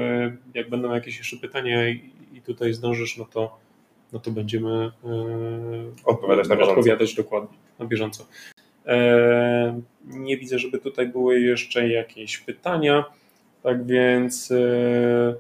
jak 0.54 0.70
będą 0.70 0.94
jakieś 0.94 1.18
jeszcze 1.18 1.38
pytania 1.38 1.90
i 1.90 2.42
tutaj 2.46 2.74
zdążysz, 2.74 3.18
no 3.18 3.26
to, 3.26 3.58
no 4.16 4.22
to 4.22 4.32
będziemy 4.32 4.92
odpowiadać 6.06 6.48
na 6.48 6.56
bieżąco. 6.56 6.80
Odpowiadać 6.80 7.16
dokładnie, 7.16 7.58
na 7.80 7.86
bieżąco. 7.86 8.26
E, 8.86 9.82
nie 10.06 10.38
widzę, 10.38 10.60
żeby 10.60 10.80
tutaj 10.80 11.08
były 11.08 11.40
jeszcze 11.40 11.90
jakieś 11.90 12.38
pytania. 12.38 13.06
Tak 13.64 13.86
więc 13.86 14.52
e, 14.52 15.36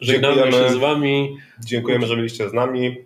żegnamy 0.00 0.52
się 0.52 0.68
z 0.68 0.76
Wami. 0.76 1.36
Dziękujemy, 1.64 2.06
że 2.06 2.16
byliście 2.16 2.48
z 2.48 2.52
nami. 2.52 2.96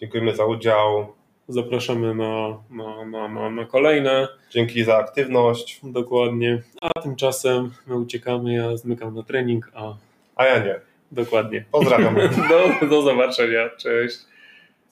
Dziękujemy 0.00 0.36
za 0.36 0.44
udział. 0.44 1.12
Zapraszamy 1.48 2.14
na, 2.14 2.58
na, 2.70 3.04
na, 3.04 3.28
na, 3.28 3.50
na 3.50 3.64
kolejne. 3.64 4.28
Dzięki 4.50 4.84
za 4.84 4.96
aktywność. 4.96 5.80
Dokładnie. 5.82 6.62
A 6.80 7.00
tymczasem 7.00 7.70
my 7.86 7.96
uciekamy, 7.96 8.54
ja 8.54 8.76
zmykam 8.76 9.14
na 9.14 9.22
trening, 9.22 9.70
a. 9.74 9.94
A 10.36 10.46
ja 10.46 10.58
nie. 10.64 10.80
Dokładnie. 11.12 11.64
Pozdrawiam. 11.72 12.14
do, 12.80 12.86
do 12.86 13.02
zobaczenia. 13.02 13.68
Cześć. 13.76 14.18